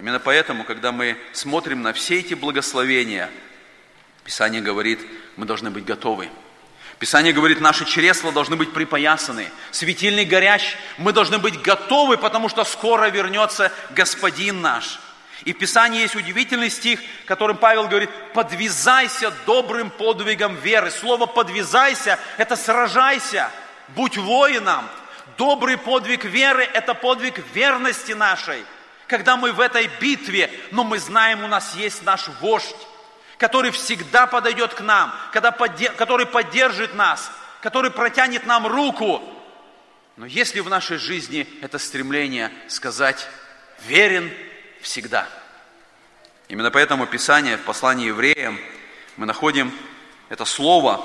Именно 0.00 0.18
поэтому, 0.18 0.64
когда 0.64 0.92
мы 0.92 1.16
смотрим 1.32 1.82
на 1.82 1.92
все 1.92 2.18
эти 2.18 2.34
благословения, 2.34 3.30
Писание 4.24 4.60
говорит, 4.60 5.00
мы 5.36 5.46
должны 5.46 5.70
быть 5.70 5.84
готовы. 5.84 6.30
Писание 6.98 7.32
говорит, 7.32 7.60
наши 7.60 7.84
чресла 7.84 8.32
должны 8.32 8.56
быть 8.56 8.72
припоясаны, 8.72 9.50
светильник 9.70 10.28
горящий. 10.28 10.76
Мы 10.96 11.12
должны 11.12 11.38
быть 11.38 11.60
готовы, 11.60 12.16
потому 12.16 12.48
что 12.48 12.64
скоро 12.64 13.08
вернется 13.10 13.70
Господин 13.90 14.62
наш. 14.62 15.00
И 15.44 15.52
в 15.52 15.58
Писании 15.58 16.00
есть 16.00 16.16
удивительный 16.16 16.70
стих, 16.70 17.00
которым 17.26 17.58
Павел 17.58 17.86
говорит, 17.88 18.08
подвязайся 18.32 19.32
добрым 19.44 19.90
подвигом 19.90 20.56
веры. 20.56 20.90
Слово 20.90 21.26
подвязайся– 21.26 22.18
это 22.38 22.56
сражайся, 22.56 23.50
будь 23.88 24.16
воином. 24.16 24.88
Добрый 25.36 25.76
подвиг 25.76 26.24
веры– 26.24 26.62
это 26.74 26.94
подвиг 26.94 27.42
верности 27.52 28.12
нашей– 28.12 28.64
когда 29.06 29.36
мы 29.36 29.52
в 29.52 29.60
этой 29.60 29.88
битве, 30.00 30.50
но 30.70 30.84
мы 30.84 30.98
знаем, 30.98 31.44
у 31.44 31.46
нас 31.48 31.74
есть 31.74 32.02
наш 32.04 32.28
вождь, 32.40 32.74
который 33.38 33.70
всегда 33.70 34.26
подойдет 34.26 34.74
к 34.74 34.80
нам, 34.80 35.14
когда, 35.32 35.50
который 35.96 36.26
поддержит 36.26 36.94
нас, 36.94 37.30
который 37.60 37.90
протянет 37.90 38.46
нам 38.46 38.66
руку. 38.66 39.22
Но 40.16 40.26
если 40.26 40.60
в 40.60 40.68
нашей 40.68 40.98
жизни 40.98 41.46
это 41.60 41.78
стремление 41.78 42.52
сказать 42.68 43.26
«верен 43.86 44.30
всегда», 44.80 45.26
Именно 46.48 46.70
поэтому 46.70 47.06
Писание 47.06 47.56
в 47.56 47.62
послании 47.62 48.08
евреям 48.08 48.60
мы 49.16 49.24
находим 49.24 49.72
это 50.28 50.44
слово 50.44 51.04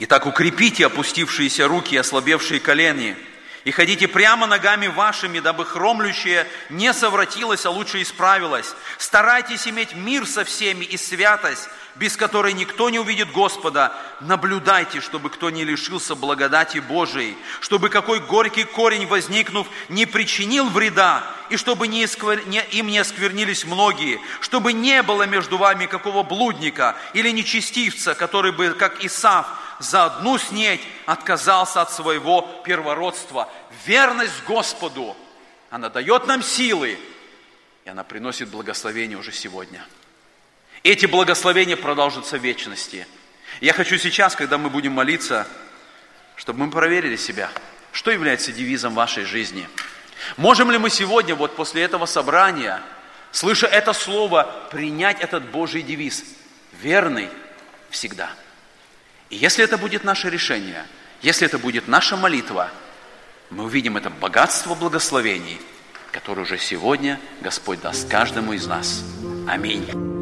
«Итак, 0.00 0.26
укрепите 0.26 0.86
опустившиеся 0.86 1.66
руки 1.66 1.94
и 1.94 1.98
ослабевшие 1.98 2.60
колени, 2.60 3.16
и 3.64 3.70
ходите 3.70 4.08
прямо 4.08 4.46
ногами 4.46 4.86
вашими, 4.86 5.40
дабы 5.40 5.64
хромлющее 5.64 6.46
не 6.68 6.92
совратилось, 6.92 7.64
а 7.64 7.70
лучше 7.70 8.02
исправилось. 8.02 8.74
Старайтесь 8.98 9.66
иметь 9.66 9.94
мир 9.94 10.26
со 10.26 10.44
всеми 10.44 10.84
и 10.84 10.98
святость, 10.98 11.68
без 11.94 12.16
которой 12.16 12.52
никто 12.52 12.90
не 12.90 12.98
увидит 12.98 13.32
Господа. 13.32 13.92
Наблюдайте, 14.20 15.00
чтобы 15.00 15.30
кто 15.30 15.48
не 15.48 15.64
лишился 15.64 16.14
благодати 16.14 16.78
Божией, 16.78 17.38
чтобы 17.60 17.88
какой 17.88 18.20
горький 18.20 18.64
корень, 18.64 19.06
возникнув, 19.06 19.66
не 19.88 20.04
причинил 20.04 20.68
вреда, 20.68 21.24
и 21.48 21.56
чтобы 21.56 21.88
не 21.88 22.04
исквер... 22.04 22.46
не... 22.46 22.62
им 22.72 22.88
не 22.88 22.98
осквернились 22.98 23.64
многие, 23.64 24.20
чтобы 24.40 24.72
не 24.72 25.02
было 25.02 25.22
между 25.22 25.56
вами 25.56 25.86
какого 25.86 26.22
блудника 26.22 26.96
или 27.14 27.30
нечестивца, 27.30 28.14
который 28.14 28.52
бы, 28.52 28.70
как 28.70 29.02
Исав, 29.04 29.46
за 29.78 30.06
одну 30.06 30.38
снеть 30.38 30.80
отказался 31.06 31.82
от 31.82 31.90
своего 31.90 32.42
первородства. 32.64 33.50
Верность 33.86 34.44
Господу, 34.46 35.16
она 35.70 35.88
дает 35.88 36.26
нам 36.26 36.42
силы, 36.42 36.98
и 37.84 37.88
она 37.88 38.04
приносит 38.04 38.48
благословение 38.48 39.18
уже 39.18 39.32
сегодня. 39.32 39.84
Эти 40.82 41.06
благословения 41.06 41.76
продолжатся 41.76 42.38
в 42.38 42.42
вечности. 42.42 43.06
Я 43.60 43.72
хочу 43.72 43.98
сейчас, 43.98 44.36
когда 44.36 44.58
мы 44.58 44.70
будем 44.70 44.92
молиться, 44.92 45.46
чтобы 46.36 46.64
мы 46.64 46.70
проверили 46.70 47.16
себя, 47.16 47.50
что 47.92 48.10
является 48.10 48.52
девизом 48.52 48.94
вашей 48.94 49.24
жизни. 49.24 49.68
Можем 50.36 50.70
ли 50.70 50.78
мы 50.78 50.90
сегодня, 50.90 51.34
вот 51.34 51.56
после 51.56 51.82
этого 51.82 52.06
собрания, 52.06 52.82
слыша 53.30 53.66
это 53.66 53.92
слово, 53.92 54.68
принять 54.70 55.20
этот 55.20 55.44
Божий 55.50 55.82
девиз? 55.82 56.24
Верный 56.80 57.30
всегда– 57.90 58.30
и 59.30 59.36
если 59.36 59.64
это 59.64 59.78
будет 59.78 60.04
наше 60.04 60.30
решение, 60.30 60.84
если 61.22 61.46
это 61.46 61.58
будет 61.58 61.88
наша 61.88 62.16
молитва, 62.16 62.70
мы 63.50 63.64
увидим 63.64 63.96
это 63.96 64.10
богатство 64.10 64.74
благословений 64.74 65.60
который 66.14 66.44
уже 66.44 66.58
сегодня 66.58 67.18
Господь 67.40 67.80
даст 67.80 68.08
каждому 68.08 68.52
из 68.52 68.68
нас. 68.68 69.02
Аминь. 69.48 70.13